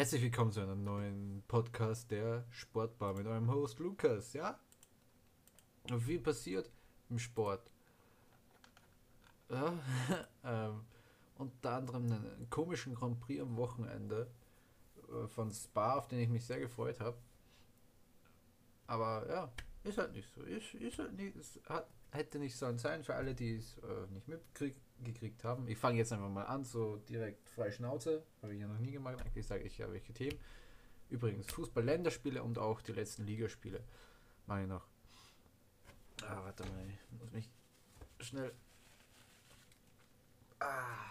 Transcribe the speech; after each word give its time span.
Herzlich 0.00 0.22
willkommen 0.22 0.50
zu 0.50 0.62
einem 0.62 0.82
neuen 0.82 1.42
Podcast 1.46 2.10
der 2.10 2.46
Sportbar 2.48 3.12
mit 3.12 3.26
eurem 3.26 3.50
Host 3.50 3.80
Lukas, 3.80 4.32
ja? 4.32 4.58
Und 5.90 6.00
viel 6.00 6.20
passiert 6.20 6.70
im 7.10 7.18
Sport. 7.18 7.70
Ja, 9.50 9.74
ähm, 10.44 10.80
unter 11.36 11.72
anderem 11.72 12.10
einen 12.10 12.46
komischen 12.48 12.94
Grand 12.94 13.20
Prix 13.20 13.42
am 13.42 13.58
Wochenende 13.58 14.30
äh, 15.12 15.28
von 15.28 15.50
Spa, 15.50 15.96
auf 15.96 16.08
den 16.08 16.20
ich 16.20 16.30
mich 16.30 16.46
sehr 16.46 16.60
gefreut 16.60 16.98
habe. 16.98 17.18
Aber 18.86 19.28
ja, 19.28 19.52
ist 19.84 19.98
halt 19.98 20.14
nicht 20.14 20.32
so. 20.34 20.40
Ist, 20.40 20.72
ist 20.72 20.98
halt 20.98 21.12
nicht, 21.12 21.36
es 21.36 21.60
hat, 21.68 21.90
hätte 22.10 22.38
nicht 22.38 22.56
sollen 22.56 22.78
sein 22.78 23.04
für 23.04 23.16
alle, 23.16 23.34
die 23.34 23.56
es 23.56 23.76
äh, 23.76 24.06
nicht 24.14 24.28
mitgekriegt 25.00 25.44
haben. 25.44 25.66
Ich 25.68 25.78
fange 25.78 25.98
jetzt 25.98 26.12
einfach 26.12 26.28
mal 26.28 26.44
an, 26.44 26.64
so 26.64 26.96
direkt 27.08 27.48
frei 27.50 27.70
Schnauze. 27.70 28.22
Habe 28.42 28.54
ich 28.54 28.60
ja 28.60 28.66
noch 28.66 28.78
nie 28.78 28.92
gemacht. 28.92 29.20
Eigentlich 29.20 29.46
sage 29.46 29.62
ich 29.64 29.78
ja 29.78 29.90
welche 29.90 30.12
Themen. 30.12 30.38
Übrigens 31.08 31.46
Fußball-Länderspiele 31.52 32.42
und 32.42 32.58
auch 32.58 32.80
die 32.82 32.92
letzten 32.92 33.24
Ligaspiele. 33.24 33.82
Mache 34.46 34.62
ich 34.62 34.68
noch. 34.68 34.86
Ah, 36.22 36.44
warte 36.44 36.62
mal. 36.64 36.86
Ich 36.88 37.20
muss 37.20 37.32
mich 37.32 37.48
schnell. 38.20 38.52
Ah. 40.60 41.10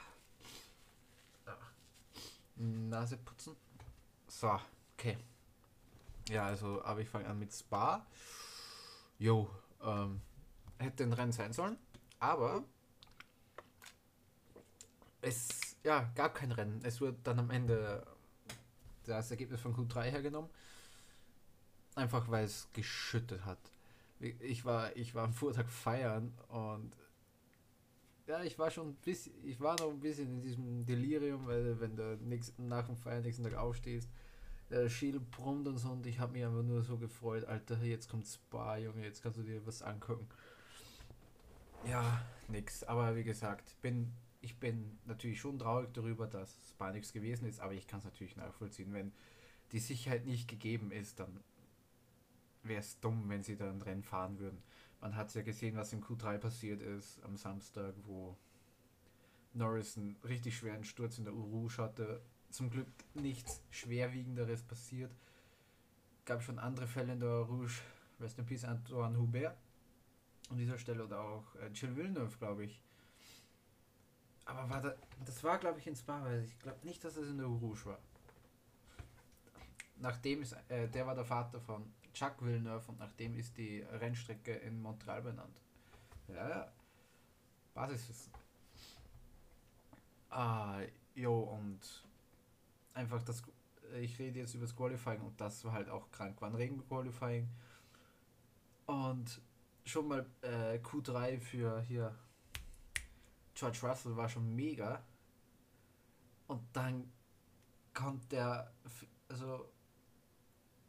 ah. 1.47 1.51
Nase 2.55 3.17
putzen. 3.17 3.55
So, 4.27 4.59
okay. 4.93 5.17
Ja, 6.29 6.45
also, 6.45 6.83
aber 6.83 7.01
ich 7.01 7.09
fange 7.09 7.27
an 7.27 7.39
mit 7.39 7.51
Spa. 7.51 8.05
Jo, 9.17 9.49
ähm, 9.83 10.21
hätte 10.77 11.03
ein 11.03 11.13
Rennen 11.13 11.31
sein 11.31 11.51
sollen, 11.51 11.77
aber 12.19 12.63
es 15.21 15.77
ja, 15.83 16.11
gab 16.15 16.35
kein 16.35 16.51
Rennen. 16.51 16.81
Es 16.83 17.01
wurde 17.01 17.17
dann 17.23 17.39
am 17.39 17.49
Ende 17.49 18.05
das 19.05 19.31
Ergebnis 19.31 19.61
von 19.61 19.75
Q3 19.75 20.03
hergenommen. 20.03 20.49
Einfach 21.95 22.29
weil 22.29 22.45
es 22.45 22.67
geschüttet 22.73 23.45
hat. 23.45 23.59
Ich 24.19 24.65
war, 24.65 24.95
ich 24.95 25.15
war 25.15 25.23
am 25.23 25.33
Vortag 25.33 25.69
feiern 25.69 26.33
und 26.49 26.91
ja, 28.27 28.43
ich 28.43 28.59
war 28.59 28.69
schon 28.69 28.89
ein 28.89 28.95
bisschen, 28.95 29.33
ich 29.43 29.59
war 29.59 29.79
noch 29.79 29.89
ein 29.89 29.99
bisschen 29.99 30.27
in 30.27 30.41
diesem 30.41 30.85
Delirium, 30.85 31.47
weil 31.47 31.79
wenn 31.79 31.95
du 31.95 32.17
nächsten, 32.17 32.67
nach 32.67 32.85
dem 32.85 32.95
Feiern 32.95 33.23
nächsten 33.23 33.43
Tag 33.43 33.55
aufstehst, 33.55 34.09
der 34.69 34.87
Schädel 34.87 35.19
brummt 35.19 35.67
und 35.67 35.77
so 35.77 35.89
und 35.89 36.05
ich 36.05 36.19
habe 36.19 36.33
mich 36.33 36.45
einfach 36.45 36.61
nur 36.61 36.83
so 36.83 36.97
gefreut, 36.97 37.45
Alter, 37.45 37.81
jetzt 37.81 38.09
kommt 38.09 38.27
Spa, 38.27 38.77
Junge, 38.77 39.03
jetzt 39.03 39.23
kannst 39.23 39.39
du 39.39 39.43
dir 39.43 39.65
was 39.65 39.81
angucken. 39.81 40.27
Ja, 41.87 42.21
nix. 42.49 42.83
Aber 42.83 43.15
wie 43.15 43.23
gesagt, 43.23 43.75
bin, 43.81 44.11
ich 44.41 44.57
bin 44.57 44.97
natürlich 45.05 45.39
schon 45.39 45.59
traurig 45.59 45.93
darüber, 45.93 46.27
dass 46.27 46.57
Spa 46.69 46.91
nichts 46.91 47.13
gewesen 47.13 47.45
ist, 47.45 47.59
aber 47.59 47.73
ich 47.73 47.87
kann 47.87 47.99
es 47.99 48.05
natürlich 48.05 48.37
nachvollziehen. 48.37 48.93
Wenn 48.93 49.11
die 49.71 49.79
Sicherheit 49.79 50.25
nicht 50.25 50.47
gegeben 50.47 50.91
ist, 50.91 51.19
dann 51.19 51.43
wäre 52.63 52.79
es 52.79 52.99
dumm, 52.99 53.29
wenn 53.29 53.43
sie 53.43 53.55
da 53.55 53.69
ein 53.69 53.81
Rennen 53.81 54.03
fahren 54.03 54.39
würden. 54.39 54.61
Man 55.01 55.15
hat 55.15 55.33
ja 55.33 55.41
gesehen, 55.41 55.75
was 55.75 55.93
im 55.93 56.03
Q3 56.03 56.37
passiert 56.37 56.81
ist 56.81 57.23
am 57.23 57.37
Samstag, 57.37 57.93
wo 58.05 58.37
Norris 59.53 59.97
einen 59.97 60.17
richtig 60.23 60.57
schweren 60.57 60.83
Sturz 60.83 61.17
in 61.17 61.25
der 61.25 61.33
Rouge 61.33 61.77
hatte. 61.77 62.21
Zum 62.49 62.69
Glück 62.69 62.87
nichts 63.13 63.61
Schwerwiegenderes 63.69 64.63
passiert. 64.63 65.11
Gab 66.25 66.43
schon 66.43 66.59
andere 66.59 66.87
Fälle 66.87 67.13
in 67.13 67.19
der 67.19 67.29
Rouge. 67.29 67.81
Rest 68.19 68.37
in 68.37 68.45
Peace 68.45 68.65
Antoine 68.65 69.17
Hubert 69.17 69.57
an 70.49 70.57
dieser 70.57 70.77
Stelle 70.77 71.05
oder 71.05 71.21
auch 71.21 71.55
äh, 71.55 71.67
Jill 71.67 71.95
Villeneuve, 71.95 72.37
glaube 72.37 72.65
ich. 72.65 72.81
Aber 74.49 74.67
war 74.67 74.81
da, 74.81 74.95
das 75.25 75.43
war, 75.43 75.59
glaube 75.59 75.77
ich, 75.77 75.85
in 75.85 75.95
Spa, 75.95 76.23
weil 76.23 76.43
ich 76.43 76.57
glaube 76.57 76.79
nicht, 76.83 77.03
dass 77.03 77.15
es 77.17 77.29
in 77.29 77.37
der 77.37 77.45
Rouge 77.45 77.85
war. 77.85 77.99
Nachdem 79.97 80.41
ist, 80.41 80.55
äh, 80.69 80.87
der 80.87 81.05
war 81.05 81.13
der 81.13 81.25
Vater 81.25 81.59
von 81.59 81.93
Chuck 82.13 82.43
Villeneuve 82.43 82.89
und 82.89 82.99
nachdem 82.99 83.37
ist 83.37 83.55
die 83.57 83.81
Rennstrecke 83.81 84.53
in 84.53 84.81
Montreal 84.81 85.21
benannt. 85.21 85.61
Ja, 86.27 86.49
ja. 86.49 86.71
Basiswissen. 87.75 88.33
Ah, 90.31 90.79
jo, 91.13 91.41
und 91.41 91.79
einfach 92.95 93.21
das, 93.21 93.43
ich 94.01 94.17
rede 94.17 94.39
jetzt 94.39 94.55
über 94.55 94.65
das 94.65 94.75
Qualifying 94.75 95.21
und 95.21 95.39
das 95.39 95.63
war 95.63 95.73
halt 95.73 95.89
auch 95.89 96.09
krank, 96.09 96.41
war 96.41 96.49
ein 96.49 96.55
Regenqualifying. 96.55 97.47
Und 98.87 99.41
schon 99.85 100.07
mal 100.07 100.25
äh, 100.41 100.79
Q3 100.79 101.39
für 101.39 101.81
hier 101.81 102.15
George 103.59 103.79
Russell 103.83 104.15
war 104.15 104.29
schon 104.29 104.55
mega. 104.55 105.03
Und 106.47 106.61
dann 106.73 107.11
kommt 107.93 108.31
der, 108.31 108.71
also 109.27 109.69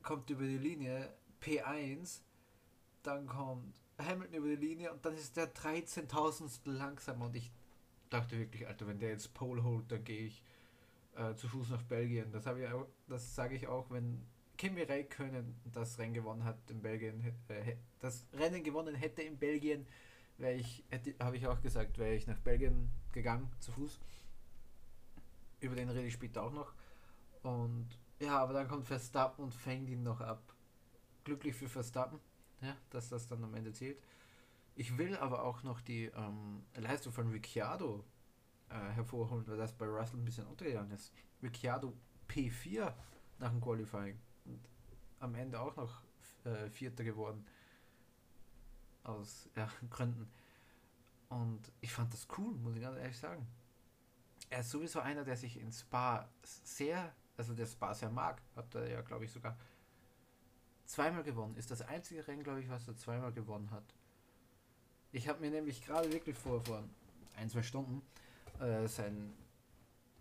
kommt 0.02 0.30
über 0.30 0.44
die 0.44 0.58
Linie 0.58 1.12
P1, 1.42 2.20
dann 3.02 3.26
kommt 3.26 3.74
Hamilton 3.98 4.34
über 4.34 4.48
die 4.48 4.66
Linie 4.66 4.92
und 4.92 5.04
dann 5.04 5.14
ist 5.14 5.36
der 5.36 5.52
13.000 5.52 6.70
langsamer 6.70 7.26
und 7.26 7.36
ich 7.36 7.50
dachte 8.08 8.38
wirklich, 8.38 8.66
Alter, 8.66 8.86
wenn 8.86 8.98
der 8.98 9.10
jetzt 9.10 9.34
Pole 9.34 9.62
holt, 9.62 9.90
dann 9.90 10.04
gehe 10.04 10.26
ich 10.26 10.42
äh, 11.16 11.34
zu 11.34 11.48
Fuß 11.48 11.70
nach 11.70 11.82
Belgien. 11.82 12.32
Das 12.32 12.46
habe 12.46 12.62
ich 12.62 12.68
auch, 12.68 12.86
das 13.08 13.34
sage 13.34 13.56
ich 13.56 13.66
auch, 13.66 13.90
wenn 13.90 14.24
Kimi 14.56 14.82
Räikkönen 14.82 15.54
das 15.72 15.98
Rennen 15.98 16.14
gewonnen 16.14 16.44
hat 16.44 16.58
in 16.70 16.80
Belgien, 16.80 17.34
äh, 17.48 17.76
das 17.98 18.26
Rennen 18.32 18.62
gewonnen 18.62 18.94
hätte 18.94 19.22
in 19.22 19.38
Belgien, 19.38 19.86
wäre 20.40 20.54
ich, 20.54 20.84
habe 21.20 21.36
ich 21.36 21.46
auch 21.46 21.60
gesagt, 21.60 21.98
wäre 21.98 22.14
ich 22.14 22.26
nach 22.26 22.38
Belgien 22.38 22.90
gegangen 23.12 23.50
zu 23.60 23.72
Fuß. 23.72 24.00
Über 25.60 25.76
den 25.76 25.90
rede 25.90 26.06
ich 26.06 26.14
später 26.14 26.42
auch 26.42 26.52
noch. 26.52 26.72
Und 27.42 27.88
ja, 28.18 28.38
aber 28.38 28.52
dann 28.52 28.68
kommt 28.68 28.86
Verstappen 28.86 29.44
und 29.44 29.54
fängt 29.54 29.88
ihn 29.88 30.02
noch 30.02 30.20
ab. 30.20 30.42
Glücklich 31.24 31.54
für 31.54 31.68
Verstappen, 31.68 32.18
ja, 32.60 32.76
dass 32.90 33.08
das 33.08 33.26
dann 33.26 33.44
am 33.44 33.54
Ende 33.54 33.72
zählt. 33.72 34.02
Ich 34.74 34.96
will 34.96 35.16
aber 35.16 35.44
auch 35.44 35.62
noch 35.62 35.80
die 35.80 36.06
ähm, 36.06 36.64
Leistung 36.74 37.12
von 37.12 37.30
Ricciardo 37.30 38.04
äh, 38.70 38.74
hervorholen, 38.74 39.46
weil 39.46 39.58
das 39.58 39.76
bei 39.76 39.86
Russell 39.86 40.18
ein 40.18 40.24
bisschen 40.24 40.46
untergegangen 40.46 40.92
ist. 40.92 41.12
Ricciardo 41.42 41.92
P4 42.28 42.94
nach 43.38 43.50
dem 43.50 43.60
Qualifying 43.60 44.18
und 44.46 44.60
am 45.18 45.34
Ende 45.34 45.60
auch 45.60 45.76
noch 45.76 46.02
äh, 46.44 46.70
Vierter 46.70 47.04
geworden. 47.04 47.44
Aus 49.02 49.48
ja, 49.56 49.68
Gründen. 49.90 50.30
Und 51.28 51.60
ich 51.80 51.92
fand 51.92 52.12
das 52.12 52.26
cool, 52.36 52.54
muss 52.54 52.74
ich 52.74 52.82
ganz 52.82 52.98
ehrlich 52.98 53.18
sagen. 53.18 53.46
Er 54.48 54.60
ist 54.60 54.70
sowieso 54.70 55.00
einer, 55.00 55.24
der 55.24 55.36
sich 55.36 55.58
in 55.60 55.70
Spa 55.70 56.28
sehr, 56.42 57.14
also 57.36 57.54
der 57.54 57.66
Spa 57.66 57.94
sehr 57.94 58.10
mag. 58.10 58.42
Hat 58.56 58.74
er 58.74 58.88
ja, 58.88 59.00
glaube 59.02 59.24
ich, 59.24 59.30
sogar 59.30 59.56
zweimal 60.86 61.22
gewonnen. 61.22 61.56
Ist 61.56 61.70
das 61.70 61.82
einzige 61.82 62.26
Rennen, 62.26 62.42
glaube 62.42 62.60
ich, 62.60 62.68
was 62.68 62.88
er 62.88 62.96
zweimal 62.96 63.32
gewonnen 63.32 63.70
hat. 63.70 63.94
Ich 65.12 65.28
habe 65.28 65.40
mir 65.40 65.50
nämlich 65.50 65.84
gerade 65.84 66.12
wirklich 66.12 66.36
vor, 66.36 66.60
vor 66.60 66.82
ein, 67.36 67.48
zwei 67.48 67.62
Stunden 67.62 68.02
äh, 68.60 68.86
sein 68.88 69.32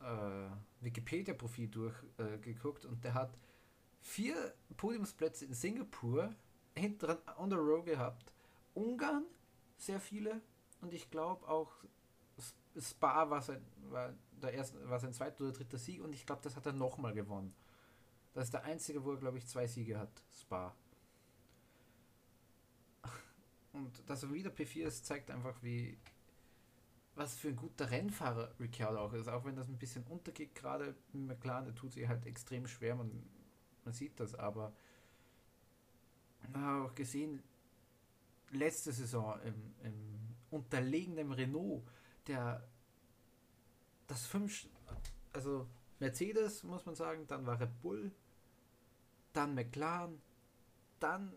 äh, 0.02 0.50
Wikipedia-Profil 0.82 1.68
durchgeguckt 1.68 2.86
äh, 2.86 2.88
und 2.88 3.04
der 3.04 3.14
hat 3.14 3.32
vier 4.02 4.54
Podiumsplätze 4.78 5.46
in 5.46 5.54
Singapur 5.54 6.34
hinten 6.76 7.18
on 7.38 7.50
the 7.50 7.56
row 7.56 7.84
gehabt. 7.84 8.32
Ungarn, 8.80 9.26
sehr 9.78 10.00
viele. 10.00 10.42
Und 10.82 10.94
ich 10.94 11.10
glaube 11.10 11.48
auch 11.48 11.72
Spa 12.78 13.30
war 13.30 13.42
sein, 13.42 13.66
war 13.90 14.14
der 14.42 14.54
erste, 14.54 14.90
war 14.90 15.00
sein 15.00 15.14
zweiter 15.14 15.44
oder 15.44 15.54
dritter 15.54 15.78
Sieg 15.78 16.02
und 16.02 16.14
ich 16.14 16.26
glaube, 16.26 16.42
das 16.44 16.56
hat 16.56 16.66
er 16.66 16.74
nochmal 16.74 17.14
gewonnen. 17.14 17.54
Das 18.34 18.46
ist 18.46 18.54
der 18.54 18.64
einzige, 18.64 19.04
wo 19.04 19.12
er, 19.12 19.18
glaube 19.18 19.38
ich, 19.38 19.48
zwei 19.48 19.68
Siege 19.68 20.00
hat, 20.00 20.24
Spa. 20.32 20.74
Und 23.74 24.08
dass 24.08 24.24
er 24.24 24.32
wieder 24.32 24.52
P4 24.52 24.84
ist, 24.84 25.06
zeigt 25.06 25.32
einfach, 25.32 25.62
wie 25.64 25.98
was 27.16 27.36
für 27.36 27.50
ein 27.50 27.56
guter 27.56 27.90
Rennfahrer 27.90 28.54
Ricciardo 28.60 29.00
auch 29.00 29.14
ist. 29.14 29.28
Auch 29.28 29.44
wenn 29.44 29.56
das 29.56 29.68
ein 29.68 29.80
bisschen 29.80 30.06
untergeht, 30.06 30.56
gerade 30.56 30.96
McLaren, 31.12 31.66
der 31.66 31.76
tut 31.76 31.92
sich 31.92 32.08
halt 32.08 32.26
extrem 32.26 32.68
schwer. 32.68 32.96
Man 32.96 33.28
man 33.90 33.94
sieht 33.96 34.20
das, 34.20 34.36
aber 34.36 34.72
man 36.54 36.64
hat 36.64 36.92
auch 36.92 36.96
gesehen, 36.96 37.42
letzte 38.52 38.92
Saison 38.92 39.40
im, 39.42 39.76
im 39.84 40.36
unterlegenen 40.52 41.32
Renault, 41.32 41.84
der 42.28 42.68
das 44.08 44.26
fünf, 44.26 44.68
also 45.34 45.68
Mercedes 46.00 46.64
muss 46.64 46.86
man 46.86 46.96
sagen, 46.96 47.28
dann 47.28 47.46
war 47.46 47.60
Red 47.60 47.82
Bull, 47.82 48.12
dann 49.34 49.54
McLaren, 49.54 50.22
dann 51.00 51.34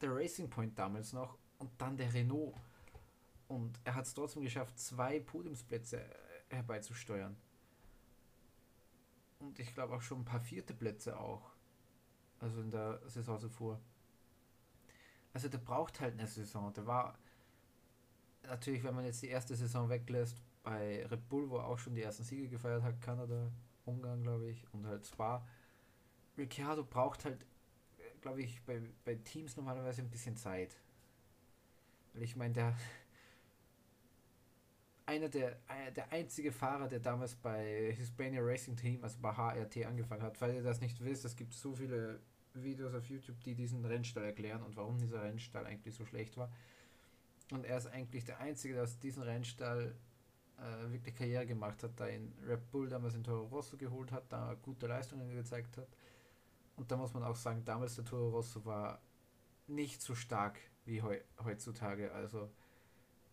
der 0.00 0.14
Racing 0.14 0.50
Point 0.50 0.78
damals 0.78 1.12
noch 1.12 1.38
und 1.58 1.70
dann 1.80 1.96
der 1.96 2.12
Renault. 2.12 2.54
Und 3.48 3.78
er 3.84 3.94
hat 3.94 4.06
es 4.06 4.14
trotzdem 4.14 4.42
geschafft, 4.42 4.78
zwei 4.78 5.20
Podiumsplätze 5.20 6.02
herbeizusteuern. 6.48 7.36
Und 9.38 9.58
ich 9.58 9.74
glaube 9.74 9.94
auch 9.94 10.02
schon 10.02 10.20
ein 10.20 10.24
paar 10.24 10.40
vierte 10.40 10.74
Plätze 10.74 11.18
auch. 11.18 11.50
Also 12.38 12.60
in 12.60 12.70
der 12.70 13.00
Saison 13.08 13.38
zuvor. 13.38 13.80
Also 15.32 15.48
der 15.48 15.58
braucht 15.58 16.00
halt 16.00 16.18
eine 16.18 16.26
Saison. 16.26 16.72
Der 16.74 16.86
war 16.86 17.18
natürlich, 18.44 18.84
wenn 18.84 18.94
man 18.94 19.04
jetzt 19.04 19.22
die 19.22 19.28
erste 19.28 19.56
Saison 19.56 19.88
weglässt, 19.88 20.42
bei 20.62 21.06
Red 21.06 21.28
Bull, 21.28 21.50
wo 21.50 21.56
er 21.56 21.66
auch 21.66 21.78
schon 21.78 21.94
die 21.94 22.02
ersten 22.02 22.24
Siege 22.24 22.48
gefeiert 22.48 22.82
hat, 22.82 23.00
Kanada, 23.00 23.50
Ungarn, 23.84 24.22
glaube 24.22 24.50
ich, 24.50 24.64
und 24.72 24.86
halt 24.86 25.06
Spa, 25.06 25.44
Ricciardo 26.38 26.84
braucht 26.84 27.24
halt, 27.24 27.44
glaube 28.20 28.42
ich, 28.42 28.62
bei, 28.62 28.80
bei 29.04 29.16
Teams 29.16 29.56
normalerweise 29.56 30.02
ein 30.02 30.10
bisschen 30.10 30.36
Zeit. 30.36 30.76
Weil 32.12 32.22
ich 32.22 32.36
meine, 32.36 32.54
der 32.54 32.76
einer 35.06 35.28
der, 35.28 35.58
der 35.94 36.12
einzige 36.12 36.52
Fahrer, 36.52 36.88
der 36.88 37.00
damals 37.00 37.34
bei 37.34 37.92
Hispania 37.96 38.40
Racing 38.40 38.76
Team, 38.76 39.02
also 39.02 39.18
bei 39.20 39.32
HRT 39.32 39.84
angefangen 39.84 40.22
hat. 40.22 40.36
Falls 40.36 40.54
ihr 40.54 40.62
das 40.62 40.80
nicht 40.80 41.04
wisst, 41.04 41.24
es 41.24 41.36
gibt 41.36 41.54
so 41.54 41.74
viele 41.74 42.20
Videos 42.54 42.94
auf 42.94 43.06
YouTube, 43.06 43.42
die 43.44 43.54
diesen 43.54 43.84
Rennstall 43.84 44.24
erklären 44.24 44.62
und 44.62 44.76
warum 44.76 44.98
dieser 44.98 45.22
Rennstall 45.22 45.66
eigentlich 45.66 45.94
so 45.94 46.04
schlecht 46.04 46.36
war. 46.36 46.50
Und 47.50 47.64
er 47.64 47.78
ist 47.78 47.86
eigentlich 47.86 48.24
der 48.24 48.40
Einzige, 48.40 48.74
der 48.74 48.84
aus 48.84 48.98
diesem 48.98 49.22
Rennstall 49.22 49.94
äh, 50.58 50.92
wirklich 50.92 51.14
Karriere 51.14 51.46
gemacht 51.46 51.82
hat, 51.82 51.92
da 51.96 52.06
in 52.06 52.32
Red 52.46 52.70
Bull 52.70 52.88
damals 52.88 53.14
in 53.14 53.24
Toro 53.24 53.46
Rosso 53.46 53.76
geholt 53.76 54.12
hat, 54.12 54.24
da 54.30 54.56
gute 54.62 54.86
Leistungen 54.86 55.34
gezeigt 55.34 55.76
hat. 55.76 55.88
Und 56.76 56.90
da 56.90 56.96
muss 56.96 57.12
man 57.12 57.22
auch 57.24 57.36
sagen, 57.36 57.64
damals 57.64 57.96
der 57.96 58.04
Toro 58.04 58.30
Rosso 58.30 58.64
war 58.64 59.00
nicht 59.66 60.02
so 60.02 60.14
stark 60.14 60.58
wie 60.84 61.02
heu 61.02 61.18
heutzutage. 61.44 62.12
Also 62.12 62.50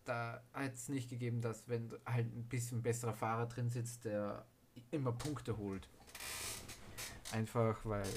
da 0.04 0.42
hat 0.52 0.74
es 0.74 0.88
nicht 0.88 1.08
gegeben, 1.08 1.40
dass 1.40 1.68
wenn 1.68 1.92
halt 2.04 2.26
ein 2.34 2.44
bisschen 2.44 2.82
besserer 2.82 3.14
Fahrer 3.14 3.46
drin 3.46 3.70
sitzt, 3.70 4.04
der 4.04 4.44
immer 4.90 5.12
Punkte 5.12 5.56
holt. 5.56 5.88
Einfach 7.32 7.78
weil, 7.84 8.08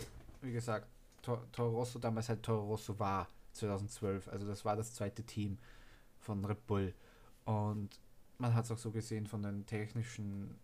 wie 0.41 0.51
gesagt, 0.51 0.88
Toro 1.23 1.69
Rosso 1.69 1.99
damals 1.99 2.29
halt 2.29 2.43
Toro 2.43 2.65
Rosso 2.65 2.97
war 2.99 3.27
2012. 3.53 4.27
Also 4.27 4.47
das 4.47 4.63
war 4.65 4.75
das 4.75 4.93
zweite 4.93 5.23
Team 5.23 5.57
von 6.19 6.43
Red 6.45 6.65
Bull. 6.67 6.93
Und 7.45 7.89
man 8.37 8.53
hat 8.53 8.65
es 8.65 8.71
auch 8.71 8.77
so 8.77 8.91
gesehen 8.91 9.25
von 9.27 9.41
den 9.41 9.65
technischen 9.65 10.59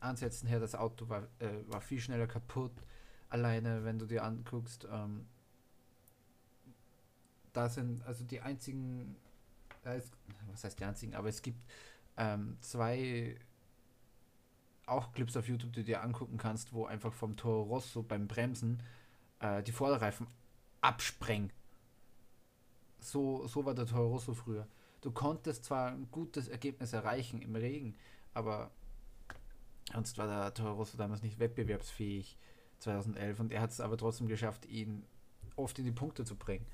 Ansätzen 0.00 0.48
her, 0.48 0.60
das 0.60 0.74
Auto 0.74 1.08
war, 1.08 1.22
äh, 1.38 1.48
war 1.66 1.80
viel 1.80 2.00
schneller 2.00 2.26
kaputt. 2.26 2.72
Alleine, 3.28 3.84
wenn 3.84 3.98
du 3.98 4.06
dir 4.06 4.22
anguckst, 4.24 4.86
ähm, 4.90 5.26
da 7.52 7.68
sind 7.68 8.04
also 8.04 8.24
die 8.24 8.40
einzigen, 8.40 9.16
äh, 9.84 10.00
was 10.50 10.64
heißt 10.64 10.78
die 10.78 10.84
einzigen, 10.84 11.14
aber 11.14 11.28
es 11.28 11.42
gibt 11.42 11.58
ähm, 12.16 12.56
zwei 12.60 13.36
auch 14.84 15.12
Clips 15.12 15.36
auf 15.36 15.48
YouTube, 15.48 15.72
die 15.72 15.80
du 15.80 15.86
dir 15.86 16.02
angucken 16.02 16.36
kannst, 16.36 16.72
wo 16.72 16.84
einfach 16.84 17.12
vom 17.12 17.36
Toro 17.36 17.62
Rosso 17.62 18.02
beim 18.02 18.28
Bremsen 18.28 18.80
äh, 19.40 19.62
die 19.62 19.72
Vorderreifen 19.72 20.26
absprengen. 20.80 21.52
So, 22.98 23.46
so 23.46 23.64
war 23.64 23.74
der 23.74 23.86
Toro 23.86 24.08
Rosso 24.08 24.34
früher. 24.34 24.66
Du 25.00 25.10
konntest 25.12 25.64
zwar 25.64 25.92
ein 25.92 26.10
gutes 26.10 26.48
Ergebnis 26.48 26.92
erreichen 26.92 27.40
im 27.40 27.54
Regen, 27.54 27.96
aber 28.34 28.70
sonst 29.92 30.18
war 30.18 30.26
der 30.26 30.54
Toro 30.54 30.74
Rosso 30.74 30.96
damals 30.96 31.22
nicht 31.22 31.38
wettbewerbsfähig 31.38 32.36
2011 32.78 33.40
und 33.40 33.52
er 33.52 33.60
hat 33.60 33.70
es 33.70 33.80
aber 33.80 33.96
trotzdem 33.96 34.26
geschafft, 34.26 34.66
ihn 34.66 35.04
oft 35.56 35.78
in 35.78 35.84
die 35.84 35.92
Punkte 35.92 36.24
zu 36.24 36.36
bringen. 36.36 36.66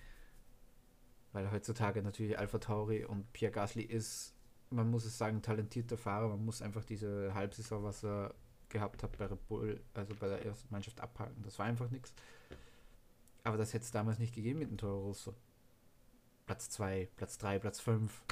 Weil 1.33 1.51
heutzutage 1.51 2.03
natürlich 2.03 2.39
Alpha 2.39 2.59
Tauri 2.59 3.05
und 3.05 3.33
Pierre 3.33 3.53
Gasly 3.53 3.83
ist, 3.83 4.35
man 4.71 4.91
muss 4.91 5.05
es 5.05 5.17
sagen, 5.17 5.43
talentierter 5.43 5.97
Fahrer. 5.97 6.29
Man 6.29 6.45
muss 6.45 6.63
einfach 6.63 6.85
diese 6.85 7.33
Halbsaison, 7.35 7.83
was 7.83 8.05
er 8.05 8.35
gehabt 8.73 9.03
hat 9.03 9.17
bei 9.17 9.27
Red 9.27 9.47
Bull, 9.47 9.81
also 9.95 10.15
bei 10.15 10.27
der 10.27 10.45
ersten 10.45 10.69
Mannschaft 10.73 11.01
abhaken. 11.01 11.43
Das 11.45 11.59
war 11.59 11.67
einfach 11.67 11.91
nichts. 11.91 12.13
Aber 13.45 13.57
das 13.57 13.73
hätte 13.73 13.85
es 13.85 13.91
damals 13.91 14.19
nicht 14.19 14.35
gegeben 14.35 14.59
mit 14.59 14.71
dem 14.71 14.79
Toro 14.79 15.07
Rosso. 15.07 15.35
Platz 16.47 16.71
2, 16.71 17.09
Platz 17.17 17.39
3, 17.39 17.59
Platz 17.61 17.81
5. 17.81 18.23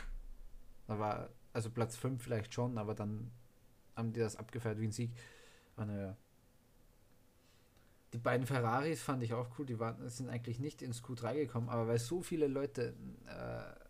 Da 0.89 0.99
war, 0.99 1.31
also 1.53 1.71
Platz 1.71 1.97
5 1.97 2.23
vielleicht 2.23 2.53
schon, 2.53 2.79
aber 2.79 2.95
dann 2.95 3.31
haben 3.95 4.13
die 4.13 4.21
das 4.21 4.37
abgefeiert 4.37 4.81
wie 4.81 4.89
ein 4.89 4.93
Sieg. 4.93 5.13
Und, 5.77 5.91
äh, 5.91 6.15
die 8.13 8.19
beiden 8.19 8.47
Ferraris 8.47 9.03
fand 9.03 9.23
ich 9.23 9.35
auch 9.35 9.47
cool, 9.59 9.67
die 9.67 9.79
waren, 9.79 10.09
sind 10.09 10.29
eigentlich 10.29 10.59
nicht 10.59 10.83
ins 10.83 11.03
Q3 11.03 11.35
gekommen, 11.35 11.69
aber 11.69 11.87
weil 11.87 11.99
so 11.99 12.23
viele 12.23 12.49
Leute 12.49 12.95
äh, 13.27 13.87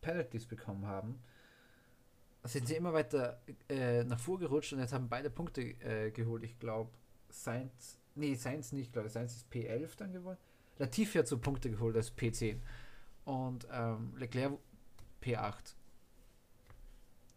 Penalties 0.00 0.46
bekommen 0.46 0.86
haben, 0.86 1.20
sind 2.44 2.68
sie 2.68 2.74
immer 2.74 2.92
weiter 2.92 3.40
äh, 3.68 4.04
nach 4.04 4.20
vorgerutscht 4.20 4.72
und 4.72 4.80
jetzt 4.80 4.92
haben 4.92 5.08
beide 5.08 5.30
Punkte 5.30 5.62
äh, 5.62 6.10
geholt. 6.10 6.44
Ich 6.44 6.58
glaube, 6.58 6.90
Sainz, 7.30 7.98
nee, 8.14 8.34
Sainz 8.34 8.72
nicht, 8.72 8.92
glaube 8.92 9.08
Sainz 9.08 9.34
ist 9.34 9.52
P11 9.52 9.96
dann 9.96 10.12
geworden. 10.12 10.38
Latifi 10.78 11.18
hat 11.18 11.28
so 11.28 11.38
Punkte 11.38 11.70
geholt 11.70 11.96
als 11.96 12.16
P10 12.16 12.60
und 13.24 13.66
ähm, 13.72 14.14
Leclerc 14.16 14.58
P8. 15.22 15.74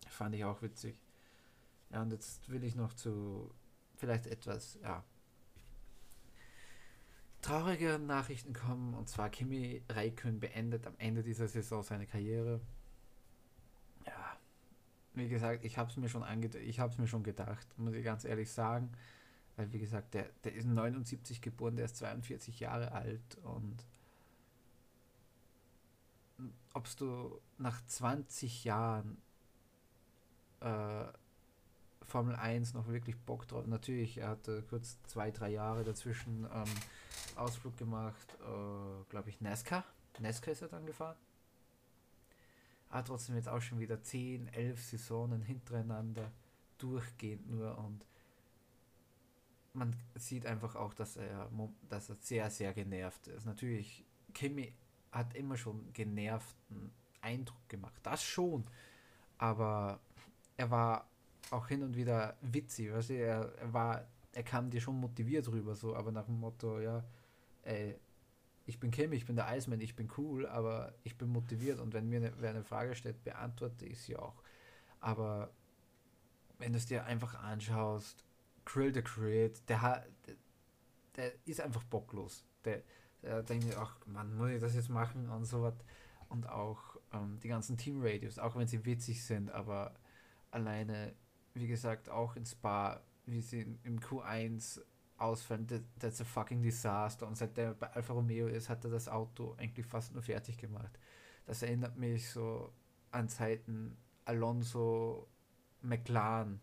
Fand 0.09 0.35
ich 0.35 0.43
auch 0.43 0.61
witzig. 0.61 0.99
Ja, 1.91 2.01
und 2.01 2.11
jetzt 2.11 2.49
will 2.49 2.63
ich 2.63 2.75
noch 2.75 2.93
zu 2.93 3.51
vielleicht 3.95 4.27
etwas, 4.27 4.77
ja, 4.81 5.03
traurige 7.41 7.99
Nachrichten 7.99 8.53
kommen. 8.53 8.93
Und 8.93 9.07
zwar 9.07 9.29
Kimi 9.29 9.83
Räikkönen 9.89 10.39
beendet 10.39 10.85
am 10.85 10.95
Ende 10.97 11.23
dieser 11.23 11.47
Saison 11.47 11.83
seine 11.83 12.05
Karriere. 12.05 12.61
Wie 15.17 15.29
gesagt, 15.29 15.65
ich 15.65 15.77
habe 15.77 15.89
es 15.89 15.97
mir 15.97 16.09
schon 16.09 16.23
ich 16.61 16.79
habe 16.79 16.91
es 16.91 16.97
mir 16.97 17.07
schon 17.07 17.23
gedacht, 17.23 17.67
muss 17.77 17.93
ich 17.93 18.03
ganz 18.03 18.23
ehrlich 18.23 18.51
sagen. 18.51 18.91
Weil, 19.55 19.73
wie 19.73 19.79
gesagt, 19.79 20.13
der, 20.13 20.29
der 20.43 20.53
ist 20.53 20.67
79 20.67 21.41
geboren, 21.41 21.75
der 21.75 21.85
ist 21.85 21.97
42 21.97 22.59
Jahre 22.59 22.91
alt 22.91 23.37
und 23.41 23.83
ob 26.73 26.87
du 26.97 27.41
nach 27.57 27.83
20 27.83 28.63
Jahren 28.65 29.17
äh, 30.59 31.05
Formel 32.03 32.35
1 32.35 32.73
noch 32.73 32.87
wirklich 32.87 33.17
Bock 33.17 33.47
drauf. 33.47 33.65
Natürlich, 33.65 34.19
er 34.19 34.29
hatte 34.29 34.61
kurz 34.63 35.01
zwei, 35.07 35.31
drei 35.31 35.49
Jahre 35.49 35.83
dazwischen 35.83 36.47
ähm, 36.53 36.63
Ausflug 37.35 37.75
gemacht, 37.77 38.37
äh, 38.41 39.03
glaube 39.09 39.29
ich, 39.29 39.41
NASCAR. 39.41 39.83
NASCAR 40.19 40.53
ist 40.53 40.61
er 40.61 40.69
dann 40.69 40.85
gefahren. 40.85 41.17
Aber 42.89 43.03
trotzdem 43.03 43.35
jetzt 43.35 43.49
auch 43.49 43.61
schon 43.61 43.79
wieder 43.79 44.01
10, 44.01 44.47
11 44.47 44.83
Saisonen 44.83 45.41
hintereinander 45.41 46.31
durchgehend 46.77 47.49
nur 47.49 47.77
und 47.77 48.05
man 49.73 49.95
sieht 50.15 50.45
einfach 50.45 50.75
auch, 50.75 50.93
dass 50.93 51.17
er, 51.17 51.49
dass 51.87 52.09
er 52.09 52.15
sehr, 52.19 52.49
sehr 52.49 52.73
genervt 52.73 53.27
ist. 53.27 53.45
Natürlich, 53.45 54.03
Kimi 54.33 54.73
hat 55.11 55.35
immer 55.35 55.55
schon 55.55 55.93
genervten 55.93 56.91
Eindruck 57.21 57.69
gemacht. 57.69 57.99
Das 58.03 58.23
schon. 58.23 58.65
Aber 59.37 59.99
er 60.57 60.71
war 60.71 61.07
auch 61.51 61.67
hin 61.67 61.83
und 61.83 61.95
wieder 61.95 62.35
witzig, 62.41 62.91
weißt 62.91 63.09
du, 63.09 63.13
er, 63.13 63.53
er 63.57 63.73
war, 63.73 64.07
er 64.33 64.43
kam 64.43 64.69
dir 64.69 64.81
schon 64.81 64.99
motiviert 64.99 65.47
rüber, 65.47 65.75
so, 65.75 65.95
aber 65.95 66.11
nach 66.11 66.25
dem 66.25 66.39
Motto, 66.39 66.79
ja, 66.79 67.03
ey, 67.63 67.95
ich 68.67 68.79
bin 68.79 68.91
Kim, 68.91 69.11
ich 69.13 69.25
bin 69.25 69.35
der 69.35 69.47
Eismann, 69.47 69.81
ich 69.81 69.95
bin 69.95 70.09
cool, 70.17 70.45
aber 70.45 70.93
ich 71.03 71.17
bin 71.17 71.29
motiviert 71.29 71.79
und 71.79 71.93
wenn 71.93 72.07
mir 72.07 72.17
eine, 72.17 72.33
wer 72.37 72.51
eine 72.51 72.63
Frage 72.63 72.95
stellt, 72.95 73.23
beantworte 73.23 73.85
ich 73.85 73.99
sie 73.99 74.15
auch. 74.15 74.43
Aber 74.99 75.49
wenn 76.59 76.73
du 76.73 76.77
es 76.77 76.85
dir 76.85 77.05
einfach 77.05 77.35
anschaust, 77.35 78.23
Krill 78.65 78.93
the 78.93 79.01
Create, 79.01 79.67
der 79.69 80.05
der, 81.15 81.31
ist 81.45 81.61
einfach 81.61 81.83
bocklos. 81.85 82.45
Der, 82.63 82.83
der 83.23 83.41
denkt, 83.41 83.75
ach 83.75 83.97
man, 84.05 84.35
muss 84.37 84.51
ich 84.51 84.61
das 84.61 84.75
jetzt 84.75 84.89
machen 84.89 85.29
und 85.29 85.45
so 85.45 85.63
was. 85.63 85.73
Und 86.29 86.47
auch 86.47 86.97
ähm, 87.13 87.39
die 87.41 87.47
ganzen 87.47 87.77
Team-Radios, 87.77 88.37
auch 88.37 88.55
wenn 88.55 88.67
sie 88.67 88.85
witzig 88.85 89.23
sind, 89.23 89.49
aber 89.49 89.95
alleine 90.51 91.15
wie 91.59 91.67
gesagt, 91.67 92.09
auch 92.09 92.35
in 92.35 92.45
Spa, 92.45 93.01
wie 93.25 93.41
sie 93.41 93.65
im 93.83 93.99
Q1 93.99 94.81
ausfallen, 95.17 95.67
that, 95.67 95.81
that's 95.99 96.21
a 96.21 96.25
fucking 96.25 96.61
disaster. 96.61 97.27
Und 97.27 97.37
seit 97.37 97.57
der 97.57 97.73
bei 97.73 97.91
Alfa 97.93 98.13
Romeo 98.13 98.47
ist, 98.47 98.69
hat 98.69 98.83
er 98.83 98.91
das 98.91 99.07
Auto 99.07 99.55
eigentlich 99.57 99.85
fast 99.85 100.13
nur 100.13 100.21
fertig 100.21 100.57
gemacht. 100.57 100.97
Das 101.45 101.61
erinnert 101.61 101.97
mich 101.97 102.29
so 102.29 102.71
an 103.11 103.29
Zeiten 103.29 103.97
Alonso 104.25 105.27
McLaren 105.81 106.59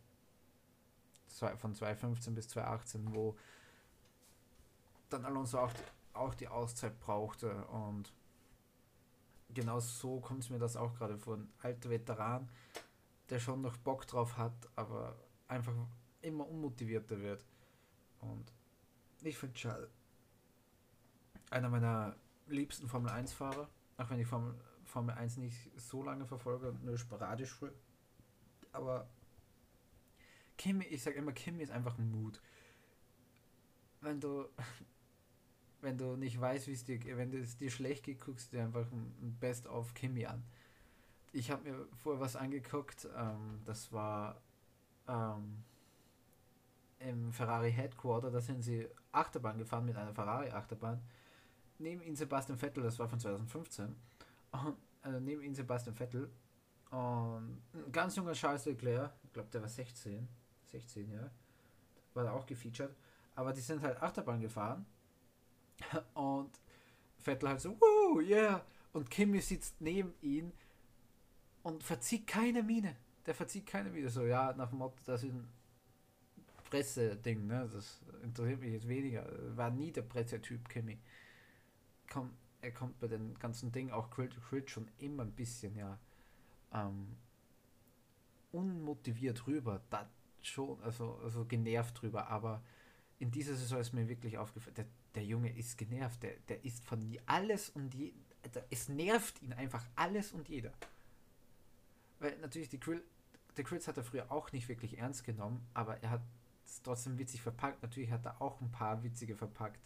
von 1.56 1.74
2015 1.74 2.34
bis 2.34 2.48
2018, 2.48 3.14
wo 3.14 3.36
dann 5.10 5.24
Alonso 5.24 5.58
auch, 5.58 5.72
auch 6.12 6.34
die 6.34 6.48
Auszeit 6.48 6.98
brauchte 7.00 7.64
und 7.66 8.12
genau 9.52 9.80
so 9.80 10.20
kommt 10.20 10.44
es 10.44 10.50
mir 10.50 10.58
das 10.58 10.76
auch 10.76 10.94
gerade 10.94 11.16
vor. 11.16 11.36
Ein 11.36 11.48
alter 11.62 11.90
Veteran, 11.90 12.48
der 13.30 13.38
schon 13.38 13.62
noch 13.62 13.76
Bock 13.78 14.06
drauf 14.06 14.36
hat, 14.36 14.54
aber 14.76 15.16
einfach 15.48 15.72
immer 16.20 16.48
unmotivierter 16.48 17.20
wird. 17.20 17.44
Und 18.30 18.52
ich 19.22 19.36
finde 19.36 19.58
schade. 19.58 19.90
Einer 21.50 21.68
meiner 21.68 22.16
liebsten 22.46 22.88
Formel 22.88 23.10
1-Fahrer, 23.10 23.68
auch 23.96 24.10
wenn 24.10 24.20
ich 24.20 24.26
Formel, 24.26 24.54
Formel 24.84 25.14
1 25.14 25.38
nicht 25.38 25.70
so 25.76 26.02
lange 26.02 26.26
verfolge, 26.26 26.74
nur 26.82 26.98
sporadisch 26.98 27.52
früh. 27.52 27.70
Aber 28.72 29.08
Kimi, 30.56 30.84
ich 30.84 31.02
sage 31.02 31.16
immer, 31.16 31.32
Kimi 31.32 31.62
ist 31.62 31.70
einfach 31.70 31.98
ein 31.98 32.10
Mut. 32.10 32.40
Wenn 34.00 34.20
du, 34.20 34.48
wenn 35.80 35.96
du 35.96 36.16
nicht 36.16 36.40
weißt, 36.40 36.66
wie 36.66 36.72
es 36.72 36.84
dir, 36.84 36.98
wenn 37.16 37.32
es 37.32 37.56
dir 37.56 37.70
schlecht 37.70 38.04
geht, 38.04 38.20
guckst 38.20 38.52
du 38.52 38.56
dir 38.56 38.64
einfach 38.64 38.90
ein 38.90 39.36
Best 39.40 39.66
of 39.66 39.94
Kimi 39.94 40.26
an 40.26 40.44
ich 41.34 41.50
habe 41.50 41.68
mir 41.68 41.86
vorher 42.02 42.20
was 42.20 42.36
angeguckt. 42.36 43.08
Ähm, 43.16 43.60
das 43.64 43.92
war 43.92 44.40
ähm, 45.08 45.64
im 47.08 47.32
Ferrari 47.32 47.72
Headquarter, 47.72 48.30
da 48.30 48.40
sind 48.40 48.62
sie 48.62 48.88
Achterbahn 49.12 49.58
gefahren 49.58 49.84
mit 49.84 49.96
einer 49.96 50.14
Ferrari 50.14 50.50
Achterbahn. 50.50 51.00
Neben 51.78 52.02
ihnen 52.02 52.16
Sebastian 52.16 52.58
Vettel, 52.58 52.82
das 52.82 52.98
war 52.98 53.08
von 53.08 53.18
2015. 53.18 53.94
Und, 54.52 54.76
äh, 55.04 55.20
neben 55.20 55.42
ihnen 55.42 55.54
Sebastian 55.54 55.94
Vettel 55.94 56.30
und 56.90 57.60
ein 57.74 57.92
ganz 57.92 58.14
junger 58.16 58.32
Charles 58.32 58.64
Leclerc, 58.66 59.12
ich 59.24 59.32
glaube, 59.32 59.48
der 59.50 59.62
war 59.62 59.68
16, 59.68 60.28
16, 60.66 61.10
ja, 61.10 61.30
war 62.14 62.24
da 62.24 62.32
auch 62.32 62.46
gefeatured. 62.46 62.94
Aber 63.34 63.52
die 63.52 63.60
sind 63.60 63.82
halt 63.82 64.00
Achterbahn 64.00 64.40
gefahren 64.40 64.86
und 66.14 66.60
Vettel 67.18 67.48
halt 67.48 67.60
so, 67.60 67.76
wuh, 67.80 68.20
yeah. 68.20 68.64
Und 68.92 69.10
Kimi 69.10 69.40
sitzt 69.40 69.80
neben 69.80 70.14
ihn 70.20 70.52
und 71.64 71.82
verzieht 71.82 72.28
keine 72.28 72.62
Miene. 72.62 72.94
Der 73.26 73.34
verzieht 73.34 73.66
keine 73.66 73.90
Miene. 73.90 74.08
So, 74.08 74.24
ja, 74.24 74.52
nach 74.52 74.68
dem 74.68 74.78
Motto, 74.78 74.96
das 75.04 75.24
ist 75.24 75.32
ein 75.32 75.48
Presseding, 76.64 77.46
ne? 77.46 77.68
Das 77.72 78.00
interessiert 78.22 78.60
mich 78.60 78.72
jetzt 78.72 78.88
weniger. 78.88 79.26
War 79.56 79.70
nie 79.70 79.92
der 79.92 80.02
Pressetyp, 80.02 80.68
Kimi. 80.68 80.98
Komm, 82.10 82.30
er 82.60 82.72
kommt 82.72 82.98
bei 83.00 83.08
den 83.08 83.38
ganzen 83.38 83.72
Dingen, 83.72 83.90
auch 83.90 84.10
Crit, 84.10 84.34
Crit 84.48 84.70
schon 84.70 84.88
immer 84.98 85.24
ein 85.24 85.32
bisschen, 85.32 85.76
ja, 85.76 85.98
ähm, 86.72 87.16
unmotiviert 88.52 89.46
rüber. 89.46 89.82
Da 89.90 90.08
schon, 90.42 90.80
also, 90.82 91.18
also 91.22 91.44
genervt 91.44 92.00
drüber, 92.00 92.28
aber 92.28 92.62
in 93.18 93.30
dieser 93.30 93.54
Saison 93.54 93.80
ist 93.80 93.92
mir 93.92 94.08
wirklich 94.08 94.38
aufgefallen, 94.38 94.74
der, 94.74 94.86
der 95.14 95.24
Junge 95.24 95.56
ist 95.56 95.78
genervt, 95.78 96.22
der, 96.22 96.34
der 96.48 96.64
ist 96.64 96.84
von 96.84 97.00
alles 97.26 97.70
und 97.70 97.94
je, 97.94 98.12
es 98.70 98.88
nervt 98.88 99.40
ihn 99.42 99.52
einfach 99.52 99.84
alles 99.96 100.32
und 100.32 100.48
jeder. 100.48 100.72
Weil 102.18 102.38
natürlich 102.38 102.68
die 102.68 102.80
Grill, 102.80 103.02
der 103.56 103.64
Grills 103.64 103.88
hat 103.88 103.96
er 103.96 104.04
früher 104.04 104.30
auch 104.30 104.52
nicht 104.52 104.68
wirklich 104.68 104.98
ernst 104.98 105.24
genommen, 105.24 105.66
aber 105.74 106.02
er 106.02 106.10
hat 106.10 106.22
es 106.64 106.82
trotzdem 106.82 107.18
witzig 107.18 107.42
verpackt. 107.42 107.82
Natürlich 107.82 108.10
hat 108.10 108.24
er 108.24 108.40
auch 108.40 108.60
ein 108.60 108.70
paar 108.70 109.02
witzige 109.02 109.36
verpackt, 109.36 109.80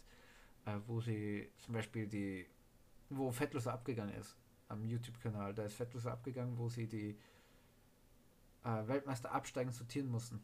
äh, 0.65 0.77
wo 0.87 1.01
sie 1.01 1.49
zum 1.59 1.73
Beispiel 1.73 2.07
die, 2.07 2.47
wo 3.09 3.31
Fettloser 3.31 3.73
abgegangen 3.73 4.15
ist, 4.15 4.35
am 4.67 4.85
YouTube-Kanal. 4.85 5.53
Da 5.53 5.63
ist 5.63 5.75
Fettloser 5.75 6.11
abgegangen, 6.11 6.57
wo 6.57 6.69
sie 6.69 6.87
die 6.87 7.17
äh, 8.63 8.87
Weltmeister 8.87 9.31
absteigen 9.31 9.71
sortieren 9.71 10.09
mussten. 10.09 10.41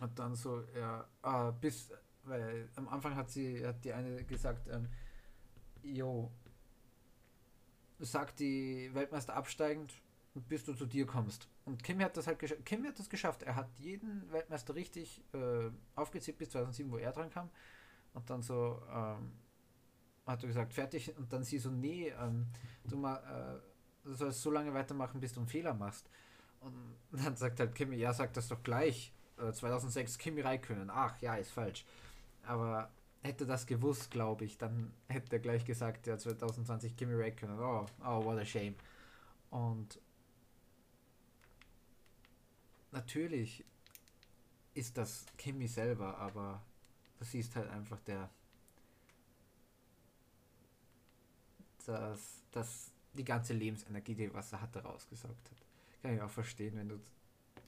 Und 0.00 0.18
dann 0.18 0.34
so, 0.34 0.62
ja, 0.76 1.06
äh, 1.22 1.52
bis, 1.52 1.90
weil 2.24 2.68
am 2.76 2.88
Anfang 2.88 3.14
hat 3.14 3.30
sie, 3.30 3.64
hat 3.64 3.84
die 3.84 3.92
eine 3.92 4.24
gesagt, 4.24 4.68
ähm, 4.68 4.88
jo, 5.82 6.30
sagt 8.00 8.40
die 8.40 8.90
Weltmeister 8.92 9.34
absteigend, 9.34 9.94
bis 10.40 10.64
du 10.64 10.74
zu 10.74 10.86
dir 10.86 11.06
kommst. 11.06 11.48
Und 11.64 11.82
Kim 11.82 12.00
hat 12.00 12.16
das 12.16 12.26
halt 12.26 12.38
geschafft. 12.38 12.64
Kim 12.64 12.84
hat 12.86 12.98
das 12.98 13.08
geschafft. 13.08 13.42
Er 13.42 13.54
hat 13.56 13.68
jeden 13.78 14.30
Weltmeister 14.32 14.74
richtig 14.74 15.22
äh, 15.32 15.70
aufgezählt 15.94 16.38
bis 16.38 16.50
2007, 16.50 16.90
wo 16.90 16.96
er 16.96 17.12
dran 17.12 17.30
kam. 17.30 17.50
Und 18.14 18.28
dann 18.28 18.42
so 18.42 18.82
ähm, 18.92 19.32
hat 20.26 20.42
er 20.42 20.48
gesagt, 20.48 20.72
fertig. 20.72 21.16
Und 21.16 21.32
dann 21.32 21.44
sie 21.44 21.58
so, 21.58 21.70
nee, 21.70 22.12
ähm, 22.20 22.46
du, 22.84 22.96
mal, 22.96 23.60
äh, 24.04 24.12
sollst 24.12 24.42
so 24.42 24.50
lange 24.50 24.74
weitermachen, 24.74 25.20
bis 25.20 25.32
du 25.32 25.40
einen 25.40 25.48
Fehler 25.48 25.74
machst. 25.74 26.08
Und 26.60 26.96
dann 27.12 27.36
sagt 27.36 27.60
halt 27.60 27.74
Kimi, 27.74 27.96
ja, 27.96 28.12
sag 28.12 28.32
das 28.32 28.48
doch 28.48 28.62
gleich. 28.62 29.12
Äh, 29.38 29.52
2006 29.52 30.18
Kimi 30.18 30.40
Räikkönen. 30.40 30.90
Ach, 30.90 31.20
ja, 31.20 31.36
ist 31.36 31.50
falsch. 31.50 31.84
Aber 32.44 32.90
hätte 33.22 33.46
das 33.46 33.66
gewusst, 33.66 34.10
glaube 34.10 34.44
ich, 34.44 34.58
dann 34.58 34.92
hätte 35.08 35.36
er 35.36 35.40
gleich 35.40 35.64
gesagt, 35.64 36.06
ja, 36.06 36.18
2020 36.18 36.96
Kimi 36.96 37.14
Räikkönen. 37.14 37.58
Oh, 37.58 37.86
oh, 38.04 38.24
what 38.24 38.38
a 38.38 38.44
shame. 38.44 38.74
Und 39.50 40.00
natürlich 42.94 43.64
ist 44.72 44.96
das 44.96 45.26
Kimi 45.36 45.68
selber, 45.68 46.16
aber 46.18 46.62
du 47.18 47.24
siehst 47.24 47.54
halt 47.56 47.68
einfach 47.68 48.00
der 48.00 48.30
dass, 51.86 52.42
dass 52.50 52.92
die 53.12 53.24
ganze 53.24 53.52
Lebensenergie, 53.52 54.14
die 54.14 54.32
was 54.32 54.52
er 54.52 54.62
hatte, 54.62 54.82
rausgesaugt 54.82 55.50
hat. 55.50 55.58
Kann 56.00 56.14
ich 56.14 56.22
auch 56.22 56.30
verstehen, 56.30 56.76
wenn 56.76 56.88
du 56.88 56.98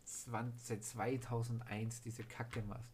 20, 0.04 0.64
seit 0.64 0.82
2001 0.82 2.00
diese 2.00 2.24
Kacke 2.24 2.62
machst 2.62 2.90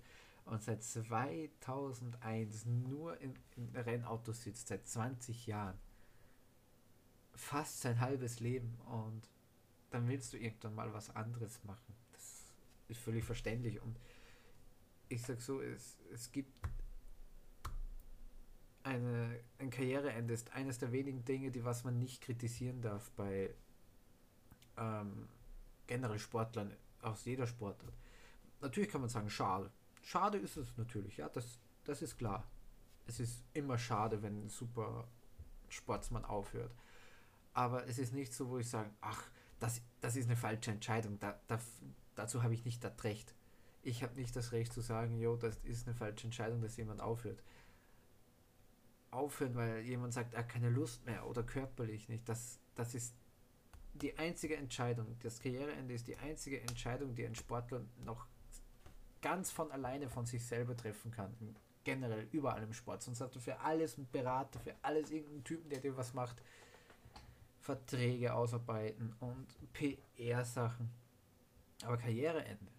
und 0.47 0.61
seit 0.61 0.83
2001 0.83 2.67
nur 2.67 3.21
in, 3.21 3.37
in 3.57 3.69
Rennautos 3.77 4.43
sitzt, 4.43 4.67
seit 4.67 4.85
20 4.89 5.47
Jahren. 5.47 5.79
Fast 7.37 7.83
sein 7.83 8.01
halbes 8.01 8.41
Leben 8.41 8.77
und 8.87 9.31
dann 9.91 10.09
willst 10.09 10.33
du 10.33 10.39
irgendwann 10.39 10.75
mal 10.75 10.93
was 10.93 11.15
anderes 11.15 11.63
machen 11.63 11.92
ist 12.93 13.01
völlig 13.01 13.25
verständlich. 13.25 13.81
Und 13.83 13.99
ich 15.09 15.23
sag 15.23 15.41
so, 15.41 15.61
es, 15.61 15.99
es 16.13 16.31
gibt 16.33 16.53
eine, 18.85 19.41
ein 19.59 19.71
Karriereende 19.71 20.35
ist 20.35 20.53
eines 20.53 20.79
der 20.79 20.93
wenigen 20.93 21.25
Dinge, 21.25 21.51
die 21.51 21.65
was 21.65 21.85
man 21.85 21.99
nicht 21.99 22.23
kritisieren 22.23 22.81
darf 22.81 23.11
bei 23.13 23.55
ähm, 24.77 25.29
generell 25.87 26.19
Sportlern 26.19 26.73
aus 27.01 27.25
jeder 27.25 27.47
Sportart. 27.47 27.93
Natürlich 28.61 28.91
kann 28.91 29.01
man 29.01 29.11
sagen, 29.11 29.29
schade. 29.29 29.71
Schade 30.03 30.39
ist 30.39 30.57
es 30.57 30.77
natürlich, 30.77 31.17
ja, 31.17 31.29
das, 31.29 31.59
das 31.85 32.03
ist 32.03 32.17
klar. 32.17 32.45
Es 33.07 33.21
ist 33.21 33.45
immer 33.55 33.79
schade, 33.79 34.23
wenn 34.23 34.47
ein 34.47 34.49
super 34.49 35.07
Sportsmann 35.69 36.25
aufhört. 36.25 36.73
Aber 37.55 37.87
es 37.87 37.99
ist 37.99 38.13
nicht 38.13 38.33
so, 38.33 38.49
wo 38.49 38.59
ich 38.59 38.69
sage, 38.69 38.91
ach, 39.01 39.25
das, 39.59 39.81
das 40.01 40.17
ist 40.17 40.27
eine 40.27 40.37
falsche 40.37 40.71
Entscheidung. 40.71 41.19
Da, 41.19 41.39
da, 41.47 41.59
dazu 42.15 42.43
habe 42.43 42.55
ich 42.55 42.65
nicht 42.65 42.83
das 42.83 43.05
Recht. 43.05 43.35
Ich 43.83 44.03
habe 44.03 44.15
nicht 44.15 44.35
das 44.37 44.53
Recht 44.53 44.73
zu 44.73 44.81
sagen, 44.81 45.19
jo, 45.19 45.37
das 45.37 45.57
ist 45.65 45.87
eine 45.87 45.97
falsche 45.97 46.27
Entscheidung, 46.27 46.61
dass 46.61 46.77
jemand 46.77 47.01
aufhört. 47.01 47.43
Aufhören, 49.11 49.55
weil 49.57 49.81
jemand 49.81 50.15
sagt, 50.15 50.35
er 50.35 50.41
hat 50.41 50.49
keine 50.49 50.71
Lust 50.71 51.05
mehr 51.05 51.27
oder 51.27 51.43
körperlich 51.43 52.09
nicht. 52.09 52.29
Das, 52.29 52.61
das 52.75 52.95
ist 52.95 53.15
die 53.95 54.17
einzige 54.19 54.57
Entscheidung. 54.57 55.17
Das 55.21 55.41
Karriereende 55.41 55.95
ist 55.95 56.07
die 56.07 56.17
einzige 56.17 56.61
Entscheidung, 56.61 57.15
die 57.15 57.27
ein 57.27 57.35
Sportler 57.35 57.83
noch 58.05 58.27
ganz 59.21 59.51
von 59.51 59.71
alleine 59.71 60.09
von 60.09 60.27
sich 60.27 60.45
selber 60.45 60.77
treffen 60.77 61.11
kann. 61.11 61.35
Generell 61.85 62.29
überall 62.31 62.63
im 62.63 62.73
Sport. 62.73 63.03
Sonst 63.03 63.21
hat 63.21 63.35
er 63.35 63.41
für 63.41 63.61
alles 63.61 63.97
einen 63.97 64.09
Berater, 64.11 64.61
für 64.61 64.75
alles 64.83 65.11
irgendeinen 65.11 65.45
Typen, 65.45 65.69
der 65.69 65.81
dir 65.81 65.97
was 65.97 66.15
macht. 66.15 66.41
Verträge 67.61 68.35
ausarbeiten 68.35 69.15
und 69.21 69.47
PR-Sachen. 69.73 71.02
Aber 71.85 71.97
Karriereende, 71.97 72.73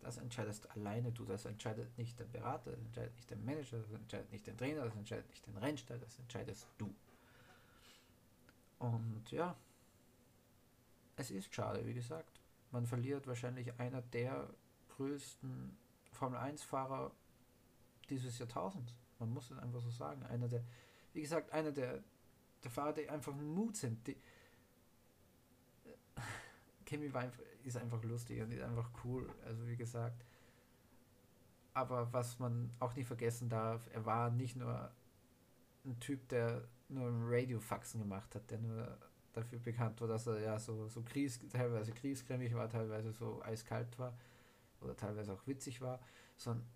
das 0.00 0.18
entscheidest 0.18 0.70
alleine 0.70 1.10
du. 1.12 1.24
Das 1.24 1.44
entscheidet 1.44 1.96
nicht 1.98 2.18
der 2.18 2.26
Berater, 2.26 2.70
das 2.70 2.80
entscheidet 2.80 3.16
nicht 3.16 3.30
der 3.30 3.38
Manager, 3.38 3.78
das 3.78 3.90
entscheidet 3.92 4.32
nicht 4.32 4.46
der 4.46 4.56
Trainer, 4.56 4.84
das 4.84 4.94
entscheidet 4.94 5.28
nicht 5.28 5.46
der 5.46 5.62
Rennstall, 5.62 5.98
das 5.98 6.18
entscheidest 6.18 6.68
du. 6.78 6.94
Und 8.78 9.30
ja, 9.30 9.56
es 11.16 11.30
ist 11.30 11.54
schade, 11.54 11.84
wie 11.86 11.94
gesagt. 11.94 12.40
Man 12.70 12.86
verliert 12.86 13.26
wahrscheinlich 13.26 13.78
einer 13.80 14.02
der 14.02 14.48
größten 14.96 15.76
Formel 16.12 16.38
1-Fahrer 16.38 17.10
dieses 18.10 18.38
Jahrtausends. 18.38 18.94
Man 19.18 19.32
muss 19.32 19.50
es 19.50 19.58
einfach 19.58 19.80
so 19.80 19.90
sagen. 19.90 20.22
Einer 20.24 20.48
der, 20.48 20.62
wie 21.12 21.22
gesagt, 21.22 21.52
einer 21.52 21.72
der, 21.72 22.02
der 22.62 22.70
Fahrer, 22.70 22.92
die 22.92 23.08
einfach 23.08 23.34
Mut 23.34 23.76
sind. 23.76 24.06
Die, 24.06 24.16
Kimi 26.84 27.06
einfach, 27.06 27.42
ist 27.66 27.76
einfach 27.76 28.02
lustig 28.04 28.40
und 28.40 28.52
ist 28.52 28.62
einfach 28.62 28.90
cool. 29.04 29.28
Also 29.44 29.66
wie 29.66 29.76
gesagt. 29.76 30.24
Aber 31.74 32.12
was 32.12 32.38
man 32.38 32.70
auch 32.80 32.94
nicht 32.94 33.06
vergessen 33.06 33.50
darf, 33.50 33.86
er 33.92 34.06
war 34.06 34.30
nicht 34.30 34.56
nur 34.56 34.90
ein 35.84 36.00
Typ, 36.00 36.28
der 36.28 36.66
nur 36.88 37.10
Radio-Faxen 37.10 38.00
gemacht 38.00 38.34
hat, 38.34 38.50
der 38.50 38.58
nur 38.58 38.96
dafür 39.34 39.58
bekannt 39.58 40.00
war, 40.00 40.08
dass 40.08 40.26
er 40.26 40.40
ja 40.40 40.58
so, 40.58 40.88
so 40.88 41.02
Kries, 41.02 41.38
teilweise 41.50 41.92
kriesgrämig 41.92 42.54
war, 42.54 42.68
teilweise 42.70 43.12
so 43.12 43.42
eiskalt 43.42 43.98
war 43.98 44.16
oder 44.80 44.96
teilweise 44.96 45.34
auch 45.34 45.46
witzig 45.46 45.82
war, 45.82 46.00
sondern 46.36 46.66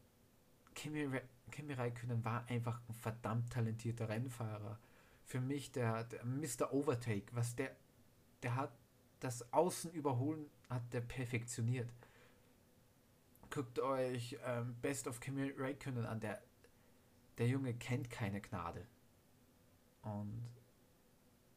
Kimi, 0.74 1.08
Kimi 1.50 1.72
Räikkönen 1.72 2.24
war 2.24 2.46
einfach 2.48 2.80
ein 2.88 2.94
verdammt 2.94 3.50
talentierter 3.50 4.08
Rennfahrer. 4.08 4.78
Für 5.24 5.40
mich 5.40 5.72
der, 5.72 6.04
der 6.04 6.24
Mr. 6.24 6.72
Overtake, 6.72 7.34
was 7.34 7.56
der, 7.56 7.74
der 8.42 8.56
hat 8.56 8.72
das 9.20 9.52
Außen 9.52 9.92
überholen 9.92 10.50
hat 10.70 10.92
der 10.92 11.00
perfektioniert. 11.00 11.90
Guckt 13.50 13.80
euch 13.80 14.38
ähm, 14.46 14.76
Best 14.80 15.08
of 15.08 15.20
Kimi 15.20 15.50
Räikkönen 15.50 16.06
an. 16.06 16.20
Der, 16.20 16.40
der 17.38 17.48
Junge 17.48 17.74
kennt 17.74 18.08
keine 18.08 18.40
Gnade. 18.40 18.86
Und 20.02 20.48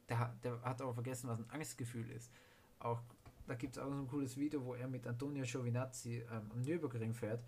der, 0.10 0.36
der 0.44 0.62
hat 0.64 0.82
aber 0.82 0.94
vergessen, 0.94 1.30
was 1.30 1.40
ein 1.40 1.50
Angstgefühl 1.50 2.10
ist. 2.10 2.32
Auch 2.80 3.02
da 3.48 3.56
gibt 3.56 3.78
es 3.78 3.82
auch 3.82 3.90
so 3.90 4.00
ein 4.00 4.08
cooles 4.08 4.38
Video, 4.38 4.64
wo 4.66 4.74
er 4.74 4.88
mit 4.88 5.06
Antonio 5.06 5.44
Giovinazzi 5.44 6.26
ähm, 6.32 6.52
am 6.52 6.62
Nürburgring 6.62 7.14
fährt, 7.14 7.44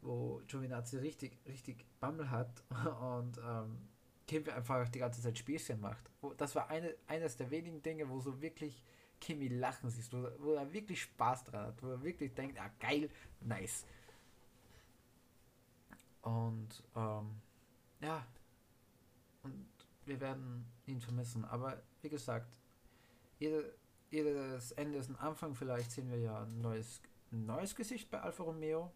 wo 0.00 0.40
Giovinazzi 0.46 0.98
richtig, 0.98 1.38
richtig 1.46 1.84
Bammel 2.00 2.30
hat 2.30 2.62
und 3.00 3.38
ähm, 3.38 3.88
Kim 4.26 4.48
einfach 4.48 4.88
die 4.88 5.00
ganze 5.00 5.20
Zeit 5.20 5.36
Späßchen 5.36 5.80
macht. 5.80 6.10
Das 6.36 6.54
war 6.54 6.70
eine, 6.70 6.94
eines 7.06 7.36
der 7.36 7.50
wenigen 7.50 7.82
Dinge, 7.82 8.08
wo 8.08 8.20
so 8.20 8.40
wirklich 8.40 8.82
Kimi 9.22 9.46
lachen 9.46 9.88
siehst, 9.88 10.12
wo, 10.12 10.28
wo 10.38 10.54
er 10.54 10.72
wirklich 10.72 11.02
Spaß 11.02 11.44
dran 11.44 11.68
hat, 11.68 11.82
wo 11.82 11.90
er 11.90 12.02
wirklich 12.02 12.34
denkt, 12.34 12.58
ah 12.58 12.70
geil, 12.80 13.08
nice. 13.40 13.86
Und 16.22 16.82
ähm, 16.96 17.30
ja, 18.00 18.26
und 19.44 19.66
wir 20.04 20.20
werden 20.20 20.66
ihn 20.86 21.00
vermissen. 21.00 21.44
Aber 21.44 21.80
wie 22.02 22.08
gesagt, 22.08 22.58
jede, 23.38 23.74
jedes 24.10 24.72
Ende 24.72 24.98
ist 24.98 25.08
ein 25.08 25.16
Anfang. 25.16 25.54
Vielleicht 25.54 25.92
sehen 25.92 26.10
wir 26.10 26.18
ja 26.18 26.42
ein 26.42 26.60
neues, 26.60 27.00
ein 27.30 27.46
neues 27.46 27.76
Gesicht 27.76 28.10
bei 28.10 28.20
Alfa 28.20 28.42
Romeo. 28.42 28.90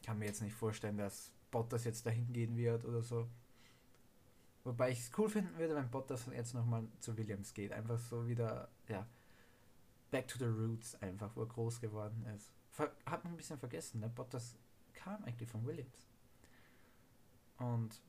Ich 0.00 0.06
kann 0.06 0.18
mir 0.18 0.26
jetzt 0.26 0.40
nicht 0.40 0.54
vorstellen, 0.54 0.96
dass 0.96 1.30
Bottas 1.50 1.84
jetzt 1.84 2.06
dahin 2.06 2.32
gehen 2.32 2.56
wird 2.56 2.84
oder 2.86 3.02
so. 3.02 3.28
Wobei 4.64 4.90
ich 4.90 5.00
es 5.00 5.10
cool 5.18 5.28
finden 5.28 5.56
würde, 5.58 5.74
wenn 5.74 5.90
Bottas 5.90 6.26
jetzt 6.26 6.54
nochmal 6.54 6.86
zu 7.00 7.16
Williams 7.16 7.52
geht. 7.52 7.72
Einfach 7.72 7.98
so 7.98 8.26
wieder, 8.28 8.68
ja, 8.88 9.06
back 10.10 10.28
to 10.28 10.38
the 10.38 10.44
roots 10.44 10.94
einfach, 11.02 11.34
wo 11.34 11.42
er 11.42 11.48
groß 11.48 11.80
geworden 11.80 12.24
ist. 12.36 12.52
Ver 12.70 12.92
hat 13.06 13.24
man 13.24 13.32
ein 13.32 13.36
bisschen 13.36 13.58
vergessen, 13.58 14.00
ne? 14.00 14.08
Bottas 14.08 14.56
kam 14.92 15.24
eigentlich 15.24 15.48
von 15.48 15.66
Williams. 15.66 16.06
Und 17.58 18.00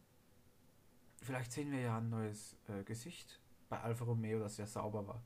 vielleicht 1.22 1.52
sehen 1.52 1.72
wir 1.72 1.80
ja 1.80 1.98
ein 1.98 2.10
neues 2.10 2.56
äh, 2.68 2.84
Gesicht 2.84 3.40
bei 3.70 3.80
Alfa 3.80 4.06
Romeo, 4.06 4.40
das 4.40 4.58
ja 4.58 4.68
sauber 4.68 5.08
war. 5.08 5.24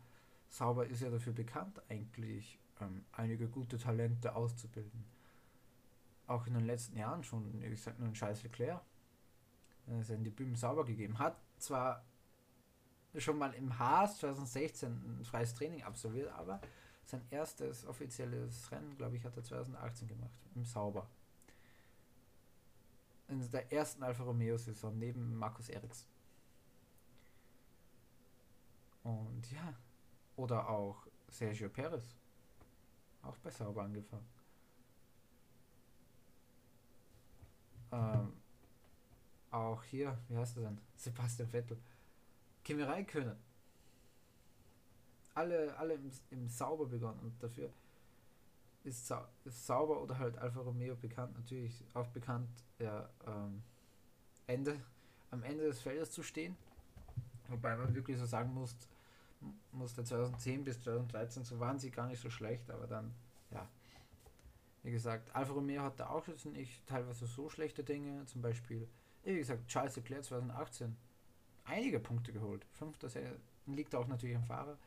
Sauber 0.49 0.87
ist 0.87 1.01
ja 1.01 1.09
dafür 1.09 1.33
bekannt, 1.33 1.81
eigentlich 1.89 2.59
ähm, 2.79 3.03
einige 3.11 3.47
gute 3.49 3.77
Talente 3.77 4.35
auszubilden. 4.35 5.05
Auch 6.25 6.47
in 6.47 6.53
den 6.53 6.65
letzten 6.65 6.97
Jahren 6.97 7.23
schon, 7.23 7.61
wie 7.61 7.69
gesagt, 7.69 7.99
nur 7.99 8.07
ein 8.07 8.15
scheiß 8.15 8.43
Leclerc. 8.43 8.81
Er 9.87 10.09
in 10.09 10.23
die 10.23 10.29
Bühnen 10.29 10.55
sauber 10.55 10.83
gegeben. 10.85 11.17
Hat 11.17 11.37
zwar 11.57 12.03
schon 13.15 13.37
mal 13.37 13.53
im 13.53 13.77
Haas 13.79 14.17
2016 14.19 14.91
ein 14.91 15.25
freies 15.25 15.53
Training 15.53 15.83
absolviert, 15.83 16.31
aber 16.33 16.59
sein 17.03 17.25
erstes 17.29 17.85
offizielles 17.85 18.69
Rennen, 18.71 18.95
glaube 18.97 19.15
ich, 19.15 19.23
hat 19.23 19.35
er 19.37 19.43
2018 19.43 20.07
gemacht, 20.07 20.31
im 20.55 20.65
Sauber. 20.65 21.07
In 23.29 23.49
der 23.51 23.71
ersten 23.71 24.03
Alfa 24.03 24.23
Romeo-Saison 24.23 24.97
neben 24.97 25.35
Markus 25.35 25.69
Eriks. 25.69 26.05
Und 29.03 29.51
ja, 29.51 29.73
oder 30.35 30.69
auch 30.69 31.07
Sergio 31.29 31.69
Perez. 31.69 32.15
Auch 33.21 33.37
bei 33.37 33.51
Sauber 33.51 33.83
angefangen. 33.83 34.27
Ähm, 37.91 38.33
auch 39.57 39.83
hier, 39.83 40.17
wie 40.29 40.37
heißt 40.37 40.57
er 40.57 40.63
denn? 40.63 40.77
Sebastian 40.95 41.49
Vettel. 41.49 41.77
Kimi 42.63 42.83
Räikkönen. 42.83 43.37
Alle, 45.33 45.75
alle 45.77 45.93
im, 45.93 46.11
im 46.31 46.47
Sauber 46.47 46.85
begonnen 46.85 47.19
und 47.19 47.43
dafür 47.43 47.69
ist, 48.83 49.07
Sa 49.07 49.27
ist 49.45 49.67
Sauber 49.67 50.01
oder 50.01 50.17
halt 50.17 50.37
Alfa 50.37 50.61
Romeo 50.61 50.95
bekannt, 50.95 51.35
natürlich 51.37 51.83
auch 51.93 52.07
bekannt, 52.07 52.49
ja, 52.79 53.07
ähm, 53.25 53.61
Ende, 54.47 54.79
am 55.29 55.43
Ende 55.43 55.65
des 55.65 55.81
Feldes 55.81 56.11
zu 56.11 56.23
stehen. 56.23 56.55
Wobei 57.49 57.75
man 57.75 57.93
wirklich 57.93 58.17
so 58.17 58.25
sagen 58.25 58.53
muss, 58.53 58.75
musste 59.71 60.03
2010 60.03 60.63
bis 60.63 60.81
2013, 60.81 61.43
so 61.43 61.59
waren 61.59 61.79
sie 61.79 61.91
gar 61.91 62.07
nicht 62.07 62.21
so 62.21 62.29
schlecht, 62.29 62.69
aber 62.71 62.87
dann, 62.87 63.13
ja, 63.51 63.67
wie 64.83 64.91
gesagt, 64.91 65.35
Alfa 65.35 65.53
Romeo 65.53 65.83
hatte 65.83 66.09
auch 66.09 66.27
jetzt 66.27 66.45
nicht 66.45 66.85
teilweise 66.87 67.27
so 67.27 67.49
schlechte 67.49 67.83
Dinge, 67.83 68.25
zum 68.25 68.41
Beispiel, 68.41 68.87
wie 69.23 69.37
gesagt, 69.37 69.67
Charles 69.67 69.95
Leclerc 69.95 70.23
2018 70.23 70.95
einige 71.65 71.99
Punkte 71.99 72.31
geholt. 72.31 72.65
Fünfter 72.71 73.09
liegt 73.65 73.93
auch 73.95 74.07
natürlich 74.07 74.35
am 74.35 74.43
Fahrer. 74.43 74.77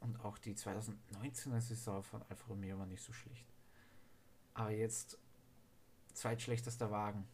Und 0.00 0.18
auch 0.24 0.36
die 0.38 0.54
2019er 0.54 1.60
Saison 1.60 2.02
von 2.02 2.22
Alfa 2.28 2.46
Romeo 2.48 2.78
war 2.78 2.86
nicht 2.86 3.02
so 3.02 3.12
schlecht. 3.12 3.46
Aber 4.54 4.70
jetzt 4.70 5.16
zweitschlechtester 6.12 6.90
Wagen 6.90 7.26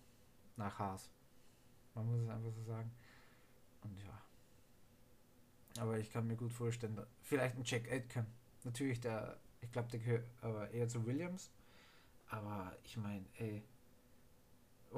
nach 0.57 0.79
Haas. 0.79 1.11
Man 1.95 2.07
muss 2.07 2.21
es 2.21 2.29
einfach 2.29 2.53
so 2.53 2.63
sagen. 2.63 2.91
Und 3.83 3.99
ja. 3.99 4.23
Aber 5.81 5.99
ich 5.99 6.13
kann 6.13 6.27
mir 6.27 6.37
gut 6.37 6.53
vorstellen, 6.53 7.01
vielleicht 7.23 7.57
ein 7.57 7.65
Jack 7.65 7.91
Aitken. 7.91 8.27
Natürlich 8.65 9.01
der, 9.01 9.39
ich 9.61 9.73
glaube, 9.73 9.89
der 9.89 10.01
gehört 10.01 10.29
aber 10.43 10.71
eher 10.71 10.89
zu 10.89 11.07
Williams. 11.07 11.51
Aber 12.29 12.77
ich 12.85 12.97
meine, 12.97 13.25
ey. 13.39 13.63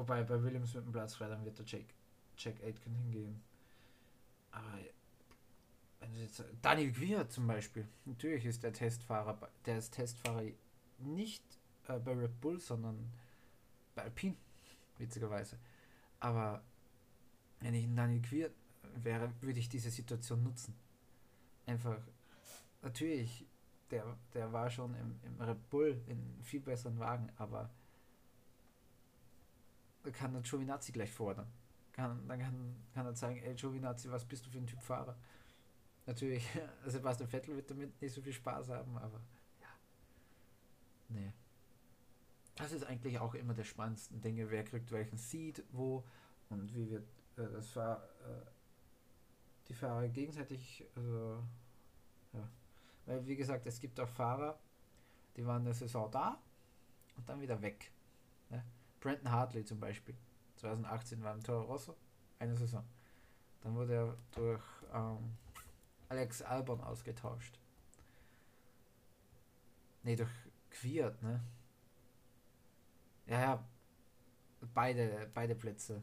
Wobei 0.01 0.23
bei 0.23 0.43
Williams 0.43 0.73
mit 0.73 0.87
dem 0.87 0.93
Platz 0.93 1.17
frei, 1.17 1.29
dann 1.29 1.45
wird 1.45 1.59
der 1.59 1.67
Jack, 1.67 1.85
Jack 2.39 2.55
Aitken 2.65 2.95
hingehen. 2.95 3.43
Aber 4.51 4.79
wenn 6.01 6.15
jetzt, 6.15 6.43
Daniel 6.63 6.91
Quier 6.91 7.29
zum 7.29 7.47
Beispiel, 7.47 7.87
natürlich 8.07 8.47
ist 8.47 8.63
der 8.63 8.73
Testfahrer, 8.73 9.51
der 9.67 9.77
ist 9.77 9.91
Testfahrer 9.93 10.45
nicht 11.01 11.45
äh, 11.87 11.99
bei 11.99 12.13
Red 12.13 12.41
Bull, 12.41 12.59
sondern 12.59 13.13
bei 13.95 14.05
Alpine, 14.05 14.37
witzigerweise. 14.97 15.59
Aber 16.19 16.65
wenn 17.61 17.75
ich 17.75 17.85
ein 17.85 17.95
Daniel 17.95 18.23
Quier 18.23 18.51
wäre, 18.95 19.31
würde 19.43 19.61
ich 19.61 19.69
diese 19.69 19.91
Situation 19.91 20.43
nutzen. 20.43 20.75
Einfach, 21.67 22.01
natürlich, 22.81 23.45
der, 23.91 24.17
der 24.33 24.51
war 24.51 24.71
schon 24.71 24.95
im, 24.95 25.21
im 25.25 25.43
Red 25.43 25.69
Bull 25.69 26.01
in 26.07 26.43
viel 26.43 26.61
besseren 26.61 26.99
Wagen, 26.99 27.31
aber 27.37 27.69
kann 30.13 30.33
der 30.33 30.43
Giovinazzi 30.43 30.93
gleich 30.93 31.13
fordern 31.13 31.47
kann, 32.01 32.29
dann 32.29 32.39
kann, 32.39 32.77
kann 32.95 33.07
er 33.07 33.15
sagen, 33.15 33.37
ey 33.39 33.55
Giovinazzi, 33.55 34.11
was 34.11 34.25
bist 34.25 34.47
du 34.47 34.51
für 34.51 34.59
ein 34.59 34.67
Typ 34.67 34.81
Fahrer? 34.81 35.17
Natürlich, 36.07 36.47
Sebastian 36.87 37.29
Vettel 37.29 37.57
wird 37.57 37.71
damit 37.71 38.01
nicht 38.01 38.15
so 38.15 38.23
viel 38.23 38.33
Spaß 38.33 38.71
haben, 38.71 38.97
aber 38.97 39.21
ja. 39.61 39.69
Nee. 41.09 41.33
Das 42.57 42.73
ist 42.73 42.85
eigentlich 42.85 43.19
auch 43.19 43.35
immer 43.35 43.55
der 43.55 43.65
spannendste 43.65 44.15
Dinge, 44.15 44.51
wer 44.51 44.65
kriegt 44.65 44.91
welchen 44.93 45.17
Seed, 45.17 45.65
wo 45.73 46.05
und 46.49 46.75
wie 46.75 46.91
wird 46.91 47.09
äh, 47.37 47.49
das 47.53 47.69
Fahr 47.71 48.03
äh, 48.21 48.47
die 49.69 49.75
Fahrer 49.75 50.09
gegenseitig, 50.09 50.85
also 50.97 51.43
ja. 52.33 52.49
Weil 53.07 53.27
wie 53.27 53.37
gesagt, 53.37 53.67
es 53.67 53.81
gibt 53.81 53.99
auch 54.01 54.09
Fahrer, 54.09 54.59
die 55.37 55.47
waren 55.47 55.63
eine 55.63 55.75
Saison 55.75 56.11
da 56.11 56.41
und 57.17 57.29
dann 57.29 57.41
wieder 57.41 57.61
weg. 57.63 57.91
Ne? 58.51 58.65
Brandon 59.01 59.31
Hartley 59.31 59.65
zum 59.65 59.81
Beispiel 59.81 60.15
2018 60.57 61.23
war 61.23 61.35
im 61.35 61.43
Toro 61.43 61.63
Rosso, 61.63 61.97
eine 62.39 62.55
Saison. 62.55 62.85
Dann 63.63 63.75
wurde 63.75 63.95
er 63.95 64.17
durch 64.33 64.63
ähm, 64.93 65.37
Alex 66.09 66.43
Albon 66.43 66.81
ausgetauscht. 66.81 67.59
Ne, 70.03 70.17
durch 70.17 70.31
Quiert, 70.71 71.23
ne? 71.23 71.43
Ja, 73.27 73.41
ja, 73.41 73.65
beide, 74.75 75.31
beide 75.35 75.55
Plätze. 75.55 76.03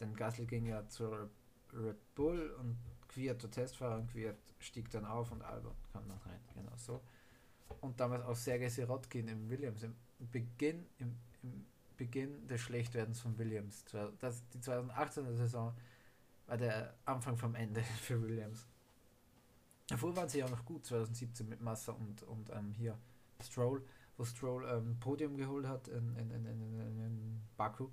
Denn 0.00 0.14
Gasly 0.14 0.46
ging 0.46 0.66
ja 0.66 0.86
zur 0.88 1.30
Red 1.72 2.14
Bull 2.14 2.50
und 2.58 2.78
Quiert 3.08 3.40
zur 3.40 3.50
Testfahrer 3.50 3.96
und 3.96 4.10
Quiert 4.10 4.38
stieg 4.58 4.90
dann 4.90 5.04
auf 5.04 5.30
und 5.30 5.42
Albon 5.42 5.74
kam 5.92 6.08
dann 6.08 6.18
rein. 6.18 6.40
Genau 6.54 6.76
so. 6.76 7.00
Und 7.80 8.00
damals 8.00 8.24
auch 8.24 8.36
Sergei 8.36 8.68
Sirotkin 8.68 9.28
im 9.28 9.48
Williams 9.48 9.82
im 9.82 9.94
Beginn, 10.18 10.86
im, 10.98 11.16
im 11.42 11.66
Beginn 11.96 12.46
des 12.46 12.60
Schlechtwerdens 12.60 13.20
von 13.20 13.38
Williams. 13.38 13.84
Das, 14.20 14.42
die 14.48 14.58
2018er 14.58 15.34
Saison 15.34 15.74
war 16.46 16.56
der 16.56 16.94
Anfang 17.04 17.36
vom 17.36 17.54
Ende 17.54 17.82
für 18.00 18.20
Williams. 18.22 18.66
Davor 19.88 20.16
waren 20.16 20.28
sie 20.28 20.38
ja 20.38 20.48
noch 20.48 20.64
gut, 20.64 20.86
2017 20.86 21.48
mit 21.48 21.60
Massa 21.60 21.92
und, 21.92 22.22
und 22.22 22.50
ähm, 22.50 22.72
hier 22.72 22.98
Stroll, 23.42 23.84
wo 24.16 24.24
Stroll 24.24 24.66
ähm, 24.66 24.98
Podium 24.98 25.36
geholt 25.36 25.66
hat 25.66 25.88
in, 25.88 26.16
in, 26.16 26.30
in, 26.30 26.46
in, 26.46 27.42
Baku. 27.56 27.90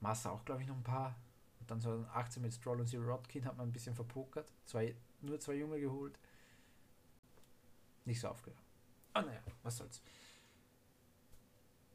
Massa 0.00 0.30
auch, 0.30 0.44
glaube 0.44 0.62
ich, 0.62 0.68
noch 0.68 0.76
ein 0.76 0.84
paar. 0.84 1.16
Und 1.58 1.70
dann 1.70 1.80
2018 1.80 2.42
mit 2.42 2.54
Stroll 2.54 2.80
und 2.80 2.86
Zero 2.86 3.04
Rodkin 3.04 3.44
hat 3.44 3.56
man 3.56 3.68
ein 3.68 3.72
bisschen 3.72 3.94
verpokert. 3.94 4.52
Zwei, 4.64 4.94
nur 5.20 5.40
zwei 5.40 5.54
Junge 5.54 5.80
geholt. 5.80 6.18
Nicht 8.04 8.20
so 8.20 8.28
aufgegangen. 8.28 8.64
Ah, 9.12 9.22
naja, 9.22 9.40
was 9.62 9.76
soll's. 9.76 10.00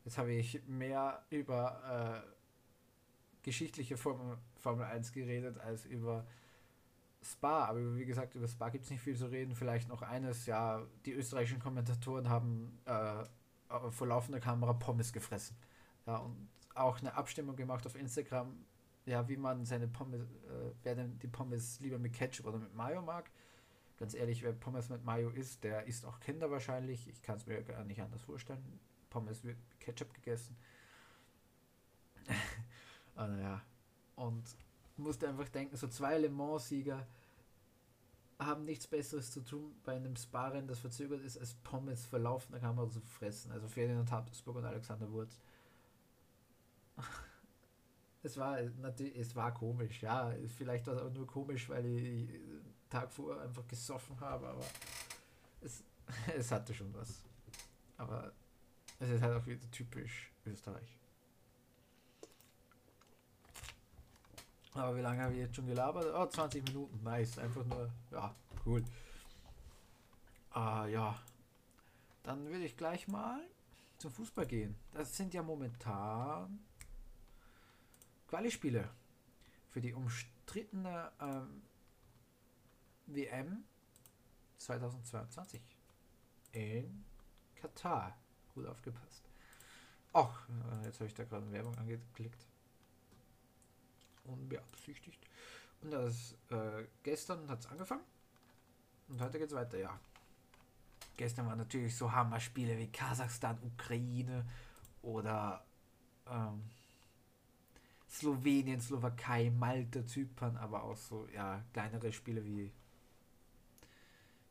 Jetzt 0.05 0.19
habe 0.19 0.31
ich 0.33 0.61
mehr 0.67 1.23
über 1.31 2.23
äh, 2.23 2.35
geschichtliche 3.41 3.97
Formel, 3.97 4.37
Formel 4.55 4.85
1 4.85 5.11
geredet 5.11 5.59
als 5.59 5.85
über 5.85 6.25
Spa. 7.23 7.65
Aber 7.65 7.95
wie 7.95 8.05
gesagt, 8.05 8.35
über 8.35 8.47
Spa 8.47 8.69
gibt 8.69 8.85
es 8.85 8.91
nicht 8.91 9.01
viel 9.01 9.17
zu 9.17 9.25
reden. 9.25 9.55
Vielleicht 9.55 9.89
noch 9.89 10.03
eines, 10.03 10.45
ja, 10.45 10.85
die 11.05 11.13
österreichischen 11.13 11.59
Kommentatoren 11.59 12.29
haben 12.29 12.77
äh, 12.85 13.23
vor 13.89 14.07
laufender 14.07 14.39
Kamera 14.39 14.73
Pommes 14.73 15.11
gefressen. 15.11 15.57
Ja, 16.05 16.17
und 16.17 16.49
auch 16.75 16.99
eine 16.99 17.15
Abstimmung 17.15 17.55
gemacht 17.55 17.85
auf 17.87 17.95
Instagram, 17.95 18.53
ja, 19.07 19.27
wie 19.27 19.37
man 19.37 19.65
seine 19.65 19.87
Pommes, 19.87 20.21
äh, 20.21 20.71
wer 20.83 20.93
denn 20.93 21.17
die 21.17 21.27
Pommes 21.27 21.79
lieber 21.79 21.97
mit 21.97 22.13
Ketchup 22.13 22.45
oder 22.45 22.59
mit 22.59 22.75
Mayo 22.75 23.01
mag. 23.01 23.31
Ganz 23.97 24.13
ehrlich, 24.13 24.43
wer 24.43 24.53
Pommes 24.53 24.89
mit 24.89 25.03
Mayo 25.03 25.29
isst, 25.29 25.63
der 25.63 25.87
isst 25.87 26.05
auch 26.05 26.19
Kinder 26.19 26.51
wahrscheinlich. 26.51 27.07
Ich 27.07 27.23
kann 27.23 27.37
es 27.37 27.47
mir 27.47 27.63
gar 27.63 27.83
nicht 27.85 28.01
anders 28.01 28.21
vorstellen. 28.21 28.79
Pommes 29.15 29.45
wird 29.45 29.57
mit 29.57 29.79
Ketchup 29.79 30.13
gegessen. 30.13 30.57
ah, 33.15 33.27
naja. 33.27 33.61
Und 34.17 34.43
musste 34.97 35.29
einfach 35.29 35.47
denken, 35.47 35.77
so 35.77 35.87
zwei 35.87 36.17
Le 36.17 36.29
Mans-Sieger 36.29 37.07
haben 38.39 38.65
nichts 38.65 38.87
Besseres 38.87 39.31
zu 39.31 39.39
tun 39.39 39.73
bei 39.85 39.95
einem 39.95 40.17
Sparren, 40.17 40.67
das 40.67 40.79
verzögert 40.79 41.21
ist, 41.21 41.37
als 41.37 41.53
Pommes 41.53 42.05
vor 42.05 42.19
laufender 42.19 42.59
Kamera 42.59 42.89
zu 42.89 42.99
fressen. 42.99 43.53
Also 43.53 43.69
Ferdinand 43.69 44.11
Habsburg 44.11 44.57
und 44.57 44.65
Alexander 44.65 45.09
Wurz. 45.09 45.39
es 48.23 48.35
war 48.35 48.61
natürlich, 48.81 49.15
es 49.17 49.33
war 49.33 49.53
komisch, 49.53 50.01
ja. 50.01 50.33
Vielleicht 50.57 50.87
war 50.87 50.95
es 50.95 51.01
auch 51.01 51.13
nur 51.13 51.25
komisch, 51.25 51.69
weil 51.69 51.85
ich 51.85 52.29
Tag 52.89 53.13
vor 53.13 53.39
einfach 53.39 53.65
gesoffen 53.65 54.19
habe, 54.19 54.49
aber 54.49 54.65
es, 55.61 55.85
es 56.37 56.51
hatte 56.51 56.73
schon 56.73 56.93
was. 56.93 57.23
Aber 57.95 58.33
es 58.99 59.09
ist 59.09 59.21
halt 59.21 59.41
auch 59.41 59.45
wieder 59.45 59.69
typisch 59.71 60.31
Österreich. 60.45 60.97
Aber 64.73 64.95
wie 64.97 65.01
lange 65.01 65.23
habe 65.23 65.33
ich 65.33 65.39
jetzt 65.39 65.55
schon 65.55 65.67
gelabert? 65.67 66.13
Oh, 66.13 66.25
20 66.25 66.67
Minuten, 66.67 67.01
nice. 67.01 67.37
Einfach 67.37 67.63
nur, 67.65 67.89
ja, 68.11 68.35
cool. 68.65 68.83
Ah, 70.51 70.85
ja. 70.85 71.17
Dann 72.23 72.49
will 72.49 72.61
ich 72.61 72.75
gleich 72.75 73.07
mal 73.07 73.41
zum 73.97 74.11
Fußball 74.11 74.45
gehen. 74.45 74.75
Das 74.93 75.15
sind 75.15 75.33
ja 75.33 75.43
momentan 75.43 76.59
Quali-Spiele 78.27 78.89
für 79.69 79.81
die 79.81 79.93
umstrittene 79.93 81.11
ähm, 81.21 81.61
WM 83.05 83.63
2022 84.57 85.61
in 86.51 87.05
Katar. 87.55 88.17
Gut 88.55 88.65
aufgepasst. 88.67 89.21
Ach, 90.13 90.47
äh, 90.49 90.85
jetzt 90.85 90.95
habe 90.95 91.07
ich 91.07 91.13
da 91.13 91.25
gerade 91.25 91.51
Werbung 91.51 91.75
angeklickt. 91.77 92.45
Unbeabsichtigt. 94.23 95.19
Und 95.81 95.91
das 95.91 96.35
äh, 96.49 96.85
gestern 97.03 97.47
hat 97.49 97.59
es 97.59 97.67
angefangen. 97.67 98.03
Und 99.09 99.21
heute 99.21 99.37
geht 99.37 99.49
es 99.49 99.53
weiter, 99.53 99.77
ja. 99.77 99.99
Gestern 101.17 101.47
waren 101.47 101.57
natürlich 101.57 101.95
so 101.95 102.11
Hammer-Spiele 102.11 102.77
wie 102.77 102.87
Kasachstan, 102.87 103.59
Ukraine 103.61 104.45
oder 105.01 105.63
ähm, 106.27 106.63
Slowenien, 108.09 108.79
Slowakei, 108.81 109.49
Malta, 109.49 110.05
Zypern, 110.05 110.57
aber 110.57 110.83
auch 110.83 110.97
so 110.97 111.27
ja 111.33 111.61
kleinere 111.73 112.11
Spiele 112.11 112.43
wie 112.43 112.71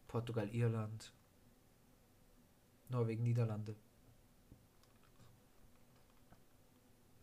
Portugal, 0.08 0.48
Irland, 0.54 1.12
Norwegen, 2.90 3.24
Niederlande. 3.24 3.74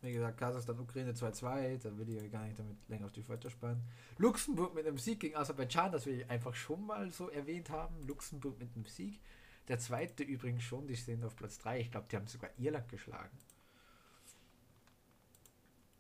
Wie 0.02 0.12
gesagt, 0.12 0.40
Kasachstan, 0.40 0.80
Ukraine 0.80 1.12
2-2, 1.12 1.78
da 1.78 1.96
will 1.96 2.10
ich 2.10 2.32
gar 2.32 2.44
nicht 2.46 2.58
damit 2.58 2.78
länger 2.90 3.06
auf 3.06 3.12
die 3.12 3.22
Folter 3.22 3.52
spannen. 3.52 3.84
Luxemburg 4.18 4.74
mit 4.74 4.88
einem 4.88 4.98
Sieg 4.98 5.20
gegen 5.20 5.36
Aserbaidschan, 5.36 5.92
das 5.92 6.08
will 6.08 6.22
ich 6.22 6.30
einfach 6.30 6.56
schon 6.56 6.86
mal 6.88 7.12
so 7.12 7.30
erwähnt 7.30 7.70
haben. 7.70 8.08
Luxemburg 8.08 8.58
mit 8.58 8.76
einem 8.76 8.86
Sieg. 8.86 9.20
Der 9.68 9.78
zweite 9.78 10.24
übrigens 10.24 10.64
schon, 10.64 10.88
die 10.88 10.98
stehen 10.98 11.24
auf 11.24 11.36
Platz 11.36 11.60
3. 11.60 11.82
Ich 11.82 11.92
glaube, 11.92 12.08
die 12.10 12.16
haben 12.16 12.26
sogar 12.26 12.50
Irland 12.58 12.90
geschlagen. 12.90 13.38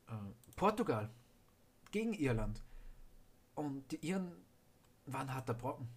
Äh, 0.07 0.13
Portugal 0.55 1.11
gegen 1.91 2.13
Irland. 2.13 2.63
Und 3.53 3.91
die 3.91 4.03
Iren 4.07 4.31
waren 5.05 5.31
harter 5.31 5.53
Brocken. 5.53 5.87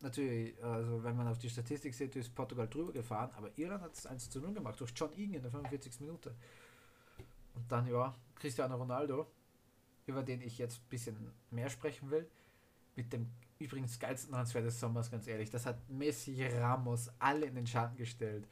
Natürlich, 0.00 0.62
also 0.62 1.02
wenn 1.02 1.16
man 1.16 1.26
auf 1.26 1.38
die 1.38 1.50
Statistik 1.50 1.92
sieht, 1.94 2.14
ist 2.14 2.34
Portugal 2.34 2.68
drüber 2.68 2.92
gefahren, 2.92 3.30
aber 3.36 3.50
Irland 3.56 3.82
hat 3.82 3.94
es 3.94 4.06
1 4.06 4.30
zu 4.30 4.40
0 4.40 4.54
gemacht 4.54 4.78
durch 4.78 4.92
John 4.94 5.12
Egan 5.12 5.34
in 5.34 5.42
der 5.42 5.50
45. 5.50 6.00
Minute. 6.00 6.34
Und 7.54 7.70
dann, 7.70 7.86
ja, 7.88 8.14
Cristiano 8.36 8.76
Ronaldo, 8.76 9.26
über 10.06 10.22
den 10.22 10.40
ich 10.40 10.58
jetzt 10.58 10.78
ein 10.78 10.88
bisschen 10.88 11.32
mehr 11.50 11.68
sprechen 11.68 12.10
will, 12.10 12.28
mit 12.94 13.12
dem 13.12 13.28
übrigens 13.58 13.98
geilsten 13.98 14.32
Transfer 14.32 14.62
des 14.62 14.78
Sommers, 14.78 15.10
ganz 15.10 15.26
ehrlich. 15.26 15.50
Das 15.50 15.66
hat 15.66 15.76
Messi, 15.88 16.46
Ramos 16.46 17.10
alle 17.18 17.46
in 17.46 17.56
den 17.56 17.66
Schatten 17.66 17.96
gestellt. 17.96 18.46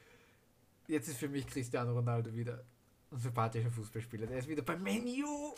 Jetzt 0.88 1.08
ist 1.08 1.18
für 1.18 1.28
mich 1.28 1.46
Cristiano 1.46 1.92
Ronaldo 1.92 2.34
wieder 2.34 2.64
ein 3.12 3.18
sympathischer 3.18 3.70
Fußballspieler. 3.70 4.26
Der 4.26 4.38
ist 4.38 4.48
wieder 4.48 4.62
beim 4.62 4.82
Menu. 4.82 5.54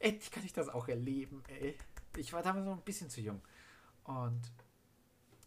Endlich 0.00 0.30
kann 0.30 0.44
ich 0.44 0.52
das 0.52 0.68
auch 0.68 0.88
erleben, 0.88 1.42
ey. 1.48 1.76
Ich 2.16 2.32
war 2.32 2.42
damals 2.42 2.66
noch 2.66 2.76
ein 2.76 2.84
bisschen 2.84 3.08
zu 3.10 3.20
jung. 3.20 3.40
Und 4.04 4.40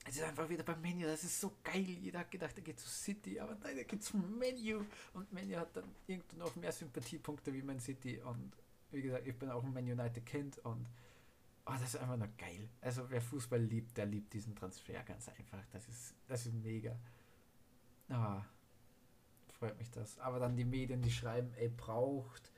es 0.05 0.15
ist 0.15 0.23
einfach 0.23 0.49
wieder 0.49 0.63
beim 0.63 0.81
Menu, 0.81 1.05
das 1.05 1.23
ist 1.23 1.39
so 1.39 1.57
geil. 1.63 1.81
Jeder 1.81 2.19
hat 2.19 2.31
gedacht, 2.31 2.55
er 2.55 2.63
geht 2.63 2.79
zu 2.79 2.87
City, 2.87 3.39
aber 3.39 3.55
nein, 3.61 3.77
er 3.77 3.83
geht 3.83 4.03
zum 4.03 4.37
Menu. 4.39 4.83
Und 5.13 5.31
Menu 5.31 5.55
hat 5.57 5.75
dann 5.75 5.95
irgendwo 6.07 6.37
noch 6.37 6.55
mehr 6.55 6.71
Sympathiepunkte 6.71 7.53
wie 7.53 7.61
Man 7.61 7.79
City. 7.79 8.19
Und 8.19 8.51
wie 8.89 9.01
gesagt, 9.01 9.27
ich 9.27 9.37
bin 9.37 9.49
auch 9.49 9.63
ein 9.63 9.73
Man 9.73 9.83
United 9.83 10.25
Kind 10.25 10.57
und 10.59 10.87
oh, 11.65 11.73
das 11.73 11.93
ist 11.93 11.97
einfach 11.97 12.17
nur 12.17 12.29
geil. 12.37 12.67
Also 12.81 13.09
wer 13.09 13.21
Fußball 13.21 13.61
liebt, 13.61 13.95
der 13.97 14.07
liebt 14.07 14.33
diesen 14.33 14.55
Transfer 14.55 15.03
ganz 15.03 15.29
einfach. 15.29 15.63
Das 15.71 15.87
ist, 15.87 16.15
das 16.27 16.45
ist 16.47 16.53
mega. 16.53 16.97
Ah, 18.09 18.43
freut 19.51 19.77
mich 19.77 19.91
das. 19.91 20.17
Aber 20.19 20.39
dann 20.39 20.57
die 20.57 20.65
Medien, 20.65 21.01
die 21.01 21.11
schreiben, 21.11 21.53
ey, 21.53 21.69
braucht 21.69 22.51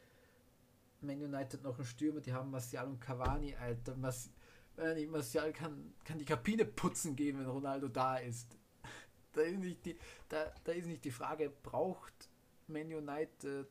Man 1.02 1.22
United 1.22 1.62
noch 1.62 1.76
einen 1.76 1.86
Stürmer, 1.86 2.22
die 2.22 2.34
haben 2.34 2.52
Martial 2.52 2.88
und 2.88 3.02
Cavani, 3.02 3.54
Alter. 3.56 3.96
Mas 3.98 4.30
äh, 4.78 5.06
Martial 5.08 5.54
kann, 5.54 5.94
kann 6.04 6.18
die 6.18 6.26
Kabine 6.26 6.66
putzen 6.66 7.16
gehen, 7.16 7.40
wenn 7.40 7.48
Ronaldo 7.48 7.88
da 7.88 8.18
ist. 8.18 8.58
Da 9.32 9.42
ist 9.42 9.58
nicht 9.58 9.86
die, 9.86 9.98
da, 10.30 10.52
da 10.64 10.72
ist 10.72 10.86
nicht 10.86 11.04
die 11.04 11.12
Frage, 11.12 11.50
braucht 11.50 12.30
Man 12.68 12.94
United 12.94 13.68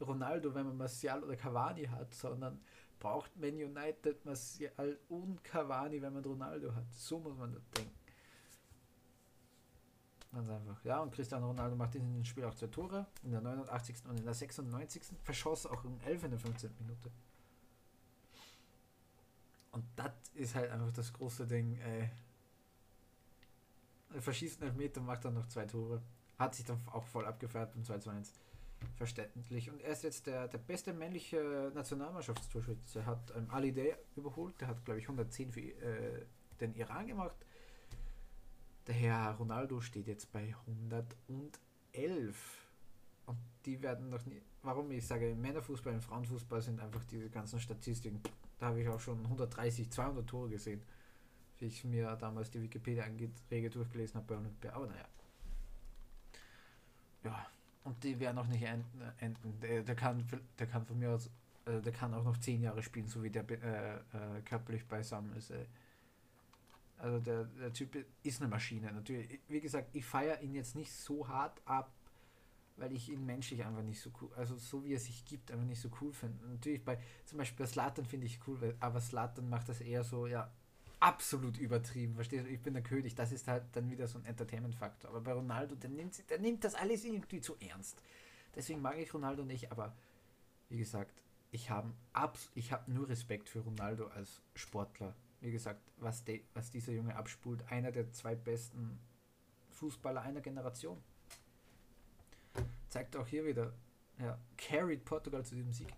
Ronaldo, 0.00 0.54
wenn 0.54 0.66
man 0.66 0.76
Martial 0.76 1.24
oder 1.24 1.36
Cavani 1.36 1.84
hat, 1.84 2.12
sondern 2.12 2.60
braucht 2.98 3.36
Man 3.36 3.54
United 3.54 4.24
Martial 4.24 4.98
und 5.08 5.42
Cavani, 5.42 6.02
wenn 6.02 6.12
man 6.12 6.24
Ronaldo 6.24 6.74
hat. 6.74 6.92
So 6.92 7.18
muss 7.18 7.36
man 7.36 7.52
das 7.52 7.66
denken. 7.70 7.94
Ganz 10.34 10.48
einfach. 10.48 10.84
Ja, 10.84 11.00
und 11.00 11.12
Cristiano 11.12 11.46
Ronaldo 11.46 11.76
macht 11.76 11.94
in 11.94 12.12
dem 12.12 12.24
Spiel 12.24 12.44
auch 12.44 12.54
zwei 12.54 12.66
Tore. 12.66 13.06
In 13.22 13.30
der 13.30 13.40
89. 13.40 14.04
und 14.08 14.18
in 14.18 14.24
der 14.24 14.34
96. 14.34 15.02
Verschoss 15.22 15.64
auch 15.64 15.84
um 15.84 16.00
11 16.00 16.24
in 16.24 16.30
der 16.30 16.40
15. 16.40 16.70
Minute. 16.80 17.10
Und 19.74 19.84
das 19.96 20.12
ist 20.34 20.54
halt 20.54 20.70
einfach 20.70 20.92
das 20.92 21.12
große 21.12 21.48
Ding. 21.48 21.76
Ey. 21.80 22.08
Er 24.14 24.22
verschießt 24.22 24.62
einen 24.62 24.70
Elfmeter 24.70 25.00
und 25.00 25.06
macht 25.06 25.24
dann 25.24 25.34
noch 25.34 25.46
zwei 25.46 25.66
Tore. 25.66 26.00
Hat 26.38 26.54
sich 26.54 26.64
dann 26.64 26.80
auch 26.92 27.04
voll 27.08 27.26
abgefeiert 27.26 27.72
beim 27.74 27.84
2 27.84 27.98
zu 27.98 28.10
1. 28.10 28.32
Verständlich. 28.96 29.70
Und 29.70 29.80
er 29.80 29.92
ist 29.92 30.04
jetzt 30.04 30.28
der, 30.28 30.46
der 30.46 30.58
beste 30.58 30.92
männliche 30.92 31.72
Nationalmannschaftstorschütze. 31.74 33.00
Er 33.00 33.06
hat 33.06 33.32
ähm, 33.36 33.50
Ali 33.50 33.72
Day 33.72 33.96
überholt. 34.14 34.60
Der 34.60 34.68
hat, 34.68 34.84
glaube 34.84 35.00
ich, 35.00 35.06
110 35.06 35.50
für 35.50 35.60
äh, 35.60 36.24
den 36.60 36.76
Iran 36.76 37.08
gemacht. 37.08 37.36
Der 38.86 38.94
Herr 38.94 39.32
Ronaldo 39.32 39.80
steht 39.80 40.06
jetzt 40.06 40.30
bei 40.30 40.54
111. 40.68 42.36
Und 43.26 43.38
die 43.66 43.82
werden 43.82 44.10
noch 44.10 44.24
nie. 44.24 44.40
Warum 44.64 44.90
ich 44.92 45.06
sage, 45.06 45.34
Männerfußball, 45.34 45.92
im 45.92 46.00
Frauenfußball 46.00 46.62
sind 46.62 46.80
einfach 46.80 47.04
diese 47.04 47.28
ganzen 47.28 47.60
Statistiken. 47.60 48.22
Da 48.58 48.66
habe 48.66 48.80
ich 48.80 48.88
auch 48.88 48.98
schon 48.98 49.22
130, 49.22 49.90
200 49.90 50.26
Tore 50.26 50.48
gesehen. 50.48 50.82
Wie 51.58 51.66
ich 51.66 51.84
mir 51.84 52.16
damals 52.16 52.50
die 52.50 52.62
Wikipedia-Einträge 52.62 53.68
durchgelesen 53.68 54.16
habe 54.16 54.26
bei 54.26 54.40
Olympia. 54.40 54.72
Aber 54.72 54.86
naja. 54.86 55.04
Ja. 57.24 57.46
Und 57.84 58.02
die 58.02 58.18
werden 58.18 58.38
auch 58.38 58.46
nicht 58.46 58.62
enden. 58.62 59.02
enden. 59.18 59.60
Der, 59.60 59.82
der, 59.82 59.94
kann, 59.94 60.26
der 60.58 60.66
kann 60.66 60.86
von 60.86 60.98
mir 60.98 61.10
aus. 61.10 61.30
Äh, 61.66 61.82
der 61.82 61.92
kann 61.92 62.14
auch 62.14 62.24
noch 62.24 62.38
10 62.38 62.62
Jahre 62.62 62.82
spielen, 62.82 63.06
so 63.06 63.22
wie 63.22 63.28
der 63.28 63.44
äh, 63.50 63.96
äh, 63.96 64.42
körperlich 64.46 64.86
beisammen 64.86 65.36
ist. 65.36 65.50
Ey. 65.50 65.66
Also 66.96 67.18
der, 67.18 67.44
der 67.44 67.72
Typ 67.74 68.02
ist 68.22 68.40
eine 68.40 68.48
Maschine. 68.48 68.90
Natürlich, 68.92 69.40
wie 69.48 69.60
gesagt, 69.60 69.94
ich 69.94 70.06
feiere 70.06 70.40
ihn 70.40 70.54
jetzt 70.54 70.74
nicht 70.74 70.90
so 70.90 71.28
hart 71.28 71.60
ab, 71.66 71.93
weil 72.76 72.92
ich 72.92 73.08
ihn 73.08 73.24
menschlich 73.24 73.64
einfach 73.64 73.82
nicht 73.82 74.00
so 74.00 74.10
cool, 74.20 74.30
also 74.36 74.56
so 74.56 74.84
wie 74.84 74.94
er 74.94 74.98
sich 74.98 75.24
gibt, 75.24 75.50
einfach 75.50 75.66
nicht 75.66 75.80
so 75.80 75.90
cool 76.00 76.12
finde. 76.12 76.46
Natürlich 76.48 76.84
bei, 76.84 76.98
zum 77.24 77.38
Beispiel 77.38 77.64
bei 77.64 77.70
Slatan 77.70 78.04
finde 78.04 78.26
ich 78.26 78.40
cool, 78.46 78.60
weil, 78.60 78.76
aber 78.80 79.00
Slatan 79.00 79.48
macht 79.48 79.68
das 79.68 79.80
eher 79.80 80.04
so, 80.04 80.26
ja, 80.26 80.52
absolut 81.00 81.58
übertrieben, 81.58 82.14
verstehst 82.14 82.46
du? 82.46 82.50
Ich 82.50 82.62
bin 82.62 82.74
der 82.74 82.82
König, 82.82 83.14
das 83.14 83.32
ist 83.32 83.46
halt 83.46 83.64
dann 83.72 83.90
wieder 83.90 84.08
so 84.08 84.18
ein 84.18 84.24
Entertainment-Faktor. 84.24 85.10
Aber 85.10 85.20
bei 85.20 85.32
Ronaldo, 85.32 85.74
der 85.74 85.90
nimmt, 85.90 86.30
der 86.30 86.38
nimmt 86.38 86.64
das 86.64 86.74
alles 86.74 87.04
irgendwie 87.04 87.40
zu 87.40 87.56
ernst. 87.60 88.02
Deswegen 88.54 88.80
mag 88.80 88.98
ich 88.98 89.12
Ronaldo 89.12 89.44
nicht, 89.44 89.70
aber 89.70 89.94
wie 90.68 90.78
gesagt, 90.78 91.22
ich 91.50 91.70
habe 91.70 91.92
hab 92.70 92.88
nur 92.88 93.08
Respekt 93.08 93.48
für 93.48 93.60
Ronaldo 93.60 94.06
als 94.08 94.42
Sportler 94.54 95.14
wie 95.44 95.52
gesagt, 95.52 95.92
was, 95.98 96.24
de, 96.24 96.42
was 96.54 96.70
dieser 96.70 96.92
Junge 96.92 97.14
abspult, 97.14 97.70
einer 97.70 97.92
der 97.92 98.10
zwei 98.12 98.34
besten 98.34 98.98
Fußballer 99.72 100.22
einer 100.22 100.40
Generation. 100.40 101.02
Zeigt 102.94 103.16
auch 103.16 103.26
hier 103.26 103.44
wieder, 103.44 103.72
ja, 104.20 104.38
carried 104.56 105.04
Portugal 105.04 105.44
zu 105.44 105.56
diesem 105.56 105.72
Sieg. 105.72 105.92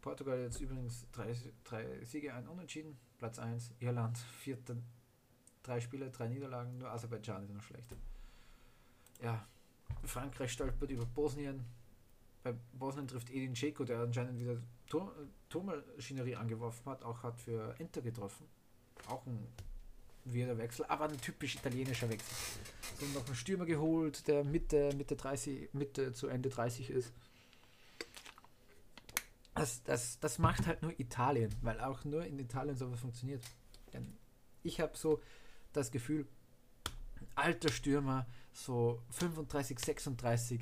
Portugal 0.00 0.40
jetzt 0.40 0.58
übrigens 0.62 1.06
drei, 1.12 1.36
drei 1.62 2.02
Siege, 2.06 2.32
ein 2.32 2.48
Unentschieden, 2.48 2.98
Platz 3.18 3.38
1, 3.38 3.74
Irland 3.78 4.16
vierter, 4.16 4.78
drei 5.62 5.78
Spiele, 5.78 6.10
drei 6.10 6.28
Niederlagen, 6.28 6.78
nur 6.78 6.90
Aserbaidschan 6.90 7.44
ist 7.44 7.52
noch 7.52 7.62
schlechter. 7.62 7.96
Ja, 9.20 9.46
Frankreich 10.04 10.52
stolpert 10.52 10.90
über 10.90 11.04
Bosnien. 11.04 11.66
Bei 12.42 12.54
Bosnien 12.72 13.06
trifft 13.06 13.28
Edin 13.28 13.52
Dzeko, 13.52 13.84
der 13.84 14.00
anscheinend 14.00 14.40
wieder 14.40 14.56
Turmmaschinerie 15.50 16.36
angeworfen 16.36 16.86
hat, 16.86 17.04
auch 17.04 17.22
hat 17.22 17.38
für 17.38 17.78
Enter 17.78 18.00
getroffen. 18.00 18.46
Auch 19.06 19.26
ein 19.26 19.46
wieder 20.24 20.56
Wechsel, 20.58 20.84
aber 20.86 21.04
ein 21.06 21.20
typisch 21.20 21.56
italienischer 21.56 22.08
Wechsel. 22.08 22.34
So 23.00 23.06
noch 23.06 23.26
einen 23.26 23.34
Stürmer 23.34 23.66
geholt, 23.66 24.26
der 24.28 24.44
Mitte, 24.44 24.94
Mitte 24.96 25.16
30, 25.16 25.70
Mitte 25.72 26.12
zu 26.12 26.28
Ende 26.28 26.48
30 26.48 26.90
ist. 26.90 27.12
das, 29.54 29.82
das, 29.82 30.18
das 30.20 30.38
macht 30.38 30.66
halt 30.66 30.82
nur 30.82 30.98
Italien, 30.98 31.54
weil 31.62 31.80
auch 31.80 32.04
nur 32.04 32.24
in 32.24 32.38
Italien 32.38 32.76
sowas 32.76 33.00
funktioniert. 33.00 33.42
Ich 34.62 34.80
habe 34.80 34.96
so 34.96 35.20
das 35.72 35.90
Gefühl, 35.90 36.26
alter 37.34 37.70
Stürmer, 37.70 38.26
so 38.52 39.02
35, 39.10 39.78
36, 39.78 40.60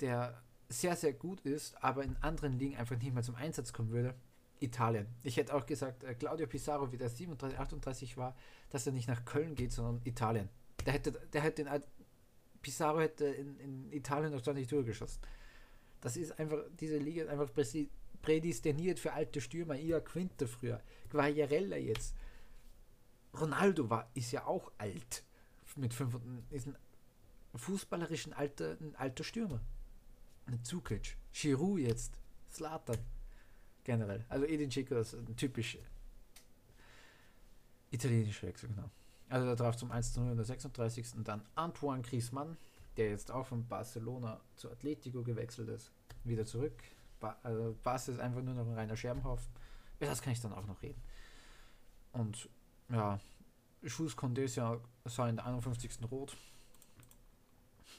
der 0.00 0.40
sehr, 0.68 0.96
sehr 0.96 1.12
gut 1.12 1.40
ist, 1.40 1.82
aber 1.82 2.04
in 2.04 2.16
anderen 2.20 2.58
Ligen 2.58 2.76
einfach 2.76 2.96
nicht 2.96 3.12
mehr 3.12 3.22
zum 3.22 3.34
Einsatz 3.34 3.72
kommen 3.72 3.90
würde. 3.90 4.14
Italien. 4.60 5.06
Ich 5.22 5.36
hätte 5.36 5.54
auch 5.54 5.66
gesagt, 5.66 6.04
äh, 6.04 6.14
Claudio 6.14 6.46
Pizarro, 6.46 6.92
wie 6.92 6.96
der 6.96 7.08
37, 7.08 7.58
38 7.58 8.16
war, 8.16 8.36
dass 8.70 8.86
er 8.86 8.92
nicht 8.92 9.08
nach 9.08 9.24
Köln 9.24 9.54
geht, 9.54 9.72
sondern 9.72 10.00
Italien. 10.04 10.48
Der 10.86 10.92
hätte, 10.92 11.12
der 11.12 11.42
hätte 11.42 11.62
in, 11.62 11.68
Pizarro 12.62 13.00
hätte 13.00 13.26
in, 13.26 13.58
in 13.58 13.92
Italien 13.92 14.32
noch 14.32 14.42
20 14.42 14.66
Tore 14.66 14.84
geschossen. 14.84 15.20
Das 16.00 16.16
ist 16.16 16.38
einfach, 16.38 16.58
diese 16.78 16.98
Liga 16.98 17.24
ist 17.24 17.30
einfach 17.30 17.50
prädestiniert 18.22 18.98
für 18.98 19.12
alte 19.12 19.40
Stürmer. 19.40 19.76
Ia 19.76 20.00
Quinte 20.00 20.46
früher, 20.46 20.80
Guagliarella 21.10 21.76
jetzt. 21.76 22.14
Ronaldo 23.38 23.88
war, 23.90 24.10
ist 24.14 24.32
ja 24.32 24.46
auch 24.46 24.72
alt. 24.78 25.24
Mit 25.76 25.94
fünf, 25.94 26.18
ist 26.50 26.66
ein 26.66 26.76
fußballerischen 27.54 28.32
alter, 28.32 28.76
ein 28.80 28.96
alter 28.96 29.24
Stürmer. 29.24 29.60
Zukic. 30.64 31.16
Giroud 31.32 31.78
jetzt. 31.78 32.18
Slatan. 32.50 32.98
Generell. 33.90 34.24
Also 34.28 34.46
Edin 34.46 34.70
Dzeko 34.70 35.00
ist 35.00 35.14
ein 35.14 35.34
typisch 35.34 35.76
italienischer 37.90 38.46
Wechsel, 38.46 38.68
genau. 38.68 38.88
Also 39.28 39.46
da 39.48 39.56
drauf 39.56 39.76
zum 39.76 39.90
1 39.90 40.12
zu 40.12 40.20
0 40.20 40.30
in 40.30 40.36
der 40.36 40.46
36. 40.46 41.16
Und 41.16 41.26
dann 41.26 41.42
Antoine 41.56 42.00
Griezmann, 42.02 42.56
der 42.96 43.10
jetzt 43.10 43.32
auch 43.32 43.46
von 43.46 43.66
Barcelona 43.66 44.40
zu 44.54 44.70
Atletico 44.70 45.24
gewechselt 45.24 45.68
ist, 45.70 45.90
wieder 46.22 46.46
zurück. 46.46 46.72
Ba 47.18 47.36
also 47.42 47.76
ist 48.12 48.20
einfach 48.20 48.42
nur 48.42 48.54
noch 48.54 48.64
ein 48.64 48.74
reiner 48.74 48.96
Scherbenhaufen. 48.96 49.52
Über 49.98 50.06
das 50.06 50.22
kann 50.22 50.34
ich 50.34 50.40
dann 50.40 50.52
auch 50.52 50.66
noch 50.66 50.80
reden. 50.80 51.02
Und 52.12 52.48
ja, 52.90 53.18
Schuss 53.84 54.14
Condesio 54.14 54.82
sah 55.04 55.28
in 55.28 55.34
der 55.34 55.46
51. 55.46 55.98
rot. 56.12 56.36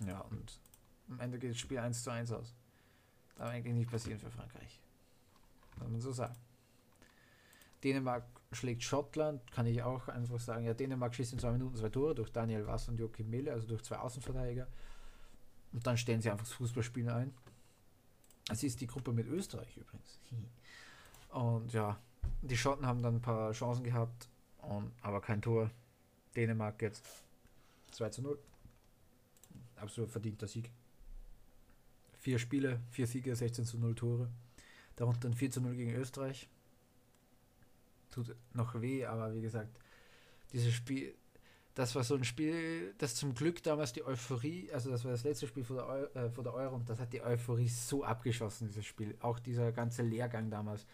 Ja, 0.08 0.22
und 0.22 0.58
am 1.10 1.20
Ende 1.20 1.38
geht 1.38 1.52
das 1.52 1.60
Spiel 1.60 1.80
1 1.80 2.02
zu 2.02 2.12
1 2.12 2.32
aus. 2.32 2.56
Darf 3.36 3.50
eigentlich 3.50 3.76
nicht 3.76 3.92
passieren 3.92 4.22
für 4.22 4.32
Frankreich. 4.32 4.81
Kann 5.78 5.92
man 5.92 6.02
so 6.02 6.12
sagen. 6.12 6.36
Dänemark 7.84 8.26
schlägt 8.52 8.84
Schottland, 8.84 9.50
kann 9.52 9.66
ich 9.66 9.82
auch 9.82 10.08
einfach 10.08 10.40
sagen. 10.40 10.66
Ja, 10.66 10.74
Dänemark 10.74 11.16
schießt 11.16 11.34
in 11.34 11.40
zwei 11.40 11.52
Minuten 11.52 11.76
zwei 11.76 11.90
Tore 11.90 12.14
durch 12.14 12.32
Daniel 12.32 12.68
Wass 12.68 12.88
und 12.90 13.00
Joachim 13.00 13.30
Mille, 13.30 13.52
also 13.52 13.68
durch 13.68 13.84
zwei 13.84 13.98
Außenverteidiger. 13.98 14.68
Und 15.74 15.88
dann 15.88 15.98
stellen 15.98 16.22
sie 16.22 16.30
einfach 16.30 16.46
das 16.46 16.54
Fußballspielen 16.54 17.10
ein. 17.10 17.34
Es 18.50 18.64
ist 18.64 18.82
die 18.82 18.88
Gruppe 18.88 19.14
mit 19.14 19.28
Österreich 19.28 19.78
übrigens. 19.78 20.20
Und 21.30 21.72
ja, 21.72 21.98
die 22.42 22.58
Schotten 22.58 22.86
haben 22.86 23.02
dann 23.02 23.16
ein 23.16 23.22
paar 23.22 23.52
Chancen 23.54 23.84
gehabt, 23.84 24.28
und, 24.62 24.92
aber 25.02 25.22
kein 25.22 25.42
Tor. 25.42 25.72
Dänemark 26.36 26.82
jetzt 26.82 27.04
2 27.92 28.10
zu 28.10 28.22
0. 28.22 28.40
Absolut 29.76 30.12
verdienter 30.12 30.48
Sieg. 30.48 30.72
Vier 32.20 32.40
Spiele, 32.40 32.80
vier 32.92 33.08
Siege, 33.08 33.36
16 33.36 33.66
zu 33.66 33.78
0 33.80 33.96
Tore. 33.96 34.30
Darunter 35.02 35.28
ein 35.28 35.34
4 35.34 35.50
zu 35.50 35.62
0 35.62 35.76
gegen 35.76 35.96
Österreich 35.96 36.48
tut 38.12 38.36
noch 38.54 38.80
weh, 38.80 39.04
aber 39.06 39.34
wie 39.34 39.42
gesagt, 39.42 39.80
dieses 40.54 40.74
Spiel, 40.74 41.16
das 41.74 41.96
war 41.96 42.04
so 42.04 42.14
ein 42.14 42.24
Spiel, 42.24 42.94
das 43.00 43.16
zum 43.16 43.34
Glück 43.34 43.64
damals 43.64 43.94
die 43.94 44.06
Euphorie, 44.06 44.70
also 44.72 44.92
das 44.92 45.04
war 45.04 45.12
das 45.12 45.24
letzte 45.24 45.48
Spiel 45.48 45.64
vor 45.64 45.78
der, 45.78 45.88
Eu 45.88 46.04
äh, 46.20 46.30
vor 46.30 46.44
der 46.44 46.54
Euro 46.54 46.76
und 46.76 46.88
das 46.88 47.00
hat 47.00 47.14
die 47.14 47.22
Euphorie 47.24 47.68
so 47.68 48.04
abgeschossen, 48.04 48.68
dieses 48.68 48.86
Spiel. 48.86 49.18
Auch 49.22 49.40
dieser 49.40 49.72
ganze 49.72 50.04
Lehrgang 50.04 50.52
damals. 50.52 50.86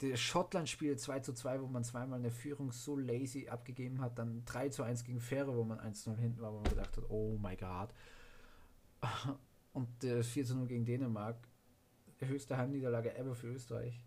Das 0.00 0.20
Schottland-Spiel 0.20 0.98
2 0.98 1.20
zu 1.20 1.32
2, 1.32 1.62
wo 1.62 1.68
man 1.68 1.82
zweimal 1.82 2.18
eine 2.18 2.30
Führung 2.30 2.70
so 2.70 2.98
lazy 2.98 3.48
abgegeben 3.48 4.02
hat, 4.02 4.18
dann 4.18 4.44
3 4.44 4.68
zu 4.68 4.82
1 4.82 5.04
gegen 5.04 5.20
Fähre, 5.20 5.56
wo 5.56 5.64
man 5.64 5.80
1 5.80 6.02
zu 6.02 6.10
0 6.10 6.18
hinten 6.18 6.42
war, 6.42 6.52
wo 6.52 6.56
man 6.56 6.68
gedacht 6.68 6.94
hat, 6.98 7.04
oh 7.08 7.38
my 7.42 7.56
god. 7.56 7.88
Und 9.72 9.88
das 10.00 10.26
4 10.28 10.44
zu 10.44 10.56
0 10.56 10.66
gegen 10.66 10.84
Dänemark, 10.84 11.38
höchste 12.20 12.56
Heimniederlage 12.56 13.16
ever 13.16 13.34
für 13.34 13.48
Österreich 13.48 14.02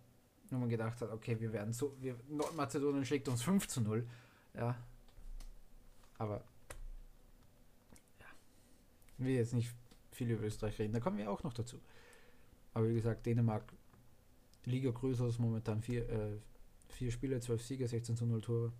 wo 0.51 0.57
man 0.57 0.69
gedacht 0.69 1.01
hat, 1.01 1.11
okay, 1.11 1.39
wir 1.39 1.53
werden 1.53 1.73
so, 1.73 1.95
wir, 1.99 2.15
Nordmazedonien 2.27 3.05
schlägt 3.05 3.27
uns 3.27 3.43
5 3.43 3.67
zu 3.67 3.81
0. 3.81 4.07
Ja. 4.55 4.75
Aber 6.17 6.43
ja. 8.19 8.25
Ich 9.17 9.25
will 9.25 9.35
jetzt 9.35 9.53
nicht 9.53 9.71
viel 10.11 10.31
über 10.31 10.43
Österreich 10.43 10.79
reden, 10.79 10.93
da 10.93 10.99
kommen 10.99 11.17
wir 11.17 11.29
auch 11.29 11.43
noch 11.43 11.53
dazu. 11.53 11.79
Aber 12.73 12.89
wie 12.89 12.95
gesagt, 12.95 13.25
Dänemark, 13.25 13.71
Liga 14.65 14.91
größer 14.91 15.29
momentan 15.39 15.81
vier, 15.81 16.09
äh, 16.09 16.37
vier 16.89 17.11
Spiele, 17.11 17.39
12 17.39 17.63
Siege, 17.63 17.87
16 17.87 18.17
zu 18.17 18.25
0 18.25 18.41
Tore. 18.41 18.73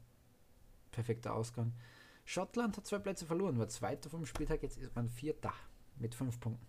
Perfekter 0.92 1.34
Ausgang. 1.36 1.74
Schottland 2.26 2.76
hat 2.78 2.86
zwei 2.86 3.00
Plätze 3.00 3.26
verloren, 3.26 3.58
war 3.58 3.70
zweiter 3.70 4.10
vom 4.10 4.26
Spieltag, 4.26 4.64
jetzt 4.64 4.78
ist 4.78 4.96
man 4.96 5.08
vierter 5.08 5.54
mit 5.98 6.16
fünf 6.16 6.40
Punkten. 6.40 6.66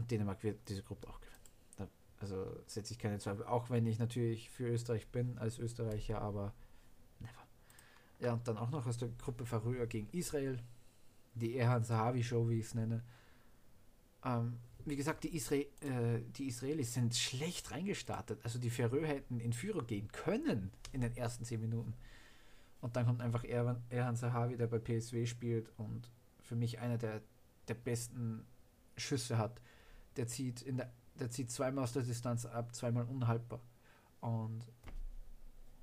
Und 0.00 0.10
Dänemark 0.10 0.42
wird 0.42 0.66
diese 0.66 0.82
Gruppe 0.82 1.08
auch 1.08 1.20
gewinnen. 1.20 1.90
Also 2.20 2.62
setze 2.66 2.94
ich 2.94 2.98
keine 2.98 3.18
Zweifel. 3.18 3.44
Auch 3.44 3.68
wenn 3.68 3.84
ich 3.86 3.98
natürlich 3.98 4.48
für 4.48 4.66
Österreich 4.66 5.08
bin 5.08 5.36
als 5.38 5.58
Österreicher, 5.58 6.20
aber 6.22 6.54
never. 7.18 7.46
Ja, 8.18 8.32
und 8.32 8.48
dann 8.48 8.56
auch 8.56 8.70
noch 8.70 8.86
aus 8.86 8.96
der 8.96 9.08
Gruppe 9.08 9.44
Färöer 9.44 9.86
gegen 9.86 10.08
Israel. 10.12 10.58
Die 11.34 11.56
Erhan 11.56 11.84
Sahavi 11.84 12.24
Show, 12.24 12.48
wie 12.48 12.60
ich 12.60 12.66
es 12.66 12.74
nenne. 12.74 13.02
Ähm, 14.24 14.58
wie 14.86 14.96
gesagt, 14.96 15.24
die, 15.24 15.36
Isra 15.36 15.56
äh, 15.56 16.22
die 16.36 16.48
Israelis 16.48 16.94
sind 16.94 17.14
schlecht 17.14 17.70
reingestartet. 17.70 18.40
Also 18.42 18.58
die 18.58 18.70
Färöer 18.70 19.06
hätten 19.06 19.38
in 19.38 19.52
Führer 19.52 19.84
gehen 19.84 20.08
können 20.12 20.70
in 20.92 21.02
den 21.02 21.14
ersten 21.14 21.44
10 21.44 21.60
Minuten. 21.60 21.92
Und 22.80 22.96
dann 22.96 23.04
kommt 23.04 23.20
einfach 23.20 23.44
Erhan, 23.44 23.82
Erhan 23.90 24.16
Sahavi, 24.16 24.56
der 24.56 24.66
bei 24.66 24.78
PSW 24.78 25.26
spielt 25.26 25.70
und 25.76 26.10
für 26.42 26.56
mich 26.56 26.78
einer 26.80 26.96
der, 26.96 27.20
der 27.68 27.74
besten 27.74 28.46
Schüsse 28.96 29.38
hat. 29.38 29.60
Der 30.16 30.26
zieht 30.26 30.62
in 30.62 30.76
der 30.78 30.90
der 31.20 31.30
zieht 31.30 31.50
zweimal 31.50 31.84
aus 31.84 31.92
der 31.92 32.02
Distanz 32.02 32.46
ab, 32.46 32.74
zweimal 32.74 33.04
unhaltbar. 33.04 33.60
Und 34.20 34.60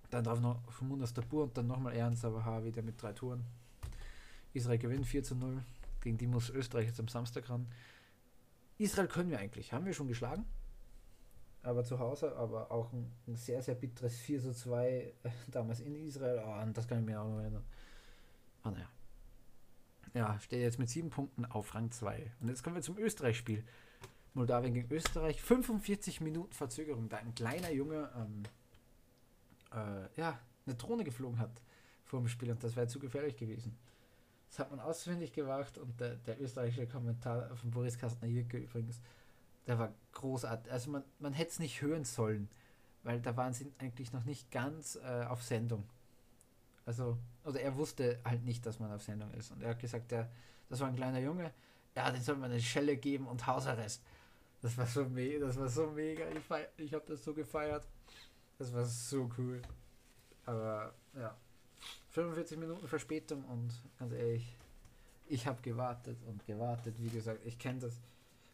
dann 0.09 0.23
drauf 0.23 0.41
noch 0.41 0.61
Munas 0.81 1.13
Tabur 1.13 1.43
und 1.43 1.57
dann 1.57 1.67
nochmal 1.67 1.95
Ernst 1.95 2.25
aber 2.25 2.65
wieder 2.65 2.81
mit 2.81 3.01
drei 3.01 3.13
Toren. 3.13 3.45
Israel 4.53 4.79
gewinnt 4.79 5.05
4 5.05 5.23
zu 5.23 5.35
0. 5.35 5.63
Gegen 6.01 6.17
die 6.17 6.27
muss 6.27 6.49
Österreich 6.49 6.87
jetzt 6.87 6.99
am 6.99 7.07
Samstag 7.07 7.49
ran. 7.49 7.67
Israel 8.77 9.07
können 9.07 9.29
wir 9.29 9.39
eigentlich. 9.39 9.73
Haben 9.73 9.85
wir 9.85 9.93
schon 9.93 10.07
geschlagen. 10.07 10.45
Aber 11.61 11.83
zu 11.83 11.99
Hause, 11.99 12.35
aber 12.35 12.71
auch 12.71 12.93
ein, 12.93 13.11
ein 13.27 13.35
sehr, 13.35 13.61
sehr 13.61 13.75
bitteres 13.75 14.15
4 14.17 14.41
zu 14.41 14.53
2 14.53 14.89
äh, 14.89 15.13
damals 15.51 15.81
in 15.81 15.95
Israel. 15.95 16.41
Oh, 16.45 16.61
und 16.63 16.75
das 16.77 16.87
kann 16.87 16.99
ich 16.99 17.05
mir 17.05 17.21
auch 17.21 17.29
noch 17.29 17.39
erinnern. 17.39 17.65
Ah, 18.63 18.71
naja. 18.71 18.89
Ja, 20.13 20.39
steht 20.39 20.61
jetzt 20.61 20.79
mit 20.79 20.89
sieben 20.89 21.09
Punkten 21.09 21.45
auf 21.45 21.75
Rang 21.75 21.91
2. 21.91 22.31
Und 22.39 22.47
jetzt 22.47 22.63
kommen 22.63 22.75
wir 22.75 22.81
zum 22.81 22.97
Österreich-Spiel. 22.97 23.63
Moldawien 24.37 24.73
gegen 24.73 24.93
Österreich. 24.93 25.41
45 25.41 26.21
Minuten 26.21 26.53
Verzögerung, 26.53 27.09
da 27.09 27.17
ein 27.17 27.35
kleiner 27.35 27.71
Junge 27.71 28.09
ähm, 28.15 28.43
äh, 29.73 30.19
ja, 30.19 30.39
eine 30.65 30.75
Drohne 30.75 31.03
geflogen 31.03 31.39
hat 31.39 31.61
vor 32.05 32.19
dem 32.19 32.27
Spiel 32.29 32.51
und 32.51 32.63
das 32.63 32.75
wäre 32.75 32.87
zu 32.87 32.99
gefährlich 32.99 33.35
gewesen. 33.35 33.77
Das 34.49 34.59
hat 34.59 34.71
man 34.71 34.79
auswendig 34.79 35.33
gemacht 35.33 35.77
und 35.77 35.99
der, 35.99 36.15
der 36.15 36.41
österreichische 36.41 36.87
Kommentar 36.87 37.53
von 37.55 37.69
Boris 37.71 37.97
Kastner 37.97 38.27
Jirke 38.29 38.57
übrigens, 38.57 39.01
der 39.65 39.77
war 39.77 39.93
großartig. 40.13 40.71
Also 40.71 40.91
man, 40.91 41.03
man 41.19 41.33
hätte 41.33 41.51
es 41.51 41.59
nicht 41.59 41.81
hören 41.81 42.05
sollen, 42.05 42.49
weil 43.03 43.19
da 43.19 43.35
waren 43.35 43.53
sie 43.53 43.71
eigentlich 43.79 44.13
noch 44.13 44.23
nicht 44.23 44.49
ganz 44.51 44.95
äh, 44.95 45.25
auf 45.25 45.43
Sendung. 45.43 45.83
Also, 46.85 47.17
oder 47.43 47.59
er 47.59 47.75
wusste 47.75 48.21
halt 48.23 48.45
nicht, 48.45 48.65
dass 48.65 48.79
man 48.79 48.91
auf 48.93 49.03
Sendung 49.03 49.33
ist. 49.33 49.51
Und 49.51 49.61
er 49.61 49.71
hat 49.71 49.79
gesagt, 49.79 50.11
der, 50.11 50.31
das 50.69 50.79
war 50.79 50.87
ein 50.87 50.95
kleiner 50.95 51.19
Junge, 51.19 51.51
ja, 51.95 52.09
den 52.11 52.21
soll 52.21 52.37
man 52.37 52.51
eine 52.51 52.61
Schelle 52.61 52.95
geben 52.95 53.27
und 53.27 53.45
Hausarrest. 53.45 54.01
Das 54.67 54.77
war 54.77 54.85
so 54.85 55.05
mega, 55.05 55.45
das 55.45 55.57
war 55.57 55.69
so 55.69 55.89
mega. 55.91 56.25
Ich, 56.27 56.85
ich 56.85 56.93
habe 56.93 57.05
das 57.07 57.23
so 57.23 57.33
gefeiert. 57.33 57.87
Das 58.59 58.73
war 58.73 58.83
so 58.83 59.29
cool. 59.37 59.61
Aber 60.45 60.93
ja, 61.15 61.33
45 62.09 62.57
Minuten 62.57 62.85
Verspätung 62.85 63.45
und 63.45 63.71
ganz 63.97 64.11
ehrlich, 64.11 64.57
ich 65.29 65.47
habe 65.47 65.61
gewartet 65.61 66.17
und 66.27 66.45
gewartet. 66.45 66.95
Wie 66.99 67.07
gesagt, 67.07 67.45
ich 67.45 67.57
kenne 67.57 67.79
das. 67.79 68.01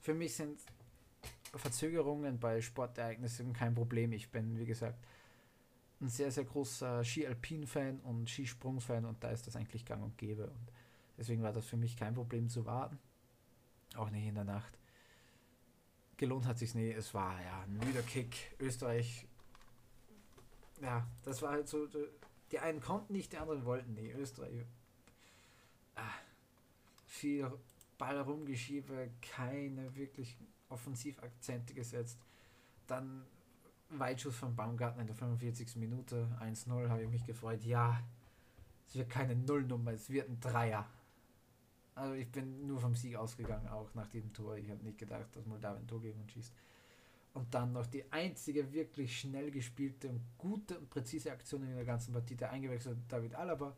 Für 0.02 0.13
mich 0.13 0.36
sind 0.36 0.60
Verzögerungen 1.56 2.39
bei 2.39 2.62
Sportereignissen 2.62 3.52
kein 3.52 3.73
Problem. 3.73 4.12
Ich 4.12 4.30
bin, 4.30 4.60
wie 4.60 4.67
gesagt, 4.67 5.04
ein 5.99 6.10
sehr, 6.10 6.30
sehr 6.30 6.43
großer 6.43 7.04
Ski-Alpin-Fan 7.04 8.02
und 8.02 8.30
Skisprung-Fan 8.30 9.06
und 9.06 9.23
da 9.23 9.32
ist 9.32 9.47
das 9.47 9.56
eigentlich 9.56 9.84
gang 9.84 10.04
und 10.04 10.15
gäbe. 10.19 10.43
Und 10.43 10.71
deswegen 11.17 11.41
war 11.41 11.54
das 11.54 11.65
für 11.65 11.78
mich 11.78 11.97
kein 11.97 12.13
Problem 12.13 12.49
zu 12.49 12.67
warten. 12.67 12.99
Auch 13.95 14.12
nicht 14.12 14.28
in 14.28 14.36
der 14.36 14.43
Nacht 14.43 14.78
gelohnt 16.23 16.45
hat 16.45 16.57
sich 16.57 16.73
nie. 16.73 16.89
Es 16.89 17.13
war 17.13 17.41
ja 17.41 17.63
ein 17.63 17.77
müder 17.77 18.01
Kick. 18.01 18.55
Österreich, 18.57 19.27
ja, 20.81 21.05
das 21.23 21.41
war 21.41 21.51
halt 21.51 21.67
so. 21.67 21.86
Die 22.51 22.59
einen 22.59 22.79
konnten 22.79 23.12
nicht, 23.12 23.33
die 23.33 23.38
anderen 23.38 23.65
wollten 23.65 23.93
nie. 23.93 24.09
Österreich, 24.12 24.65
ah, 25.95 26.01
viel 27.07 27.51
Ball 27.97 28.21
rumgeschiebe, 28.21 29.09
keine 29.21 29.93
wirklich 29.95 30.38
Offensivakzente 30.69 31.73
gesetzt. 31.73 32.17
Dann 32.88 33.25
Weitschuss 33.89 34.38
von 34.38 34.55
Baumgarten 34.55 35.01
in 35.01 35.07
der 35.07 35.15
45. 35.15 35.75
Minute, 35.75 36.29
1-0, 36.39 36.88
habe 36.88 37.03
ich 37.03 37.09
mich 37.09 37.25
gefreut. 37.25 37.63
Ja, 37.65 38.01
es 38.88 38.95
wird 38.95 39.09
keine 39.09 39.36
Nullnummer, 39.36 39.91
es 39.91 40.09
wird 40.09 40.29
ein 40.29 40.39
Dreier. 40.39 40.89
Also 41.95 42.13
ich 42.15 42.32
bin 42.32 42.65
nur 42.65 42.79
vom 42.79 42.95
Sieg 42.95 43.15
ausgegangen, 43.15 43.67
auch 43.67 43.93
nach 43.93 44.08
diesem 44.08 44.34
Tor. 44.34 44.58
Ich 44.58 44.69
habe 44.69 44.84
nicht 44.84 44.97
gedacht, 44.97 45.36
dass 45.36 45.45
Moldawien 45.45 45.84
ein 45.84 45.88
Tor 45.88 46.01
gegen 46.01 46.19
uns 46.19 46.32
schießt. 46.32 46.53
Und 47.34 47.53
dann 47.53 47.73
noch 47.73 47.88
die 47.88 48.12
einzige 48.12 48.71
wirklich 48.73 49.19
schnell 49.19 49.49
gespielte 49.51 50.10
und 50.10 50.21
gute 50.38 50.77
und 50.77 50.89
präzise 50.89 51.32
Aktion 51.32 51.63
in 51.63 51.75
der 51.75 51.86
ganzen 51.86 52.13
Partie, 52.13 52.36
der 52.36 52.51
eingewechselte 52.51 53.01
David 53.08 53.36
Alaba 53.36 53.75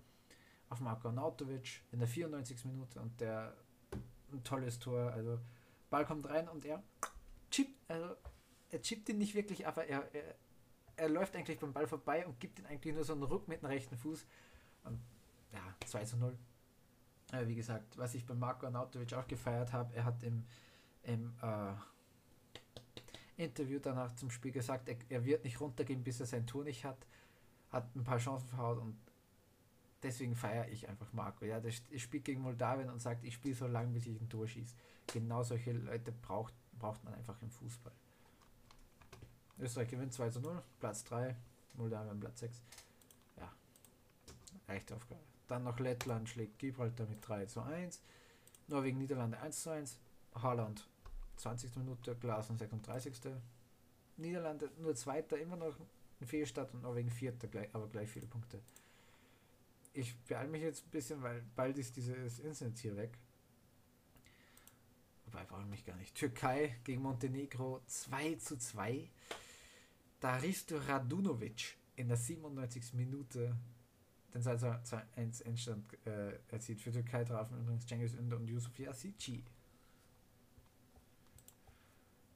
auf 0.69 0.79
Marko 0.81 1.11
Nautovic 1.11 1.81
in 1.91 1.99
der 1.99 2.07
94. 2.07 2.65
Minute 2.65 2.99
und 2.99 3.19
der 3.21 3.55
ein 4.31 4.43
tolles 4.43 4.79
Tor. 4.79 5.11
Also 5.11 5.39
Ball 5.89 6.05
kommt 6.05 6.27
rein 6.29 6.49
und 6.49 6.65
er 6.65 6.83
chippt, 7.51 7.73
also 7.87 8.15
er 8.69 8.81
chippt 8.81 9.09
ihn 9.09 9.17
nicht 9.17 9.35
wirklich, 9.35 9.67
aber 9.67 9.85
er, 9.85 10.13
er, 10.13 10.35
er 10.97 11.09
läuft 11.09 11.35
eigentlich 11.35 11.59
beim 11.59 11.73
Ball 11.73 11.87
vorbei 11.87 12.25
und 12.25 12.39
gibt 12.39 12.59
ihn 12.59 12.65
eigentlich 12.65 12.93
nur 12.93 13.03
so 13.03 13.13
einen 13.13 13.23
Ruck 13.23 13.47
mit 13.47 13.61
dem 13.61 13.67
rechten 13.67 13.97
Fuß. 13.97 14.25
Und 14.83 14.99
ja, 15.53 15.61
2 15.85 16.03
zu 16.05 16.17
0. 16.17 16.37
Aber 17.31 17.47
wie 17.47 17.55
gesagt, 17.55 17.97
was 17.97 18.15
ich 18.15 18.25
bei 18.25 18.33
Marco 18.33 18.65
Arnautovic 18.65 19.13
auch 19.13 19.27
gefeiert 19.27 19.73
habe, 19.73 19.93
er 19.95 20.05
hat 20.05 20.21
im, 20.23 20.45
im 21.03 21.33
äh, 21.41 21.73
Interview 23.43 23.79
danach 23.79 24.15
zum 24.15 24.29
Spiel 24.29 24.51
gesagt, 24.51 24.87
er, 24.87 24.97
er, 25.09 25.25
wird 25.25 25.43
nicht 25.43 25.59
runtergehen, 25.59 26.03
bis 26.03 26.19
er 26.19 26.25
sein 26.25 26.45
Tor 26.45 26.63
nicht 26.63 26.85
hat. 26.85 26.97
Hat 27.71 27.93
ein 27.95 28.03
paar 28.03 28.19
Chancen 28.19 28.47
verhaut 28.47 28.77
und 28.77 28.95
deswegen 30.03 30.35
feiere 30.35 30.69
ich 30.69 30.87
einfach 30.87 31.11
Marco. 31.13 31.45
Ja, 31.45 31.59
der 31.59 31.71
spielt 31.71 32.25
gegen 32.25 32.41
Moldawien 32.41 32.89
und 32.89 33.01
sagt, 33.01 33.23
ich 33.23 33.33
spiele 33.33 33.55
so 33.55 33.67
lange, 33.67 33.91
bis 33.91 34.05
ich 34.05 34.21
ein 34.21 34.29
Tor 34.29 34.47
schieße. 34.47 34.75
Genau 35.07 35.43
solche 35.43 35.73
Leute 35.73 36.11
braucht, 36.11 36.53
braucht 36.79 37.03
man 37.03 37.13
einfach 37.15 37.41
im 37.41 37.49
Fußball. 37.49 37.93
Österreich 39.59 39.89
gewinnt 39.89 40.13
2 40.13 40.29
zu 40.29 40.41
0, 40.41 40.61
Platz 40.79 41.03
3, 41.05 41.35
Moldawien 41.73 42.19
Platz 42.19 42.39
6. 42.39 42.61
Ja, 43.37 43.51
leichte 44.67 44.95
Aufgabe. 44.95 45.34
Dann 45.47 45.63
noch 45.63 45.79
Lettland 45.79 46.29
schlägt 46.29 46.59
Gibraltar 46.59 47.07
mit 47.07 47.27
3 47.27 47.45
zu 47.45 47.61
1. 47.61 48.01
Norwegen, 48.67 48.97
Niederlande 48.97 49.39
1 49.39 49.63
zu 49.63 49.69
1. 49.69 49.99
Holland 50.41 50.87
20. 51.37 51.75
Minute, 51.77 52.15
Glasner 52.15 52.57
36. 52.57 53.13
Niederlande 54.17 54.71
nur 54.77 54.95
Zweiter, 54.95 55.37
immer 55.37 55.57
noch 55.57 55.75
ein 56.21 56.25
Fehlstart 56.25 56.73
und 56.73 56.83
Norwegen 56.83 57.09
Vierter, 57.09 57.47
aber 57.73 57.87
gleich 57.87 58.09
viele 58.09 58.27
Punkte. 58.27 58.61
Ich 59.93 60.17
beeile 60.21 60.49
mich 60.49 60.61
jetzt 60.61 60.85
ein 60.85 60.89
bisschen, 60.91 61.21
weil 61.21 61.43
bald 61.55 61.77
ist 61.77 61.95
dieses 61.95 62.39
Incident 62.39 62.77
hier 62.79 62.95
weg. 62.97 63.17
Wobei, 65.25 65.43
brauche 65.45 65.61
ich 65.61 65.67
mich 65.67 65.85
gar 65.85 65.95
nicht. 65.95 66.15
Türkei 66.15 66.77
gegen 66.83 67.01
Montenegro 67.01 67.81
2 67.87 68.35
zu 68.35 68.57
2. 68.57 69.09
Da 70.19 70.35
Risto 70.37 70.77
Radunovic 70.77 71.77
in 71.95 72.07
der 72.07 72.17
97. 72.17 72.93
Minute 72.93 73.55
den 74.35 74.43
2-1 74.43 75.43
Endstand 75.45 75.85
äh, 76.05 76.37
erzielt. 76.49 76.81
Für 76.81 76.91
Türkei 76.91 77.23
trafen 77.23 77.57
übrigens 77.59 77.85
Cengiz 77.85 78.13
Ünder 78.13 78.37
und 78.37 78.47
Yusuf 78.47 78.77
Yazici. 78.77 79.43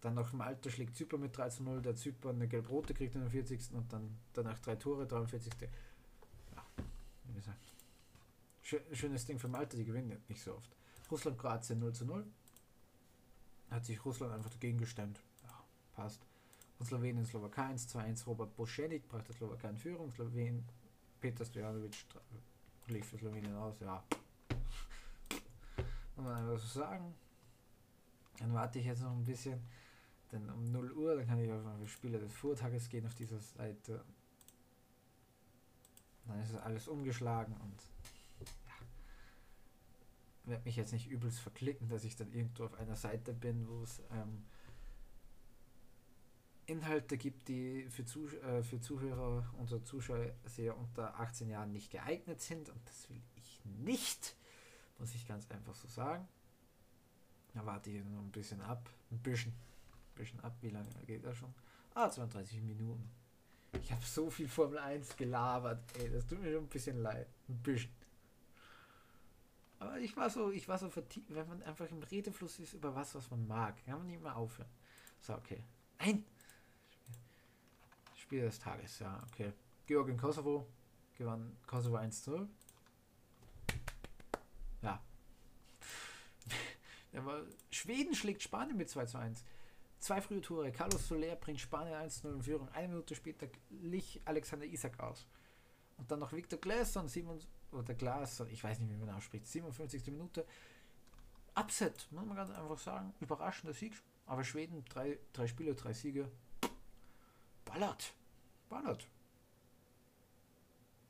Dann 0.01 0.13
noch 0.13 0.31
im 0.31 0.39
Alter 0.39 0.69
schlägt 0.69 0.95
Zypern 0.95 1.19
mit 1.19 1.35
3 1.35 1.49
zu 1.49 1.63
0. 1.63 1.81
Der 1.81 1.95
Zypern 1.95 2.35
eine 2.35 2.47
gelb-rote 2.47 2.93
kriegt 2.93 3.15
in 3.15 3.21
der 3.21 3.29
40. 3.29 3.73
und 3.73 3.91
dann 3.91 4.17
danach 4.33 4.57
drei 4.59 4.77
Tore, 4.77 5.05
43. 5.05 5.51
Ja, 6.55 6.65
wie 7.25 7.33
gesagt. 7.33 7.75
Schönes 8.61 9.25
Ding 9.25 9.39
für 9.39 9.49
Malta, 9.49 9.75
die 9.75 9.83
gewinnen 9.83 10.21
nicht 10.29 10.41
so 10.41 10.55
oft. 10.55 10.69
Russland-Kroatien 11.11 11.79
0 11.79 11.93
zu 11.93 12.05
0. 12.05 12.25
Hat 13.71 13.85
sich 13.85 14.03
Russland 14.05 14.33
einfach 14.33 14.51
dagegen 14.51 14.77
gestemmt. 14.77 15.19
Ja, 15.43 15.63
passt. 15.95 16.21
Und 16.77 16.85
Slowenien, 16.85 17.25
Slowakei 17.25 17.63
1 17.63 17.89
zu 17.89 17.97
1. 17.97 18.25
Robert 18.25 18.55
Boschenik 18.55 19.09
brachte 19.09 19.33
Slowakei 19.33 19.69
in 19.69 19.77
Führung. 19.77 20.13
Slowenien 20.13 20.63
Peter 21.19 21.45
Stojanovic 21.45 22.05
lief 22.87 23.05
für 23.07 23.17
Slowenien 23.17 23.55
aus, 23.55 23.79
ja. 23.81 24.03
Muss 26.15 26.25
man 26.25 26.35
einfach 26.35 26.57
so 26.57 26.79
sagen. 26.79 27.13
Dann 28.39 28.53
warte 28.53 28.79
ich 28.79 28.85
jetzt 28.85 29.01
noch 29.01 29.11
ein 29.11 29.25
bisschen, 29.25 29.61
denn 30.31 30.49
um 30.49 30.71
0 30.71 30.91
Uhr, 30.93 31.15
dann 31.15 31.27
kann 31.27 31.39
ich 31.39 31.51
auf 31.51 31.61
die 31.81 31.87
Spiele 31.87 32.19
des 32.19 32.33
Vortages 32.33 32.89
gehen 32.89 33.05
auf 33.05 33.15
dieser 33.15 33.39
Seite. 33.39 34.03
Dann 36.25 36.41
ist 36.41 36.51
es 36.51 36.57
alles 36.57 36.87
umgeschlagen 36.87 37.55
und 37.57 37.83
ja, 38.39 38.73
werde 40.45 40.63
mich 40.63 40.77
jetzt 40.77 40.93
nicht 40.93 41.09
übelst 41.09 41.39
verklicken, 41.39 41.89
dass 41.89 42.03
ich 42.03 42.15
dann 42.15 42.31
irgendwo 42.31 42.65
auf 42.65 42.75
einer 42.75 42.95
Seite 42.95 43.33
bin, 43.33 43.67
wo 43.67 43.83
es 43.83 44.01
ähm, 44.11 44.45
Inhalte 46.69 47.17
gibt, 47.17 47.47
die 47.47 47.87
für, 47.89 48.05
Zuh 48.05 48.27
äh, 48.27 48.63
für 48.63 48.79
Zuhörer 48.79 49.43
und 49.57 49.85
Zuschauer 49.85 50.33
sehr 50.45 50.77
unter 50.77 51.19
18 51.19 51.49
Jahren 51.49 51.71
nicht 51.71 51.91
geeignet 51.91 52.41
sind. 52.41 52.69
Und 52.69 52.87
das 52.87 53.09
will 53.09 53.21
ich 53.35 53.61
nicht, 53.65 54.35
muss 54.97 55.13
ich 55.15 55.27
ganz 55.27 55.49
einfach 55.51 55.75
so 55.75 55.87
sagen. 55.87 56.27
Da 57.53 57.65
warte 57.65 57.89
ich 57.89 58.03
noch 58.03 58.21
ein 58.21 58.31
bisschen 58.31 58.61
ab. 58.61 58.89
Ein 59.11 59.19
bisschen. 59.19 59.51
Ein 59.51 60.15
bisschen 60.15 60.39
ab. 60.41 60.55
Wie 60.61 60.69
lange 60.69 60.89
geht 61.05 61.25
das 61.25 61.37
schon? 61.37 61.53
Ah, 61.93 62.09
32 62.09 62.61
Minuten. 62.61 63.09
Ich 63.81 63.91
habe 63.91 64.03
so 64.05 64.29
viel 64.29 64.47
Formel 64.47 64.79
1 64.79 65.15
gelabert. 65.15 65.83
Ey, 65.97 66.09
das 66.09 66.25
tut 66.25 66.41
mir 66.41 66.51
schon 66.51 66.63
ein 66.63 66.69
bisschen 66.69 67.01
leid. 67.01 67.27
Ein 67.47 67.57
bisschen. 67.57 67.91
Aber 69.79 69.97
ich 69.99 70.15
war 70.17 70.29
so, 70.29 70.51
ich 70.51 70.67
war 70.67 70.77
so 70.77 70.89
vertieft, 70.89 71.33
wenn 71.33 71.47
man 71.47 71.63
einfach 71.63 71.89
im 71.89 72.03
Redefluss 72.03 72.59
ist 72.59 72.73
über 72.73 72.93
was, 72.93 73.15
was 73.15 73.31
man 73.31 73.47
mag, 73.47 73.83
kann 73.85 73.99
man 73.99 74.07
nicht 74.07 74.21
mehr 74.21 74.35
aufhören. 74.35 74.69
So, 75.21 75.33
okay. 75.35 75.63
Nein! 75.99 76.25
Spiel 78.29 78.41
des 78.43 78.59
Tages, 78.59 78.99
ja, 78.99 79.23
okay. 79.31 79.53
Georgien 79.87 80.15
Kosovo 80.15 80.67
gewann 81.17 81.57
Kosovo 81.65 81.95
1 81.95 82.27
0. 82.27 82.47
Ja. 84.83 85.03
Aber 87.17 87.47
Schweden 87.71 88.13
schlägt 88.13 88.43
Spanien 88.43 88.77
mit 88.77 88.87
2 88.87 89.05
zu 89.07 89.17
1. 89.17 89.43
Zwei 89.97 90.21
frühe 90.21 90.41
Tore. 90.41 90.71
Carlos 90.71 91.07
Soler 91.07 91.37
bringt 91.37 91.59
Spanien 91.59 91.95
1 91.95 92.23
0 92.23 92.35
in 92.35 92.43
Führung. 92.43 92.69
Eine 92.69 92.89
Minute 92.89 93.15
später 93.15 93.47
lich 93.71 94.21
Alexander 94.25 94.67
Isak 94.67 94.99
aus. 94.99 95.25
Und 95.97 96.11
dann 96.11 96.19
noch 96.19 96.31
Victor 96.31 96.59
Glasson, 96.59 97.07
Simon, 97.07 97.39
oder 97.71 97.95
Glas, 97.95 98.39
ich 98.41 98.63
weiß 98.63 98.77
nicht, 98.77 98.91
wie 98.91 98.95
man 98.95 99.09
ausspricht, 99.09 99.47
57. 99.47 100.05
Minute. 100.11 100.45
Upset, 101.55 102.07
muss 102.11 102.27
man 102.27 102.37
ganz 102.37 102.51
einfach 102.51 102.77
sagen. 102.77 103.11
Überraschender 103.21 103.73
Sieg. 103.73 103.99
Aber 104.27 104.43
Schweden, 104.43 104.85
drei, 104.85 105.17
drei 105.33 105.47
Spiele, 105.47 105.73
drei 105.73 105.93
Siege. 105.93 106.31
Ballert 107.65 108.13
ballert. 108.69 109.07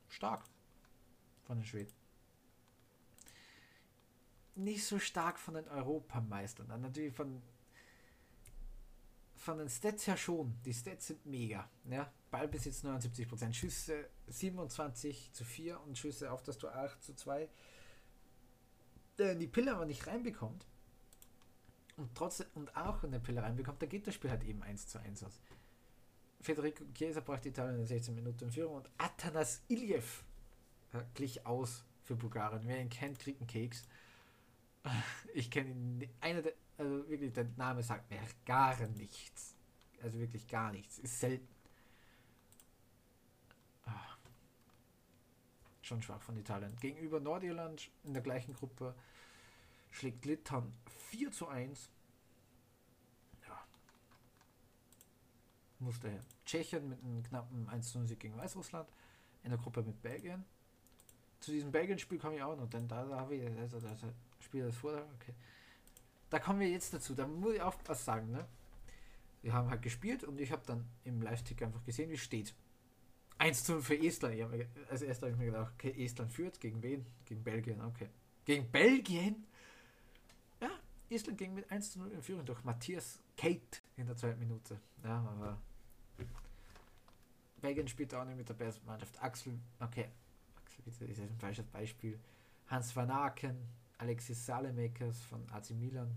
Stark 0.08 0.44
von 1.42 1.58
den 1.58 1.64
Schweden. 1.64 1.92
Nicht 4.56 4.84
so 4.84 4.98
stark 4.98 5.38
von 5.38 5.54
den 5.54 5.68
Europameistern. 5.68 6.68
Dann 6.68 6.80
natürlich 6.80 7.14
von, 7.14 7.40
von 9.36 9.58
den 9.58 9.70
Stats 9.70 10.06
her 10.06 10.16
schon. 10.16 10.58
Die 10.64 10.74
Stats 10.74 11.06
sind 11.06 11.24
mega. 11.24 11.68
Ja? 11.88 12.12
Ballbesitz 12.30 12.84
79%, 12.84 13.52
Schüsse 13.52 14.08
27 14.28 15.32
zu 15.32 15.44
4 15.44 15.80
und 15.80 15.98
Schüsse 15.98 16.30
auf 16.30 16.42
das 16.42 16.58
Tor 16.58 16.74
8 16.74 17.02
zu 17.02 17.14
2. 17.14 17.48
Der 19.18 19.34
die 19.34 19.48
Pille 19.48 19.74
aber 19.74 19.86
nicht 19.86 20.06
reinbekommt 20.06 20.66
und 21.96 22.14
trotzdem 22.14 22.46
und 22.54 22.74
auch 22.76 23.04
in 23.04 23.12
der 23.12 23.18
Pille 23.18 23.42
reinbekommt, 23.42 23.82
da 23.82 23.86
geht 23.86 24.06
das 24.06 24.14
Spiel 24.14 24.30
halt 24.30 24.44
eben 24.44 24.62
1 24.62 24.86
zu 24.86 24.98
1 24.98 25.24
aus. 25.24 25.40
Federico 26.40 26.84
Chiesa 26.94 27.20
brachte 27.20 27.50
Italien 27.50 27.80
in 27.80 27.86
16 27.86 28.14
Minuten 28.14 28.44
in 28.44 28.50
Führung 28.50 28.76
und 28.76 28.90
Atanas 28.96 29.62
Iljev 29.68 30.24
glich 31.14 31.46
aus 31.46 31.84
für 32.04 32.16
Bulgarien. 32.16 32.62
Wer 32.64 32.80
ihn 32.80 32.88
kennt, 32.88 33.18
kriegt 33.18 33.40
einen 33.40 33.48
Keks. 33.48 33.86
Ich 35.34 35.50
kenne 35.50 35.70
ihn, 35.70 36.08
einer 36.20 36.42
der, 36.42 36.54
also 36.76 37.08
wirklich, 37.08 37.32
der 37.32 37.44
Name 37.56 37.82
sagt 37.82 38.10
mir 38.10 38.18
gar 38.44 38.76
nichts. 38.88 39.54
Also 40.02 40.18
wirklich 40.18 40.48
gar 40.48 40.72
nichts. 40.72 40.98
Ist 40.98 41.20
selten. 41.20 41.46
Ah. 43.84 44.16
Schon 45.82 46.02
schwach 46.02 46.22
von 46.22 46.36
Italien. 46.36 46.74
Gegenüber 46.80 47.20
Nordirland 47.20 47.90
in 48.02 48.14
der 48.14 48.22
gleichen 48.22 48.54
Gruppe 48.54 48.94
schlägt 49.90 50.24
Litauen 50.24 50.72
4 51.10 51.30
zu 51.30 51.48
1 51.48 51.90
musste 55.80 56.10
Tschechien 56.44 56.88
mit 56.88 57.02
einem 57.02 57.22
knappen 57.22 57.68
1-0-Sieg 57.68 58.20
gegen 58.20 58.36
Weißrussland 58.36 58.88
in 59.42 59.50
der 59.50 59.58
Gruppe 59.58 59.82
mit 59.82 60.00
Belgien. 60.02 60.44
Zu 61.40 61.52
diesem 61.52 61.72
Belgien-Spiel 61.72 62.18
komme 62.18 62.36
ich 62.36 62.42
auch 62.42 62.56
noch, 62.56 62.68
denn 62.68 62.86
da, 62.86 63.04
da 63.04 63.20
habe 63.20 63.36
ich 63.36 63.58
also 63.58 63.80
das 63.80 64.04
Spiel 64.40 64.64
das 64.64 64.76
vor. 64.76 64.92
Okay. 64.92 65.34
Da 66.28 66.38
kommen 66.38 66.60
wir 66.60 66.68
jetzt 66.68 66.92
dazu. 66.92 67.14
Da 67.14 67.26
muss 67.26 67.54
ich 67.54 67.62
auch 67.62 67.74
was 67.86 68.04
sagen. 68.04 68.30
Ne? 68.30 68.46
Wir 69.42 69.52
haben 69.52 69.70
halt 69.70 69.82
gespielt 69.82 70.22
und 70.24 70.38
ich 70.40 70.52
habe 70.52 70.62
dann 70.66 70.86
im 71.04 71.22
Live-Tick 71.22 71.62
einfach 71.62 71.82
gesehen, 71.84 72.10
wie 72.10 72.18
steht. 72.18 72.54
1 73.38 73.68
0 73.68 73.82
für 73.82 73.98
Estland. 73.98 74.34
Ich 74.34 74.46
mir, 74.46 74.66
als 74.90 75.00
erstes 75.00 75.22
habe 75.22 75.32
ich 75.32 75.38
mir 75.38 75.46
gedacht, 75.46 75.72
okay, 75.74 76.04
Estland 76.04 76.30
führt. 76.30 76.60
Gegen 76.60 76.82
wen? 76.82 77.06
Gegen 77.24 77.42
Belgien, 77.42 77.80
okay. 77.80 78.10
Gegen 78.44 78.70
Belgien? 78.70 79.46
Ja, 80.60 80.70
Island 81.08 81.38
ging 81.38 81.54
mit 81.54 81.70
1 81.70 81.92
zu 81.92 82.00
0 82.00 82.10
in 82.12 82.22
Führung 82.22 82.44
durch 82.44 82.62
Matthias 82.64 83.18
Kate 83.36 83.80
in 83.96 84.06
der 84.06 84.16
zweiten 84.16 84.38
Minute. 84.38 84.78
Ja, 85.02 85.20
aber 85.20 85.58
Belgien 87.60 87.88
spielt 87.88 88.14
auch 88.14 88.24
nicht 88.24 88.36
mit 88.36 88.48
der 88.48 88.54
besten 88.54 88.86
Mannschaft. 88.86 89.22
Axel, 89.22 89.58
okay, 89.80 90.08
Axel 90.56 90.82
bitte 90.84 91.04
ist 91.04 91.20
ein 91.20 91.38
falsches 91.38 91.66
Beispiel. 91.66 92.18
Hans 92.68 92.94
van 92.94 93.10
Aken, 93.10 93.56
Alexis 93.98 94.46
Salemakers 94.46 95.20
von 95.22 95.48
AC 95.50 95.70
Milan. 95.70 96.16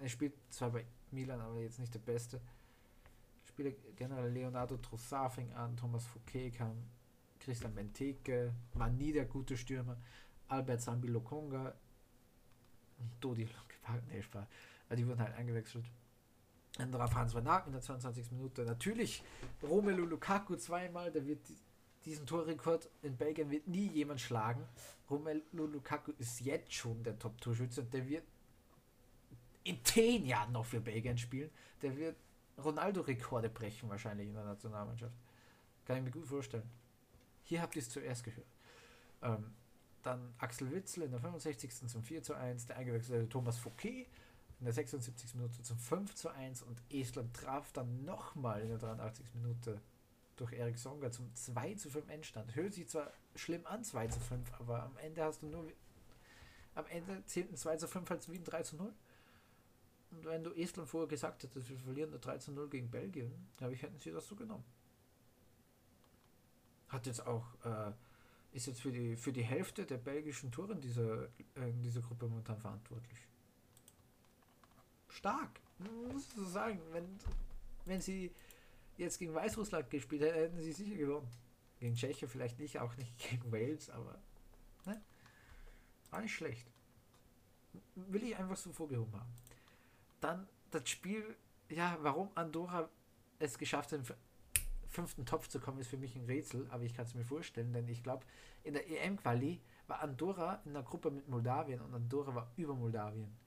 Er 0.00 0.08
spielt 0.08 0.34
zwar 0.50 0.70
bei 0.70 0.84
Milan, 1.10 1.40
aber 1.40 1.60
jetzt 1.60 1.78
nicht 1.78 1.94
der 1.94 2.00
Beste. 2.00 2.40
Spieler 3.44 3.70
generell 3.94 4.32
Leonardo 4.32 4.76
Trossard 4.78 5.32
fing 5.32 5.52
an, 5.52 5.76
Thomas 5.76 6.06
Fouquet 6.06 6.50
kam, 6.50 6.76
Christian 7.38 7.74
Benteke, 7.74 8.52
war 8.72 8.90
nie 8.90 9.12
der 9.12 9.26
gute 9.26 9.56
Stürmer, 9.56 9.96
Albert 10.48 10.80
Sambi 10.80 11.08
Lokonga, 11.08 11.74
Dodi 13.20 13.48
nee, 14.08 14.22
Spaß. 14.22 14.46
Die 14.96 15.06
wurden 15.06 15.20
halt 15.20 15.34
eingewechselt. 15.34 15.84
Dann 16.76 16.90
darauf 16.90 17.14
Hans 17.14 17.34
Van 17.34 17.46
Aken 17.46 17.68
in 17.68 17.72
der 17.74 17.82
22. 17.82 18.32
Minute. 18.32 18.64
Natürlich 18.64 19.22
Romelu 19.62 20.04
Lukaku 20.04 20.56
zweimal, 20.56 21.12
der 21.12 21.26
wird 21.26 21.40
diesen 22.04 22.26
Torrekord 22.26 22.90
in 23.02 23.16
Belgien 23.16 23.50
wird 23.50 23.66
nie 23.66 23.86
jemand 23.88 24.20
schlagen. 24.20 24.62
Romelu 25.08 25.42
Lukaku 25.52 26.12
ist 26.18 26.40
jetzt 26.40 26.72
schon 26.72 27.02
der 27.02 27.18
Top-Torschütze 27.18 27.82
und 27.82 27.94
der 27.94 28.06
wird 28.08 28.24
in 29.62 29.82
zehn 29.84 30.26
Jahren 30.26 30.52
noch 30.52 30.66
für 30.66 30.80
Belgien 30.80 31.16
spielen. 31.16 31.50
Der 31.80 31.96
wird 31.96 32.16
Ronaldo-Rekorde 32.62 33.48
brechen 33.48 33.88
wahrscheinlich 33.88 34.28
in 34.28 34.34
der 34.34 34.44
Nationalmannschaft. 34.44 35.14
Kann 35.86 35.98
ich 35.98 36.02
mir 36.04 36.10
gut 36.10 36.26
vorstellen. 36.26 36.68
Hier 37.44 37.62
habt 37.62 37.74
ihr 37.76 37.82
es 37.82 37.88
zuerst 37.88 38.24
gehört. 38.24 38.46
Ähm, 39.22 39.54
dann 40.02 40.34
Axel 40.38 40.70
Witzel 40.70 41.04
in 41.04 41.10
der 41.10 41.20
65. 41.20 41.88
zum 41.88 42.02
4 42.02 42.22
zu 42.22 42.34
1, 42.34 42.66
der 42.66 42.76
eingewechselte 42.76 43.28
Thomas 43.28 43.58
Fouquet 43.58 44.06
in 44.60 44.64
der 44.64 44.74
76. 44.74 45.34
Minute 45.34 45.62
zum 45.62 45.78
5 45.78 46.14
zu 46.14 46.30
1 46.30 46.62
und 46.62 46.80
Estland 46.90 47.34
traf 47.34 47.72
dann 47.72 48.04
nochmal 48.04 48.62
in 48.62 48.68
der 48.68 48.78
83. 48.78 49.34
Minute 49.34 49.80
durch 50.36 50.52
Erik 50.52 50.78
Songa 50.78 51.10
zum 51.10 51.34
2 51.34 51.74
zu 51.74 51.90
5 51.90 52.08
Endstand. 52.08 52.54
Hört 52.54 52.74
sich 52.74 52.88
zwar 52.88 53.12
schlimm 53.34 53.66
an, 53.66 53.84
2 53.84 54.08
zu 54.08 54.20
5, 54.20 54.60
aber 54.60 54.82
am 54.82 54.96
Ende 54.98 55.22
hast 55.24 55.42
du 55.42 55.46
nur. 55.46 55.66
Am 56.74 56.86
Ende 56.86 57.24
zählt 57.26 57.52
ein 57.52 57.56
2 57.56 57.76
zu 57.76 57.88
5 57.88 58.10
als 58.10 58.28
wie 58.28 58.36
ein 58.36 58.44
3 58.44 58.62
zu 58.62 58.76
0. 58.76 58.92
Und 60.10 60.24
wenn 60.24 60.44
du 60.44 60.52
Estland 60.52 60.88
vorher 60.88 61.08
gesagt 61.08 61.42
hättest, 61.42 61.68
wir 61.68 61.78
verlieren 61.78 62.10
eine 62.10 62.18
3 62.18 62.38
zu 62.38 62.52
0 62.52 62.68
gegen 62.68 62.90
Belgien, 62.90 63.32
glaube 63.56 63.74
ich, 63.74 63.82
hätten 63.82 63.98
sie 63.98 64.10
das 64.10 64.26
so 64.26 64.34
genommen. 64.34 64.64
Hat 66.88 67.06
jetzt 67.06 67.26
auch, 67.26 67.46
äh, 67.64 67.92
ist 68.52 68.66
jetzt 68.66 68.80
für 68.80 68.92
die, 68.92 69.16
für 69.16 69.32
die 69.32 69.42
Hälfte 69.42 69.84
der 69.84 69.98
belgischen 69.98 70.52
Touren 70.52 70.80
dieser, 70.80 71.24
äh, 71.54 71.72
dieser 71.82 72.00
Gruppe 72.00 72.28
momentan 72.28 72.58
verantwortlich. 72.58 73.18
Stark, 75.14 75.60
muss 75.78 76.26
ich 76.26 76.34
so 76.34 76.44
sagen. 76.44 76.80
Wenn, 76.92 77.18
wenn 77.84 78.00
sie 78.00 78.32
jetzt 78.96 79.18
gegen 79.18 79.34
Weißrussland 79.34 79.88
gespielt 79.90 80.22
hätten, 80.22 80.38
hätten 80.38 80.60
sie 80.60 80.72
sicher 80.72 80.96
gewonnen. 80.96 81.28
Gegen 81.78 81.94
Tschechien 81.94 82.28
vielleicht 82.28 82.58
nicht, 82.58 82.78
auch 82.78 82.96
nicht 82.96 83.16
gegen 83.30 83.52
Wales, 83.52 83.90
aber 83.90 84.18
ne? 84.86 85.00
war 86.10 86.20
nicht 86.20 86.34
schlecht. 86.34 86.66
Will 87.94 88.24
ich 88.24 88.36
einfach 88.36 88.56
so 88.56 88.72
vorgehoben 88.72 89.14
haben. 89.14 89.32
Dann 90.20 90.48
das 90.70 90.88
Spiel, 90.88 91.36
ja, 91.68 91.96
warum 92.00 92.30
Andorra 92.34 92.88
es 93.38 93.58
geschafft 93.58 93.92
hat, 93.92 94.00
fünften 94.88 95.26
Topf 95.26 95.48
zu 95.48 95.60
kommen, 95.60 95.80
ist 95.80 95.88
für 95.88 95.96
mich 95.96 96.14
ein 96.16 96.24
Rätsel, 96.24 96.66
aber 96.70 96.84
ich 96.84 96.94
kann 96.94 97.04
es 97.04 97.14
mir 97.14 97.24
vorstellen, 97.24 97.72
denn 97.72 97.88
ich 97.88 98.02
glaube, 98.02 98.24
in 98.62 98.74
der 98.74 98.88
EM-Quali 98.88 99.60
war 99.86 100.00
Andorra 100.00 100.60
in 100.64 100.72
der 100.72 100.82
Gruppe 100.82 101.10
mit 101.10 101.28
Moldawien 101.28 101.80
und 101.80 101.94
Andorra 101.94 102.34
war 102.34 102.52
über 102.56 102.74
Moldawien. 102.74 103.43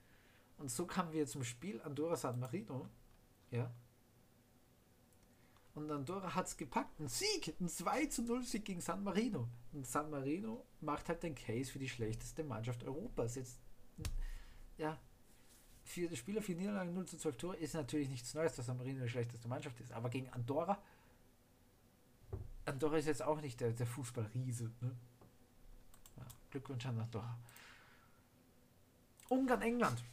Und 0.58 0.72
so 0.72 0.86
kamen 0.86 1.14
wir 1.14 1.28
zum 1.28 1.44
Spiel 1.44 1.82
Andorra-San 1.82 2.40
Marino, 2.40 2.88
ja, 3.52 3.72
und 5.78 5.92
Andorra 5.92 6.34
hat 6.34 6.48
es 6.48 6.58
gepackt. 6.58 7.00
Ein 7.00 7.08
Sieg, 7.08 7.56
ein 7.62 7.70
2 7.70 8.08
zu 8.08 8.24
0 8.24 8.44
Sieg 8.44 8.66
gegen 8.66 8.82
San 8.82 9.04
Marino. 9.04 9.48
Und 9.74 9.86
San 9.86 10.10
Marino 10.10 10.66
macht 10.82 11.08
halt 11.08 11.22
den 11.22 11.36
Case 11.36 11.72
für 11.72 11.78
die 11.78 11.88
schlechteste 11.88 12.44
Mannschaft 12.44 12.84
Europas. 12.84 13.36
Jetzt, 13.36 13.60
ja, 14.80 14.98
für 15.84 16.08
die 16.08 16.18
Spieler 16.18 16.42
für 16.42 16.54
Niederlagen 16.54 16.96
0 16.96 17.06
zu 17.06 17.18
12 17.18 17.38
Tore 17.38 17.58
ist 17.58 17.76
natürlich 17.76 18.10
nichts 18.10 18.34
Neues, 18.34 18.56
dass 18.56 18.66
San 18.66 18.78
Marino 18.78 19.04
die 19.04 19.10
schlechteste 19.10 19.48
Mannschaft 19.48 19.80
ist. 19.80 19.92
Aber 19.92 20.10
gegen 20.10 20.28
Andorra, 20.30 20.82
Andorra 22.66 22.98
ist 22.98 23.06
jetzt 23.06 23.22
auch 23.22 23.40
nicht 23.40 23.60
der, 23.60 23.72
der 23.72 23.86
Fußballriese. 23.86 24.72
Ne? 24.82 24.96
Ja, 26.18 26.26
Glückwunsch 26.50 26.88
an 26.88 27.00
Andorra. 27.00 27.38
Ungarn, 29.30 29.62
England. 29.62 30.04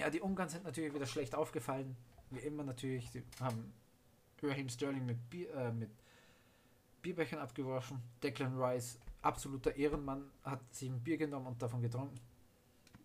Ja, 0.00 0.08
die 0.08 0.22
Ungarn 0.22 0.48
sind 0.48 0.64
natürlich 0.64 0.94
wieder 0.94 1.04
schlecht 1.04 1.34
aufgefallen. 1.34 1.94
Wie 2.30 2.38
immer 2.38 2.64
natürlich. 2.64 3.10
Sie 3.10 3.22
haben 3.38 3.70
Raheem 4.42 4.70
Sterling 4.70 5.04
mit, 5.04 5.28
Bier, 5.28 5.52
äh, 5.52 5.72
mit 5.72 5.90
Bierbechern 7.02 7.38
abgeworfen. 7.38 8.00
Declan 8.22 8.58
Rice, 8.58 8.98
absoluter 9.20 9.76
Ehrenmann, 9.76 10.24
hat 10.42 10.74
sich 10.74 10.88
ein 10.88 11.02
Bier 11.02 11.18
genommen 11.18 11.48
und 11.48 11.60
davon 11.60 11.82
getrunken. 11.82 12.18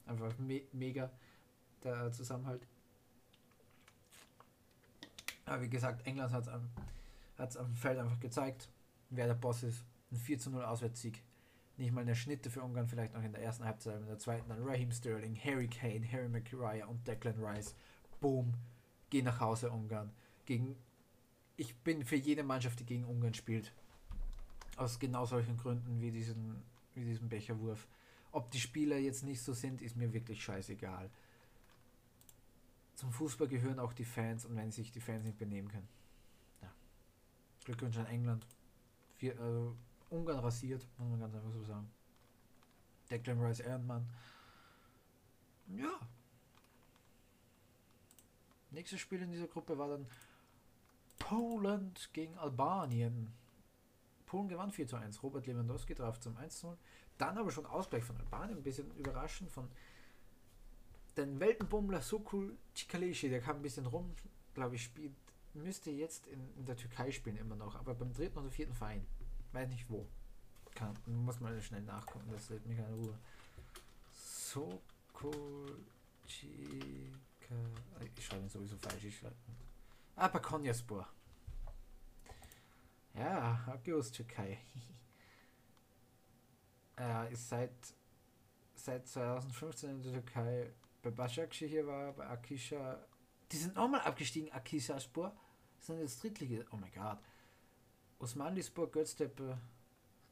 Einfach 0.06 0.38
me 0.38 0.62
mega 0.72 1.12
der 1.84 2.14
Zusammenhalt. 2.14 2.66
Aber 5.44 5.62
wie 5.64 5.70
gesagt, 5.70 6.08
England 6.08 6.32
hat 6.32 6.44
es 6.44 7.58
am, 7.58 7.66
am 7.66 7.76
Feld 7.76 8.00
einfach 8.00 8.22
gezeigt, 8.22 8.70
wer 9.10 9.28
der 9.28 9.34
Boss 9.34 9.64
ist. 9.64 9.84
Ein 10.14 10.18
4 10.18 10.40
zu 10.40 10.50
0 10.50 10.64
Auswärtssieg. 10.64 11.22
Nicht 11.78 11.92
mal 11.92 12.02
eine 12.02 12.16
Schnitte 12.16 12.50
für 12.50 12.62
Ungarn, 12.62 12.88
vielleicht 12.88 13.14
noch 13.14 13.24
in 13.24 13.34
der 13.34 13.42
ersten 13.42 13.66
Halbzeit, 13.66 14.00
in 14.00 14.08
der 14.08 14.18
zweiten 14.18 14.48
dann 14.48 14.64
Raheem 14.64 14.92
Sterling, 14.92 15.38
Harry 15.44 15.68
Kane, 15.68 16.10
Harry 16.10 16.30
McRae 16.30 16.84
und 16.88 17.06
Declan 17.08 17.44
Rice. 17.44 17.76
Boom, 18.22 18.54
geh 19.10 19.22
nach 19.22 19.40
Hause 19.40 19.72
Ungarn. 19.72 20.12
Gegen 20.46 20.78
ich 21.58 21.76
bin 21.78 22.04
für 22.04 22.16
jede 22.16 22.44
Mannschaft, 22.44 22.80
die 22.80 22.86
gegen 22.86 23.06
Ungarn 23.06 23.34
spielt. 23.34 23.72
Aus 24.78 25.00
genau 25.00 25.26
solchen 25.26 25.58
Gründen 25.58 26.02
wie 26.02 26.12
diesen, 26.12 26.62
wie 26.94 27.06
diesen 27.06 27.30
Becherwurf. 27.30 27.88
Ob 28.32 28.52
die 28.52 28.60
Spieler 28.60 28.98
jetzt 28.98 29.24
nicht 29.24 29.42
so 29.42 29.54
sind, 29.54 29.82
ist 29.82 29.96
mir 29.96 30.12
wirklich 30.12 30.44
scheißegal. 30.44 31.10
Zum 32.96 33.12
Fußball 33.12 33.48
gehören 33.48 33.80
auch 33.80 33.94
die 33.94 34.04
Fans 34.04 34.46
und 34.46 34.56
wenn 34.56 34.72
sich 34.72 34.92
die 34.92 35.00
Fans 35.00 35.24
nicht 35.24 35.38
benehmen 35.38 35.70
können. 35.70 35.88
Ja. 36.62 36.72
Glückwunsch 37.64 37.98
an 37.98 38.08
England. 38.08 38.46
Vier, 39.16 39.40
äh, 39.40 39.72
Ungarn 40.10 40.40
rasiert, 40.40 40.88
muss 40.98 41.10
man 41.10 41.20
ganz 41.20 41.36
einfach 41.36 41.52
so 41.52 41.64
sagen. 41.64 41.90
Declan 43.10 43.40
Rice 43.40 43.60
Ehrenmann. 43.60 44.08
Ja. 45.68 46.00
Nächstes 48.72 49.00
Spiel 49.00 49.22
in 49.22 49.32
dieser 49.32 49.48
Gruppe 49.48 49.78
war 49.78 49.88
dann 49.90 50.06
Poland 51.20 52.10
gegen 52.14 52.38
Albanien. 52.38 53.34
Polen 54.26 54.50
gewann 54.50 54.72
4 54.72 54.88
zu 54.88 54.96
1. 54.96 55.24
Robert 55.24 55.48
Lewandowski 55.48 55.96
traf 55.96 56.20
zum 56.20 56.36
1 56.38 56.60
zu 56.60 56.68
0. 56.68 56.78
Dann 57.18 57.38
aber 57.38 57.52
schon 57.52 57.66
Ausgleich 57.66 58.04
von 58.04 58.18
Albanien. 58.18 58.58
Ein 58.58 58.64
bisschen 58.64 58.94
überraschend 58.96 59.50
von 59.52 59.70
den 61.18 61.40
Weltenbummler 61.40 62.02
Sokul 62.02 62.58
Cikaleshi. 62.76 63.30
Der 63.30 63.42
kam 63.42 63.58
ein 63.58 63.62
bisschen 63.62 63.86
rum, 63.86 64.14
glaube 64.54 64.76
ich, 64.76 64.84
spielt. 64.84 65.14
Müsste 65.54 65.90
jetzt 65.90 66.28
in, 66.28 66.54
in, 66.58 66.66
der 66.66 66.76
Türkei 66.76 67.12
spielen 67.12 67.38
immer 67.38 67.56
noch, 67.56 67.78
aber 67.78 67.94
beim 67.94 68.14
dritten 68.14 68.38
oder 68.40 68.52
vierten 68.52 68.74
Verein. 68.74 69.08
Weiß 69.56 69.70
nicht 69.70 69.90
wo. 69.90 70.06
Kann, 70.74 70.94
muss 71.06 71.40
man 71.40 71.62
schnell 71.62 71.82
nachgucken, 71.84 72.30
das 72.30 72.50
lädt 72.50 72.66
mich 72.66 72.78
keine 72.78 72.94
Ruhe. 72.94 73.18
Sokul 74.12 75.86
Chika. 76.28 77.56
Ich 78.18 78.26
schreibe 78.26 78.44
ihn 78.44 78.50
sowieso 78.50 78.76
falsch. 78.76 79.06
Ich 79.06 79.18
schreibe. 79.18 79.36
Aber 80.18 80.42
Konyaspor. 80.42 81.08
Ja, 83.14 83.64
Agios 83.68 84.12
Türkei. 84.12 84.60
er 86.98 87.30
ist 87.30 87.48
seit, 87.48 87.72
seit 88.76 89.08
2015 89.08 89.90
in 89.90 90.04
der 90.04 90.12
Türkei. 90.12 90.74
Bei 91.02 91.12
Başakşehir 91.12 91.70
hier 91.70 91.88
war, 91.88 92.12
bei 92.12 92.28
Akisha. 92.28 93.00
Die 93.54 93.58
sind 93.58 93.76
nochmal 93.76 94.02
abgestiegen, 94.02 94.52
Akisha 94.52 95.00
Spor. 95.00 95.34
sind 95.80 96.02
jetzt 96.02 96.22
Drittlige. 96.22 96.66
Oh 96.72 96.76
mein 96.76 96.92
Gott. 96.92 97.20
Osmanlispor, 98.20 98.90
Göztepe 98.92 99.58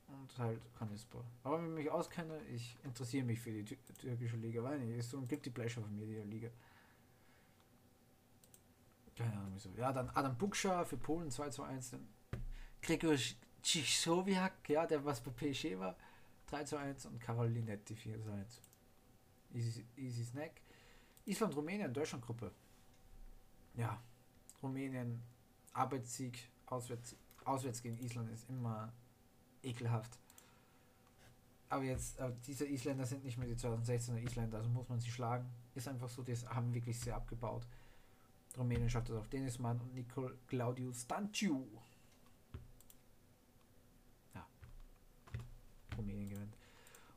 und 0.08 0.38
halt 0.38 0.62
Konyaspor. 0.76 1.24
Aber 1.44 1.60
wenn 1.60 1.70
ich 1.70 1.86
mich 1.86 1.92
auskenne, 1.92 2.42
ich 2.46 2.78
interessiere 2.84 3.26
mich 3.26 3.40
für 3.40 3.52
die 3.52 3.64
türkische 3.66 4.38
Liga, 4.38 4.64
weil 4.64 4.82
es 4.98 5.10
so 5.10 5.18
ein 5.18 5.28
Guilty 5.28 5.50
Pleasure 5.50 5.86
von 5.86 5.96
mir, 5.96 6.06
die 6.06 6.30
Liga. 6.30 6.50
Keine 9.16 9.34
Ahnung 9.34 9.52
wieso. 9.54 9.70
Ja, 9.78 9.92
dann 9.92 10.10
Adam 10.10 10.38
Bukscha 10.38 10.86
für 10.86 10.98
Polen 10.98 11.30
2 11.30 11.50
zu 11.50 11.64
1. 11.64 11.92
Dann 11.92 12.08
Gregor 12.82 13.16
Cziczowiak, 13.62 14.68
ja, 14.70 14.86
der 14.86 15.06
was 15.06 15.22
bei 15.22 15.32
PSG 15.32 15.78
war, 15.78 15.96
3 16.48 16.64
zu 16.64 16.78
1. 16.78 17.06
Und 17.06 17.20
Karol 17.20 17.48
Linetti 17.48 17.96
4 17.96 18.22
zu 18.22 18.32
1. 18.32 18.62
Easy, 19.54 19.86
easy 19.98 20.24
Snack. 20.24 20.62
Island, 21.26 21.56
Rumänien, 21.56 21.94
Deutschlandgruppe. 21.94 22.52
Ja, 23.76 24.02
Rumänien, 24.62 25.22
Arbeitssieg, 25.74 26.50
auswärts, 26.66 27.16
auswärts 27.46 27.82
gegen 27.82 27.98
Island 28.00 28.30
ist 28.32 28.50
immer 28.50 28.92
ekelhaft. 29.64 30.20
aber 31.70 31.84
jetzt, 31.84 32.20
aber 32.20 32.36
diese 32.46 32.66
Isländer 32.66 33.06
sind 33.06 33.24
nicht 33.24 33.38
mehr 33.38 33.48
die 33.48 33.56
2016er 33.56 34.20
Isländer, 34.20 34.58
also 34.58 34.70
muss 34.70 34.90
man 34.90 35.00
sie 35.00 35.10
schlagen. 35.10 35.50
Ist 35.74 35.88
einfach 35.88 36.10
so, 36.10 36.22
die 36.22 36.36
haben 36.36 36.74
wirklich 36.74 37.00
sehr 37.00 37.16
abgebaut. 37.16 37.66
Rumänien 38.58 38.90
schafft 38.90 39.10
das 39.10 39.18
auf 39.18 39.28
Dennismann 39.30 39.80
und 39.82 39.94
Nicol 39.96 40.38
Claudius 40.48 41.02
Stanciu. 41.02 41.66
Ja. 44.36 44.46
Rumänien 45.98 46.30
gewinnt. 46.30 46.56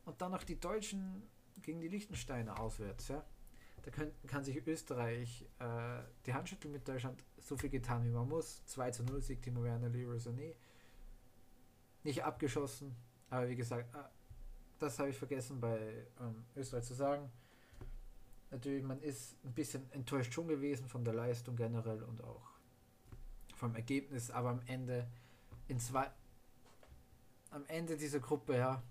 Und 0.05 0.19
dann 0.19 0.31
noch 0.31 0.43
die 0.43 0.59
Deutschen 0.59 1.21
gegen 1.61 1.79
die 1.79 1.89
Liechtensteiner 1.89 2.59
auswärts, 2.59 3.09
ja. 3.09 3.23
Da 3.87 3.93
können, 3.93 4.11
kann 4.27 4.43
sich 4.43 4.67
Österreich 4.67 5.45
äh, 5.59 6.03
die 6.25 6.33
Handschüttel 6.33 6.69
mit 6.69 6.85
Deutschland 6.85 7.23
so 7.37 7.55
viel 7.55 7.69
getan, 7.69 8.03
wie 8.03 8.09
man 8.09 8.27
muss. 8.27 8.61
2 8.65 8.91
zu 8.91 9.03
0 9.03 9.21
Sieg 9.21 9.41
Timo 9.41 9.63
Werner, 9.63 9.87
Leroy. 9.87 10.19
Nicht 12.03 12.21
abgeschossen, 12.21 12.93
aber 13.29 13.47
wie 13.47 13.55
gesagt, 13.55 13.95
äh, 13.95 13.99
das 14.77 14.99
habe 14.99 15.11
ich 15.11 15.15
vergessen 15.15 15.61
bei 15.61 16.05
ähm, 16.19 16.43
Österreich 16.57 16.83
zu 16.83 16.95
sagen. 16.95 17.31
Natürlich, 18.51 18.83
man 18.83 18.99
ist 18.99 19.37
ein 19.45 19.53
bisschen 19.53 19.89
enttäuscht 19.93 20.33
schon 20.33 20.49
gewesen 20.49 20.89
von 20.89 21.05
der 21.05 21.13
Leistung 21.13 21.55
generell 21.55 22.03
und 22.03 22.21
auch 22.21 22.51
vom 23.55 23.73
Ergebnis, 23.73 24.31
aber 24.31 24.49
am 24.49 24.61
Ende 24.65 25.07
in 25.69 25.79
zwei 25.79 26.11
am 27.51 27.63
Ende 27.67 27.95
dieser 27.95 28.19
Gruppe, 28.19 28.57
ja, 28.57 28.83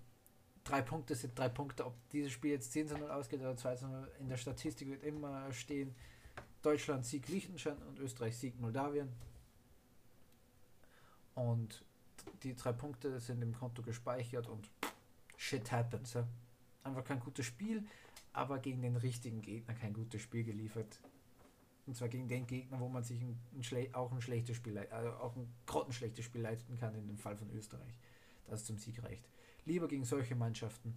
drei 0.67 0.81
Punkte 0.81 1.15
sind 1.15 1.37
drei 1.37 1.49
Punkte. 1.49 1.85
Ob 1.85 1.95
dieses 2.09 2.31
Spiel 2.31 2.51
jetzt 2.51 2.71
10 2.71 2.89
zu 2.89 2.97
0 2.97 3.09
ausgeht 3.09 3.39
oder 3.39 3.55
2 3.55 3.75
zu 3.75 3.87
0, 3.87 4.11
in 4.19 4.29
der 4.29 4.37
Statistik 4.37 4.89
wird 4.89 5.03
immer 5.03 5.51
stehen, 5.53 5.95
Deutschland 6.61 7.05
Sieg 7.05 7.27
Liechtenstein 7.29 7.77
und 7.83 7.99
Österreich 7.99 8.37
Sieg 8.37 8.59
Moldawien. 8.59 9.09
Und 11.35 11.83
die 12.43 12.55
drei 12.55 12.73
Punkte 12.73 13.19
sind 13.19 13.41
im 13.41 13.53
Konto 13.53 13.81
gespeichert 13.81 14.47
und 14.47 14.69
shit 15.35 15.71
happens. 15.71 16.13
Ja. 16.13 16.27
Einfach 16.83 17.03
kein 17.03 17.19
gutes 17.19 17.45
Spiel, 17.45 17.85
aber 18.33 18.59
gegen 18.59 18.81
den 18.81 18.95
richtigen 18.95 19.41
Gegner 19.41 19.73
kein 19.75 19.93
gutes 19.93 20.21
Spiel 20.21 20.43
geliefert. 20.43 20.99
Und 21.85 21.95
zwar 21.95 22.09
gegen 22.09 22.27
den 22.27 22.47
Gegner, 22.47 22.79
wo 22.79 22.89
man 22.89 23.03
sich 23.03 23.21
ein, 23.21 23.39
ein 23.55 23.95
auch 23.95 24.11
ein 24.11 24.21
schlechtes 24.21 24.57
Spiel, 24.57 24.77
also 24.77 25.09
auch 25.11 25.35
ein 25.37 25.47
grottenschlechtes 25.67 26.25
Spiel 26.25 26.41
leisten 26.41 26.77
kann, 26.77 26.95
in 26.95 27.07
dem 27.07 27.17
Fall 27.17 27.37
von 27.37 27.49
Österreich, 27.51 27.97
das 28.47 28.65
zum 28.65 28.77
Sieg 28.77 29.01
reicht. 29.03 29.23
Lieber 29.67 29.87
gegen 29.87 30.05
solche 30.05 30.35
Mannschaften 30.35 30.95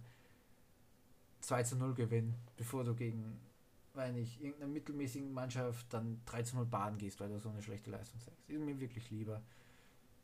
2 1.41 1.63
zu 1.63 1.75
0 1.75 1.93
gewinnen, 1.93 2.35
bevor 2.55 2.83
du 2.83 2.95
gegen, 2.95 3.39
weil 3.93 4.13
nicht, 4.13 4.39
irgendeiner 4.41 4.71
mittelmäßigen 4.71 5.33
Mannschaft 5.33 5.93
dann 5.93 6.21
3 6.25 6.43
zu 6.43 6.55
0 6.55 6.65
baden 6.65 6.97
gehst, 6.97 7.19
weil 7.19 7.29
du 7.29 7.37
so 7.37 7.49
eine 7.49 7.61
schlechte 7.61 7.91
Leistung 7.91 8.19
zeigst. 8.21 8.49
Ist 8.49 8.59
mir 8.59 8.79
wirklich 8.79 9.09
lieber. 9.11 9.41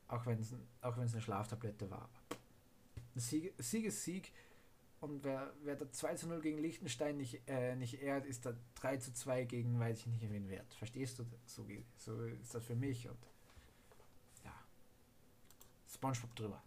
Auch 0.07 0.25
wenn 0.25 0.39
es 0.39 0.55
auch 0.81 0.97
eine 0.97 1.21
Schlaftablette 1.21 1.91
war. 1.91 2.09
Sieg, 3.15 3.53
Sieg 3.57 3.85
ist 3.85 4.03
Sieg. 4.03 4.31
Und 4.99 5.23
wer, 5.23 5.53
wer 5.63 5.75
da 5.75 5.91
2 5.91 6.15
zu 6.15 6.27
0 6.27 6.41
gegen 6.41 6.57
Liechtenstein 6.57 7.17
nicht, 7.17 7.41
äh, 7.47 7.75
nicht 7.75 8.01
ehrt, 8.01 8.25
ist 8.25 8.45
da 8.45 8.53
3 8.75 8.97
zu 8.97 9.13
2 9.13 9.43
gegen 9.43 9.79
weiß 9.79 9.99
ich 9.99 10.07
nicht 10.07 10.31
wen 10.31 10.49
wert. 10.49 10.73
Verstehst 10.73 11.19
du? 11.19 11.25
So, 11.45 11.65
so 11.97 12.23
ist 12.23 12.55
das 12.55 12.63
für 12.63 12.75
mich 12.75 13.07
und 13.07 13.19
ja. 14.43 14.53
Spongebob 15.87 16.35
drüber. 16.35 16.63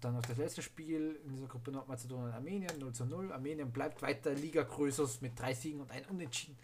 Dann 0.00 0.14
noch 0.14 0.22
das 0.22 0.36
letzte 0.36 0.62
Spiel 0.62 1.20
in 1.24 1.32
dieser 1.32 1.46
Gruppe 1.46 1.70
Nordmazedonien 1.70 2.32
Armenien 2.32 2.78
0 2.78 2.92
zu 2.92 3.06
0. 3.06 3.32
Armenien 3.32 3.70
bleibt 3.70 4.02
weiter 4.02 4.32
Liga 4.34 4.62
Größers 4.62 5.20
mit 5.20 5.38
drei 5.38 5.54
Siegen 5.54 5.80
und 5.80 5.90
ein 5.90 6.04
Unentschieden. 6.06 6.58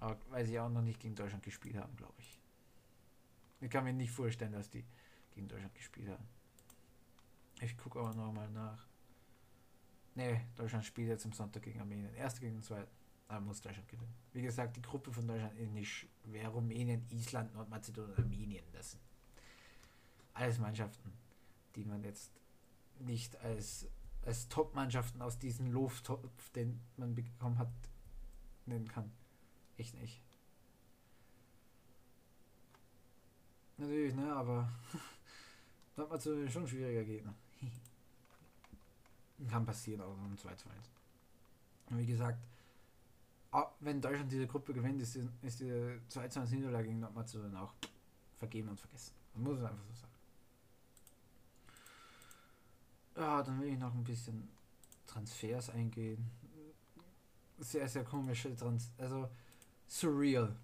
Aber 0.00 0.18
weil 0.30 0.44
sie 0.44 0.58
auch 0.58 0.68
noch 0.68 0.82
nicht 0.82 1.00
gegen 1.00 1.14
Deutschland 1.14 1.42
gespielt 1.42 1.76
haben, 1.76 1.96
glaube 1.96 2.14
ich. 2.18 2.38
Ich 3.60 3.70
kann 3.70 3.84
mir 3.84 3.92
nicht 3.92 4.10
vorstellen, 4.10 4.52
dass 4.52 4.68
die 4.68 4.84
gegen 5.34 5.48
Deutschland 5.48 5.74
gespielt 5.74 6.08
haben. 6.08 6.24
Ich 7.60 7.76
gucke 7.76 7.98
aber 7.98 8.14
nochmal 8.14 8.50
nach. 8.50 8.86
Ne, 10.14 10.46
Deutschland 10.56 10.84
spielt 10.84 11.08
jetzt 11.08 11.24
am 11.24 11.32
Sonntag 11.32 11.62
gegen 11.62 11.80
Armenien. 11.80 12.14
Erste 12.14 12.40
gegen 12.40 12.54
den 12.54 12.62
zweiten. 12.62 12.90
Aber 13.28 13.40
muss 13.40 13.60
Deutschland 13.60 13.88
gewinnen. 13.88 14.14
Wie 14.32 14.42
gesagt, 14.42 14.76
die 14.76 14.82
Gruppe 14.82 15.12
von 15.12 15.26
Deutschland 15.26 15.58
ist 15.58 15.72
nicht 15.72 16.06
schwer. 16.24 16.48
Rumänien, 16.48 17.04
Island, 17.10 17.52
Nordmazedonien, 17.54 18.16
Armenien. 18.18 18.64
Das 18.72 18.92
sind 18.92 19.02
alles 20.32 20.58
Mannschaften, 20.58 21.12
die 21.76 21.84
man 21.84 22.02
jetzt 22.02 22.32
nicht 22.98 23.36
als, 23.36 23.86
als 24.24 24.48
Top-Mannschaften 24.48 25.22
aus 25.22 25.38
diesem 25.38 25.70
Lufttopf, 25.70 26.50
den 26.50 26.80
man 26.96 27.14
bekommen 27.14 27.58
hat, 27.58 27.70
nennen 28.64 28.88
kann. 28.88 29.12
Echt 29.76 29.94
nicht. 30.00 30.22
Natürlich, 33.78 34.14
ne, 34.14 34.32
aber 34.34 34.72
Nordmazedonien 35.96 36.46
ist 36.46 36.54
schon 36.54 36.62
ein 36.62 36.68
schwieriger 36.68 37.04
Gegner. 37.04 37.34
Kann 39.50 39.66
passieren, 39.66 40.00
auch 40.00 40.16
um 40.16 40.36
2 40.36 40.54
zu 40.54 40.68
1. 40.70 40.90
Und 41.90 41.98
wie 41.98 42.06
gesagt, 42.06 42.38
wenn 43.80 44.00
Deutschland 44.00 44.32
diese 44.32 44.46
Gruppe 44.46 44.72
gewinnt, 44.72 45.00
ist 45.00 45.14
die, 45.14 45.28
ist 45.42 45.60
die 45.60 46.00
2 46.08 46.28
zu 46.28 46.40
1 46.40 46.50
Niederlage 46.52 46.88
gegen 46.88 47.00
Nordmazedonien 47.00 47.56
auch 47.56 47.74
vergeben 48.38 48.68
und 48.70 48.80
vergessen. 48.80 49.14
Man 49.34 49.44
muss 49.44 49.58
es 49.58 49.64
einfach 49.64 49.84
so 49.88 49.94
sagen. 49.94 50.15
Ja, 53.16 53.42
dann 53.42 53.60
will 53.60 53.68
ich 53.68 53.78
noch 53.78 53.94
ein 53.94 54.04
bisschen 54.04 54.48
Transfers 55.06 55.70
eingehen. 55.70 56.30
Sehr, 57.58 57.88
sehr 57.88 58.04
komische 58.04 58.54
Trans... 58.54 58.90
Also, 58.98 59.28
surreal, 59.86 60.54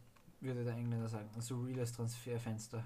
würde 0.41 0.63
der 0.63 0.75
Engländer 0.75 1.09
sagen. 1.09 1.31
Ein 1.35 1.41
surreales 1.41 1.93
Transferfenster. 1.93 2.85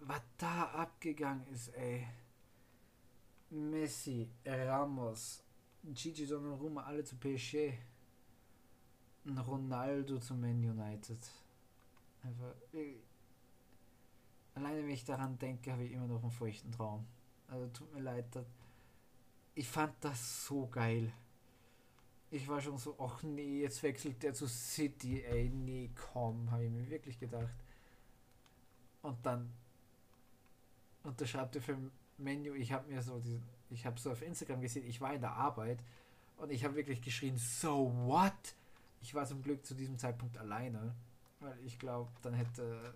Was 0.00 0.22
da 0.38 0.66
abgegangen 0.66 1.44
ist, 1.48 1.74
ey. 1.74 2.06
Messi, 3.50 4.28
Ramos, 4.46 5.42
Gigi 5.92 6.26
Donnarumma, 6.26 6.84
alle 6.84 7.02
zu 7.02 7.16
PSG. 7.16 7.74
Ronaldo 9.46 10.18
zu 10.18 10.34
Man 10.34 10.62
United. 10.62 11.18
Einfach. 12.22 12.54
Alleine 14.54 14.82
wenn 14.82 14.90
ich 14.90 15.04
daran 15.04 15.36
denke, 15.38 15.72
habe 15.72 15.84
ich 15.84 15.92
immer 15.92 16.06
noch 16.06 16.22
einen 16.22 16.30
feuchten 16.30 16.70
Traum. 16.70 17.04
Also 17.50 17.66
tut 17.68 17.92
mir 17.92 18.00
leid. 18.00 18.26
Ich 19.54 19.68
fand 19.68 19.92
das 20.00 20.46
so 20.46 20.66
geil. 20.68 21.12
Ich 22.30 22.46
war 22.46 22.60
schon 22.60 22.78
so, 22.78 22.94
ach 23.00 23.22
nee, 23.24 23.62
jetzt 23.62 23.82
wechselt 23.82 24.22
der 24.22 24.32
zu 24.32 24.46
City, 24.46 25.24
ey, 25.24 25.48
nee, 25.48 25.90
komm, 26.12 26.48
habe 26.52 26.64
ich 26.64 26.70
mir 26.70 26.88
wirklich 26.88 27.18
gedacht. 27.18 27.52
Und 29.02 29.18
dann 29.26 29.52
unterschreibt 31.02 31.56
er 31.56 31.62
für 31.62 31.76
Menu, 32.18 32.54
ich 32.54 32.70
habe 32.72 32.88
mir 32.88 33.02
so 33.02 33.18
diesen, 33.18 33.42
ich 33.70 33.84
habe 33.84 33.98
so 33.98 34.12
auf 34.12 34.22
Instagram 34.22 34.60
gesehen, 34.60 34.86
ich 34.86 35.00
war 35.00 35.12
in 35.12 35.20
der 35.20 35.32
Arbeit 35.32 35.80
und 36.36 36.52
ich 36.52 36.64
habe 36.64 36.76
wirklich 36.76 37.02
geschrien, 37.02 37.36
so 37.36 37.92
what? 38.06 38.54
Ich 39.02 39.14
war 39.14 39.26
zum 39.26 39.42
Glück 39.42 39.66
zu 39.66 39.74
diesem 39.74 39.98
Zeitpunkt 39.98 40.38
alleine, 40.38 40.94
weil 41.40 41.58
ich 41.64 41.80
glaube, 41.80 42.12
dann 42.22 42.34
hätte, 42.34 42.94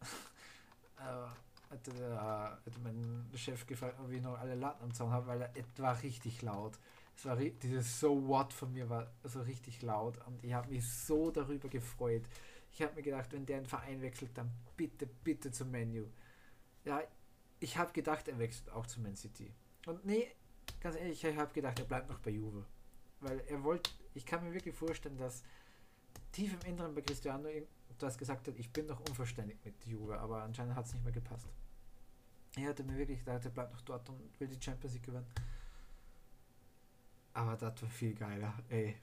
äh, 0.98 1.28
hätte, 1.70 1.92
der, 1.92 2.58
hätte 2.64 2.80
mein 2.80 3.30
Chef 3.34 3.66
gefragt, 3.66 3.98
ob 4.00 4.10
ich 4.10 4.22
noch 4.22 4.38
alle 4.38 4.54
Latten 4.54 4.84
am 4.84 4.92
Zaun 4.92 5.10
habe, 5.10 5.26
weil 5.26 5.50
es 5.54 5.82
war 5.82 6.02
richtig 6.02 6.42
laut. 6.42 6.78
Es 7.16 7.24
war 7.24 7.36
dieses 7.36 8.00
So 8.00 8.26
What 8.28 8.52
von 8.52 8.72
mir 8.72 8.88
war 8.88 9.10
so 9.24 9.42
richtig 9.42 9.82
laut 9.82 10.18
und 10.26 10.42
ich 10.42 10.52
habe 10.52 10.70
mich 10.70 10.88
so 10.88 11.30
darüber 11.30 11.68
gefreut. 11.68 12.22
Ich 12.72 12.82
habe 12.82 12.94
mir 12.94 13.02
gedacht, 13.02 13.32
wenn 13.32 13.46
der 13.46 13.58
einen 13.58 13.66
Verein 13.66 14.00
wechselt, 14.00 14.30
dann 14.34 14.50
bitte, 14.76 15.06
bitte 15.06 15.50
zum 15.50 15.70
Menu. 15.70 16.06
Ja, 16.84 17.02
ich 17.58 17.76
habe 17.76 17.92
gedacht, 17.92 18.28
er 18.28 18.38
wechselt 18.38 18.70
auch 18.70 18.86
zu 18.86 19.00
Man 19.00 19.16
City. 19.16 19.52
Und 19.86 20.04
nee, 20.04 20.28
ganz 20.80 20.96
ehrlich, 20.96 21.22
ich 21.22 21.36
habe 21.36 21.52
gedacht, 21.52 21.78
er 21.78 21.84
bleibt 21.84 22.08
noch 22.08 22.20
bei 22.20 22.30
Juve. 22.30 22.64
Weil 23.20 23.40
er 23.48 23.62
wollte, 23.62 23.90
ich 24.14 24.24
kann 24.24 24.42
mir 24.44 24.54
wirklich 24.54 24.74
vorstellen, 24.74 25.18
dass 25.18 25.42
tief 26.32 26.54
im 26.54 26.72
Inneren 26.72 26.94
bei 26.94 27.02
Cristiano 27.02 27.48
das 28.02 28.18
gesagt 28.18 28.48
hat, 28.48 28.56
ich 28.56 28.72
bin 28.72 28.86
noch 28.86 29.00
unverständlich 29.00 29.58
mit 29.64 29.84
Juve, 29.86 30.18
aber 30.18 30.42
anscheinend 30.42 30.74
hat 30.74 30.86
es 30.86 30.92
nicht 30.92 31.04
mehr 31.04 31.12
gepasst. 31.12 31.48
Er 32.56 32.70
hatte 32.70 32.82
mir 32.82 32.96
wirklich 32.96 33.20
gedacht, 33.20 33.44
er 33.44 33.50
bleibt 33.50 33.72
noch 33.72 33.80
dort 33.82 34.08
und 34.08 34.40
will 34.40 34.48
die 34.48 34.62
Champions 34.62 34.94
League 34.94 35.04
gewinnen. 35.04 35.26
Aber 37.32 37.56
das 37.56 37.80
war 37.82 37.88
viel 37.88 38.14
geiler. 38.14 38.52
Ey, 38.68 38.96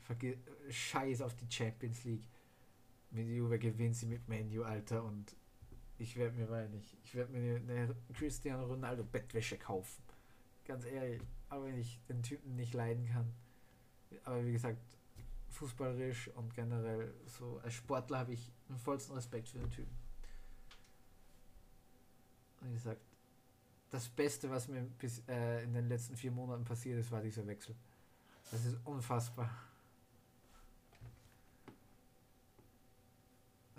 scheiß 0.69 1.21
auf 1.21 1.33
die 1.35 1.49
Champions 1.49 2.03
League. 2.03 2.27
Mit 3.11 3.27
Juve 3.27 3.57
gewinnt 3.57 3.95
sie 3.95 4.05
mit 4.05 4.27
Menu, 4.27 4.63
Alter, 4.63 5.03
und 5.03 5.33
ich 5.97 6.15
werde 6.17 6.35
mir 6.35 6.49
weil 6.49 6.69
nicht, 6.69 6.97
ich 7.03 7.15
werde 7.15 7.31
mir 7.31 7.55
eine 7.55 7.95
Cristiano 8.13 8.65
Ronaldo 8.65 9.03
Bettwäsche 9.03 9.57
kaufen. 9.57 10.03
Ganz 10.65 10.85
ehrlich, 10.85 11.21
aber 11.49 11.65
wenn 11.65 11.77
ich 11.77 11.99
den 12.09 12.21
Typen 12.21 12.55
nicht 12.55 12.73
leiden 12.73 13.07
kann. 13.07 13.33
Aber 14.25 14.45
wie 14.45 14.51
gesagt, 14.51 14.77
fußballerisch 15.49 16.27
und 16.29 16.53
generell 16.53 17.13
so 17.25 17.59
als 17.63 17.73
Sportler 17.73 18.19
habe 18.19 18.33
ich 18.33 18.51
den 18.69 18.77
vollsten 18.77 19.15
Respekt 19.15 19.47
für 19.49 19.59
den 19.59 19.69
Typen. 19.71 19.95
Und 22.61 22.69
wie 22.69 22.73
gesagt, 22.73 23.01
das 23.89 24.09
Beste, 24.09 24.49
was 24.49 24.67
mir 24.67 24.81
bis 24.81 25.21
äh, 25.27 25.63
in 25.63 25.73
den 25.73 25.87
letzten 25.87 26.15
vier 26.15 26.31
Monaten 26.31 26.65
passiert 26.65 26.99
ist, 26.99 27.11
war 27.11 27.21
dieser 27.21 27.45
Wechsel. 27.47 27.75
Das 28.51 28.65
ist 28.65 28.77
unfassbar. 28.85 29.49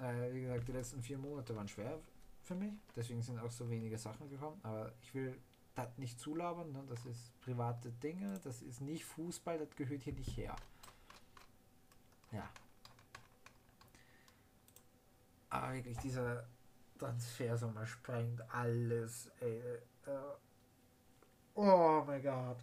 Äh, 0.01 0.33
wie 0.33 0.43
gesagt, 0.43 0.69
die 0.69 0.73
letzten 0.73 1.03
vier 1.03 1.19
Monate 1.19 1.55
waren 1.55 1.69
schwer 1.69 1.99
für 2.43 2.55
mich. 2.55 2.73
Deswegen 2.95 3.23
sind 3.23 3.39
auch 3.39 3.51
so 3.51 3.69
wenige 3.69 3.99
Sachen 3.99 4.29
gekommen. 4.31 4.59
Aber 4.63 4.93
ich 5.03 5.15
will 5.15 5.37
das 5.75 5.97
nicht 5.99 6.19
zulabern, 6.19 6.73
ne? 6.73 6.83
das 6.89 7.05
ist 7.07 7.41
private 7.41 7.91
Dinge, 7.93 8.41
das 8.43 8.63
ist 8.63 8.81
nicht 8.81 9.05
Fußball, 9.05 9.59
das 9.59 9.75
gehört 9.77 10.03
hier 10.03 10.13
nicht 10.13 10.37
her. 10.37 10.57
Ja. 12.33 12.49
Aber 15.51 15.73
wirklich, 15.73 15.97
dieser 15.99 16.47
Transfersommer 16.99 17.87
sprengt 17.87 18.43
alles, 18.51 19.31
ey. 19.41 19.61
Äh, 20.07 20.11
oh 21.55 22.03
mein 22.07 22.23
Gott. 22.23 22.59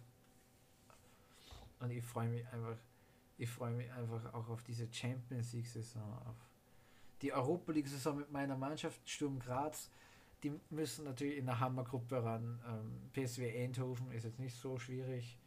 Und 1.80 1.90
ich 1.90 2.04
freue 2.04 2.28
mich 2.28 2.46
einfach, 2.48 2.76
ich 3.38 3.50
freue 3.50 3.72
mich 3.72 3.90
einfach 3.92 4.32
auch 4.32 4.48
auf 4.48 4.62
diese 4.62 4.92
Champions 4.92 5.52
League-Saison, 5.52 6.02
auf 6.26 6.36
die 7.22 7.32
Europa 7.32 7.72
League-Saison 7.72 8.16
mit 8.16 8.30
meiner 8.30 8.56
Mannschaft, 8.56 9.08
Sturm 9.08 9.38
Graz. 9.38 9.90
Die 10.42 10.52
müssen 10.70 11.04
natürlich 11.04 11.38
in 11.38 11.46
der 11.46 11.60
Hammergruppe 11.60 12.22
ran. 12.22 12.60
Ähm, 12.66 13.10
PSW 13.12 13.64
Eindhoven 13.64 14.10
ist 14.12 14.24
jetzt 14.24 14.38
nicht 14.38 14.54
so 14.54 14.78
schwierig, 14.78 15.38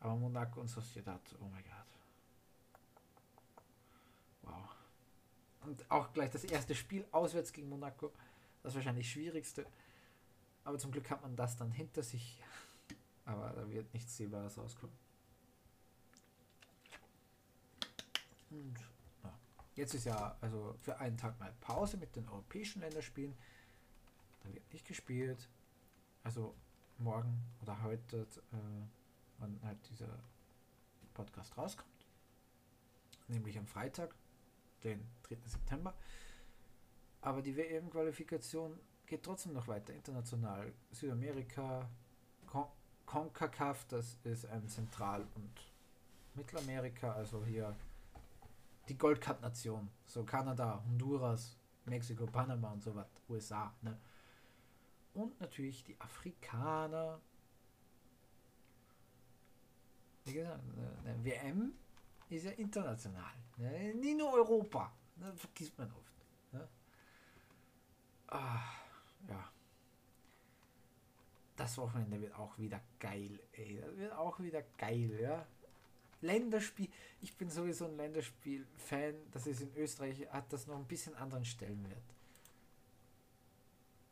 aber 0.00 0.16
Monaco 0.16 0.60
und 0.60 0.68
Sociedad, 0.68 1.20
oh 1.40 1.48
mein 1.48 1.62
Gott. 1.62 1.72
Wow. 4.42 4.68
Und 5.62 5.90
auch 5.90 6.12
gleich 6.12 6.30
das 6.30 6.44
erste 6.44 6.74
Spiel 6.74 7.06
auswärts 7.10 7.52
gegen 7.52 7.68
Monaco, 7.68 8.12
das 8.62 8.74
wahrscheinlich 8.74 9.10
schwierigste. 9.10 9.66
Aber 10.64 10.78
zum 10.78 10.92
Glück 10.92 11.10
hat 11.10 11.22
man 11.22 11.36
das 11.36 11.56
dann 11.56 11.70
hinter 11.70 12.02
sich. 12.02 12.42
Aber 13.24 13.50
da 13.50 13.68
wird 13.70 13.92
nichts 13.92 14.16
Sehbares 14.16 14.56
rauskommen. 14.56 14.96
Und 18.50 18.78
ja. 19.22 19.38
jetzt 19.74 19.94
ist 19.94 20.04
ja 20.04 20.36
also 20.40 20.74
für 20.80 20.98
einen 20.98 21.16
Tag 21.16 21.38
mal 21.38 21.52
Pause 21.60 21.96
mit 21.96 22.16
den 22.16 22.28
europäischen 22.28 22.80
Länderspielen. 22.80 23.36
Da 24.40 24.52
wird 24.52 24.72
nicht 24.72 24.86
gespielt. 24.86 25.48
Also 26.22 26.54
morgen 26.98 27.42
oder 27.62 27.82
heute, 27.82 28.26
äh, 28.52 28.56
wann 29.38 29.60
halt 29.62 29.78
dieser 29.90 30.18
Podcast 31.14 31.56
rauskommt. 31.56 31.88
Nämlich 33.28 33.58
am 33.58 33.66
Freitag, 33.66 34.14
den 34.84 35.08
3. 35.24 35.36
September. 35.46 35.94
Aber 37.20 37.42
die 37.42 37.56
WM-Qualifikation 37.56 38.78
geht 39.06 39.22
trotzdem 39.22 39.52
noch 39.52 39.66
weiter 39.68 39.92
international. 39.92 40.72
Südamerika, 40.92 41.88
Con 42.46 42.66
CONCACAF, 43.06 43.86
das 43.86 44.18
ist 44.24 44.44
ein 44.46 44.68
Zentral- 44.68 45.26
und 45.34 45.50
Mittelamerika, 46.34 47.12
also 47.12 47.42
hier 47.42 47.74
die 48.88 48.98
Goldcup-Nation. 48.98 49.88
So 50.04 50.24
Kanada, 50.24 50.82
Honduras, 50.84 51.56
Mexiko, 51.86 52.26
Panama 52.26 52.72
und 52.72 52.82
so 52.82 52.94
was, 52.94 53.06
USA. 53.28 53.74
Ne? 53.80 53.98
Und 55.14 55.40
natürlich 55.40 55.84
die 55.84 55.98
Afrikaner. 56.00 57.20
Wie 60.26 60.34
gesagt, 60.34 60.62
eine 61.04 61.24
WM 61.24 61.72
ist 62.36 62.44
ja 62.44 62.52
international. 62.52 63.32
Ne? 63.56 63.94
Nie 63.94 64.14
nur 64.14 64.32
Europa. 64.32 64.92
Ne? 65.16 65.32
Vergisst 65.36 65.76
man 65.78 65.90
oft. 65.92 66.12
Ne? 66.52 66.68
Ah, 68.28 68.62
ja. 69.28 69.52
Das 71.56 71.76
Wochenende 71.78 72.20
wird 72.20 72.34
auch 72.34 72.56
wieder 72.58 72.80
geil, 73.00 73.40
ey. 73.52 73.80
Das 73.80 73.96
wird 73.96 74.12
auch 74.12 74.38
wieder 74.38 74.62
geil, 74.76 75.18
ja. 75.20 75.46
Länderspiel, 76.20 76.88
ich 77.20 77.36
bin 77.36 77.48
sowieso 77.48 77.86
ein 77.86 77.96
Länderspiel-Fan, 77.96 79.14
das 79.32 79.46
ist 79.46 79.60
in 79.60 79.74
Österreich, 79.76 80.28
hat 80.30 80.52
das 80.52 80.66
noch 80.66 80.76
ein 80.76 80.86
bisschen 80.86 81.14
anderen 81.14 81.44
Stellenwert. 81.44 82.02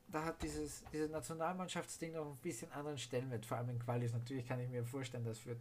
Da 0.09 0.25
hat 0.25 0.41
dieses, 0.43 0.85
dieses 0.93 1.11
Nationalmannschaftsding 1.11 2.13
noch 2.13 2.27
ein 2.31 2.37
bisschen 2.37 2.71
anderen 2.71 2.97
Stellenwert, 2.97 3.45
vor 3.45 3.57
allem 3.57 3.71
in 3.71 3.79
Qualis. 3.81 4.13
Natürlich 4.13 4.47
kann 4.47 4.61
ich 4.61 4.69
mir 4.69 4.85
vorstellen, 4.85 5.25
dass 5.25 5.41
für 5.41 5.57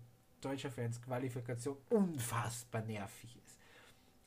deutsche 0.46 0.70
Fans 0.70 1.02
Qualifikation 1.02 1.78
unfassbar 1.90 2.82
nervig 2.84 3.36
ist. 3.44 3.60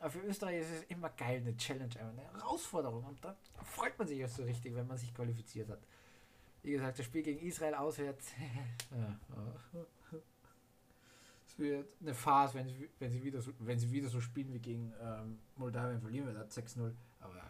Aber 0.01 0.11
für 0.11 0.21
Österreich 0.21 0.61
ist 0.61 0.71
es 0.71 0.83
immer 0.85 1.11
geil, 1.11 1.41
eine 1.41 1.57
Challenge, 1.57 1.95
eine 1.99 2.23
Herausforderung. 2.23 3.05
Und 3.05 3.25
da 3.25 3.37
freut 3.65 3.99
man 3.99 4.07
sich 4.07 4.25
auch 4.25 4.29
so 4.29 4.43
richtig, 4.45 4.75
wenn 4.75 4.87
man 4.87 4.97
sich 4.97 5.13
qualifiziert 5.15 5.69
hat. 5.69 5.81
Wie 6.63 6.73
gesagt, 6.73 6.99
das 6.99 7.07
Spiel 7.07 7.23
gegen 7.23 7.41
Israel 7.41 7.75
auswärts. 7.75 8.33
es 11.47 11.59
wird 11.59 11.89
eine 12.01 12.15
Phase, 12.15 12.55
wenn 12.55 12.69
sie, 12.69 12.89
wenn 12.99 13.11
sie, 13.11 13.23
wieder, 13.23 13.41
so, 13.41 13.53
wenn 13.59 13.79
sie 13.79 13.91
wieder 13.91 14.09
so 14.09 14.21
spielen 14.21 14.53
wie 14.53 14.61
gegen 14.61 14.93
ähm, 15.01 15.39
Moldawien, 15.57 16.01
verlieren 16.01 16.27
wir 16.27 16.35
da 16.35 16.43
6-0. 16.43 16.93
Aber 17.21 17.43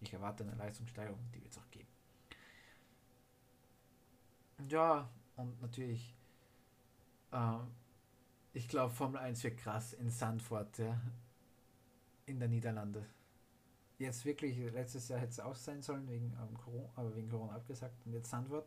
ich 0.00 0.12
erwarte 0.12 0.44
eine 0.44 0.54
Leistungssteigerung, 0.54 1.18
die 1.34 1.42
wird 1.42 1.52
es 1.52 1.58
auch 1.58 1.70
geben. 1.70 1.88
Ja, 4.68 5.08
und 5.36 5.60
natürlich, 5.62 6.14
ähm, 7.32 7.68
ich 8.52 8.68
glaube, 8.68 8.92
Formel 8.92 9.20
1 9.20 9.44
wird 9.44 9.58
krass 9.58 9.92
in 9.92 10.10
Sandford, 10.10 10.78
ja, 10.78 11.00
in 12.26 12.38
der 12.38 12.48
Niederlande. 12.48 13.06
Jetzt 13.98 14.24
wirklich, 14.24 14.56
letztes 14.72 15.08
Jahr 15.08 15.18
hätte 15.18 15.32
es 15.32 15.40
auch 15.40 15.56
sein 15.56 15.82
sollen, 15.82 16.08
wegen, 16.08 16.32
ähm, 16.40 16.56
Corona, 16.56 16.88
aber 16.94 17.14
wegen 17.16 17.28
Corona 17.28 17.54
abgesagt. 17.54 17.94
Und 18.06 18.12
jetzt 18.12 18.30
Sandford. 18.30 18.66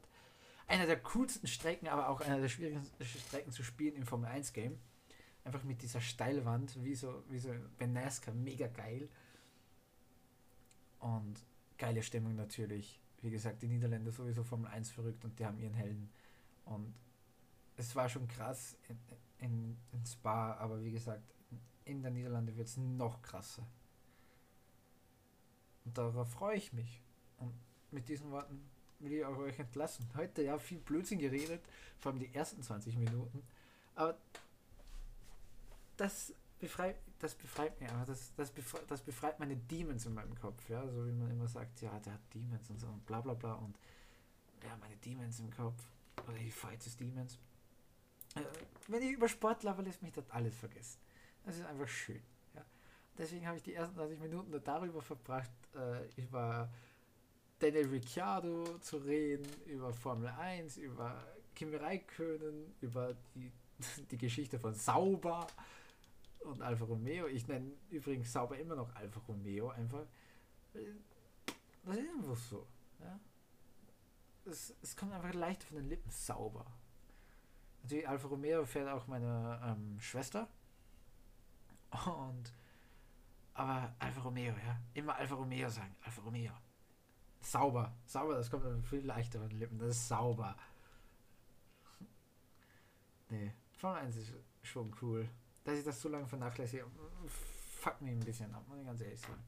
Einer 0.68 0.86
der 0.86 1.00
coolsten 1.00 1.48
Strecken, 1.48 1.88
aber 1.88 2.10
auch 2.10 2.22
einer 2.22 2.40
der 2.40 2.50
schwierigsten 2.50 3.04
Strecken 3.04 3.52
zu 3.52 3.64
spielen 3.64 3.96
im 3.96 4.06
Formel 4.06 4.30
1 4.30 4.54
Game. 4.54 4.80
Einfach 5.44 5.64
mit 5.64 5.82
dieser 5.82 6.02
Steilwand, 6.02 6.84
wie 6.84 6.96
so, 6.96 7.24
wie 7.30 7.40
so 7.40 7.50
bei 7.80 7.88
NASCAR, 7.88 8.34
mega 8.34 8.68
geil. 8.68 9.10
Und 11.00 11.36
geile 11.78 12.04
Stimmung 12.04 12.36
natürlich. 12.36 13.02
Wie 13.22 13.32
gesagt, 13.32 13.62
die 13.62 13.68
Niederländer 13.68 14.12
sowieso 14.12 14.44
Formel 14.44 14.70
1 14.70 14.92
verrückt 14.92 15.24
und 15.26 15.38
die 15.40 15.46
haben 15.46 15.60
ihren 15.60 15.74
Helden. 15.74 16.10
Und 16.66 16.94
es 17.82 17.96
war 17.96 18.08
schon 18.08 18.28
krass 18.28 18.78
in, 18.88 19.00
in, 19.40 19.78
in 19.92 20.06
Spa, 20.06 20.54
aber 20.54 20.84
wie 20.84 20.92
gesagt, 20.92 21.24
in 21.86 22.02
der 22.02 22.12
Niederlande 22.12 22.56
wird 22.56 22.68
es 22.68 22.78
noch 22.78 23.22
krasser. 23.22 23.66
Und 25.84 25.98
darauf 25.98 26.30
freue 26.30 26.58
ich 26.58 26.74
mich. 26.74 27.02
Und 27.40 27.54
mit 27.90 28.08
diesen 28.08 28.30
Worten 28.32 28.70
will 29.00 29.14
ich 29.14 29.26
auch 29.26 29.38
euch 29.38 29.58
entlassen. 29.60 30.08
Heute 30.16 30.44
ja 30.44 30.60
viel 30.60 30.78
Blödsinn 30.78 31.18
geredet, 31.18 31.62
vor 31.98 32.12
allem 32.12 32.20
die 32.20 32.34
ersten 32.34 32.62
20 32.62 32.98
Minuten. 32.98 33.42
Aber 33.96 34.16
das 35.98 36.34
befreit, 36.60 36.98
das 37.18 37.34
befreit 37.34 37.80
mich 37.82 37.90
einfach, 37.90 38.06
das, 38.06 38.32
das, 38.36 38.52
befreit, 38.52 38.84
das 38.90 39.02
befreit 39.02 39.40
meine 39.40 39.58
Demons 39.58 40.06
in 40.06 40.14
meinem 40.14 40.36
Kopf, 40.40 40.70
ja, 40.70 40.88
so 40.88 41.08
wie 41.08 41.12
man 41.12 41.32
immer 41.32 41.48
sagt, 41.48 41.82
ja, 41.82 42.00
der 42.00 42.14
hat 42.14 42.22
Demons 42.34 42.70
und 42.70 42.80
so 42.80 42.88
und 42.88 43.04
bla 43.08 43.22
bla 43.22 43.34
bla 43.34 43.54
und 43.54 43.76
ja, 44.64 44.78
meine 44.78 44.96
Demons 44.98 45.40
im 45.40 45.50
Kopf 45.50 45.84
oder 46.28 46.38
die 46.38 46.52
Fights 46.52 46.86
des 46.86 46.98
Demons. 46.98 47.40
Äh, 48.36 48.42
wenn 48.88 49.02
ich 49.02 49.12
über 49.12 49.28
Sport 49.28 49.64
laber, 49.64 49.84
lässt 49.84 50.02
mich 50.02 50.14
das 50.14 50.30
alles 50.30 50.56
vergessen. 50.56 51.00
Das 51.44 51.58
ist 51.58 51.66
einfach 51.66 51.88
schön. 51.88 52.22
Ja. 52.54 52.66
Deswegen 53.18 53.48
habe 53.48 53.58
ich 53.58 53.64
die 53.64 53.74
ersten 53.74 53.96
20 53.96 54.20
Minuten 54.20 54.62
darüber 54.64 55.02
verbracht, 55.02 55.52
äh, 55.76 56.22
über 56.22 56.70
Daniel 57.60 57.88
Ricciardo 57.90 58.80
zu 58.80 58.98
reden, 58.98 59.48
über 59.66 59.94
Formel 59.94 60.30
1, 60.30 60.78
über 60.78 61.24
Kimi 61.56 61.76
Räikkönen, 61.76 62.74
über 62.82 63.16
die, 63.36 63.52
die 64.12 64.18
Geschichte 64.18 64.60
von 64.60 64.74
Sauber 64.74 65.48
und 66.40 66.62
Alfa 66.62 66.86
Romeo. 66.86 67.28
Ich 67.28 67.48
nenne 67.48 67.72
übrigens 67.90 68.32
Sauber 68.32 68.58
immer 68.58 68.76
noch 68.76 68.96
Alfa 68.96 69.20
Romeo, 69.28 69.70
einfach. 69.70 70.06
Das 70.74 71.98
ist 71.98 72.10
einfach 72.10 72.38
so. 72.38 72.68
Ja? 73.00 73.20
Es, 74.46 74.74
es 74.82 74.96
kommt 74.96 75.14
einfach 75.14 75.34
leicht 75.34 75.64
von 75.64 75.78
den 75.78 75.90
Lippen 75.90 76.10
sauber. 76.10 76.66
Natürlich, 77.84 78.08
Alfa 78.08 78.28
Romeo 78.28 78.66
fährt 78.66 78.90
auch 78.90 79.08
meine 79.08 79.60
ähm, 79.64 80.00
Schwester. 80.00 80.48
Und 82.06 82.54
aber 83.54 83.94
Alfa 84.00 84.22
Romeo, 84.22 84.54
ja. 84.54 84.80
Immer 84.94 85.16
Alfa 85.16 85.36
Romeo 85.36 85.70
sagen. 85.70 85.96
Alfa 86.04 86.22
Romeo. 86.22 86.54
Sauber. 87.42 87.94
Sauber, 88.06 88.36
das 88.36 88.50
kommt 88.50 88.86
viel 88.86 89.06
leichter 89.06 89.40
von 89.40 89.50
den 89.50 89.60
Lippen. 89.60 89.80
Das 89.80 89.90
ist 89.90 90.08
sauber. 90.08 90.56
Nee. 93.30 93.54
Formel 93.78 94.02
1 94.02 94.16
ist 94.18 94.34
schon 94.64 94.96
cool. 95.02 95.28
Dass 95.64 95.78
ich 95.78 95.84
das 95.84 96.02
so 96.02 96.10
lange 96.10 96.28
vernachlässige, 96.28 96.86
fuck 97.28 98.02
mich 98.02 98.12
ein 98.12 98.20
bisschen 98.20 98.54
ab, 98.54 98.64
muss 98.68 98.80
ich 98.80 98.86
ganz 98.86 99.02
ehrlich 99.02 99.20
sagen. 99.20 99.44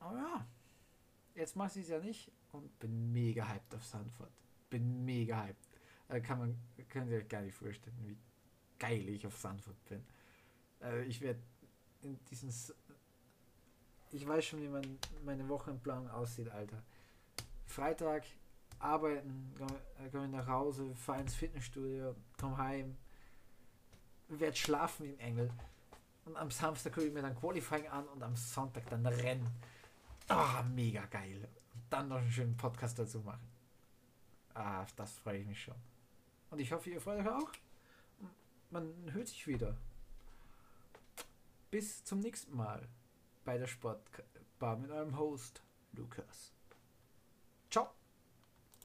Aber 0.00 0.16
ja. 0.16 0.46
Jetzt 1.34 1.56
mache 1.56 1.78
ich 1.78 1.84
es 1.84 1.90
ja 1.90 1.98
nicht 2.00 2.30
und 2.52 2.78
bin 2.78 3.12
mega 3.12 3.48
hyped 3.48 3.74
auf 3.74 3.84
Sanford. 3.84 4.32
Bin 4.68 5.04
mega 5.04 5.44
hyped. 5.44 5.69
Da 6.10 6.18
kann 6.18 6.40
man, 6.40 6.58
können 6.88 7.08
Sie 7.08 7.14
euch 7.14 7.28
gar 7.28 7.40
nicht 7.40 7.54
vorstellen, 7.54 7.96
wie 8.02 8.18
geil 8.80 9.08
ich 9.08 9.24
auf 9.24 9.38
Sanford 9.38 9.76
bin. 9.84 10.04
Also 10.80 10.98
ich 11.02 11.20
werde 11.20 11.38
in 12.02 12.18
diesen. 12.24 12.52
Ich 14.10 14.26
weiß 14.26 14.44
schon, 14.44 14.60
wie 14.60 14.68
mein, 14.68 14.98
meine 15.24 15.48
Wochenplanung 15.48 16.10
aussieht, 16.10 16.48
Alter. 16.48 16.82
Freitag 17.64 18.24
arbeiten, 18.80 19.54
komme 20.10 20.28
nach 20.28 20.48
Hause, 20.48 20.92
fahre 20.96 21.20
ins 21.20 21.36
Fitnessstudio, 21.36 22.16
komm 22.40 22.58
heim, 22.58 22.96
werde 24.26 24.56
schlafen 24.56 25.06
ein 25.06 25.18
Engel. 25.20 25.50
Und 26.24 26.36
am 26.36 26.50
Samstag 26.50 26.92
gucke 26.92 27.06
ich 27.06 27.12
mir 27.12 27.22
dann 27.22 27.36
Qualifying 27.36 27.86
an 27.86 28.08
und 28.08 28.20
am 28.24 28.34
Sonntag 28.34 28.88
dann 28.90 29.06
Rennen. 29.06 29.48
Ah, 30.26 30.60
oh, 30.60 30.64
mega 30.74 31.06
geil. 31.06 31.48
Dann 31.88 32.08
noch 32.08 32.16
einen 32.16 32.32
schönen 32.32 32.56
Podcast 32.56 32.98
dazu 32.98 33.20
machen. 33.20 33.48
Ah, 34.54 34.84
das 34.96 35.12
freue 35.18 35.38
ich 35.38 35.46
mich 35.46 35.62
schon. 35.62 35.89
Und 36.50 36.58
ich 36.58 36.72
hoffe, 36.72 36.90
ihr 36.90 37.00
freut 37.00 37.20
euch 37.20 37.28
auch. 37.28 37.50
Man 38.70 38.92
hört 39.12 39.28
sich 39.28 39.46
wieder. 39.46 39.76
Bis 41.70 42.04
zum 42.04 42.20
nächsten 42.20 42.56
Mal 42.56 42.88
bei 43.44 43.58
der 43.58 43.66
Sportbar 43.66 44.76
mit 44.76 44.90
eurem 44.90 45.16
Host 45.16 45.62
Lukas. 45.92 46.52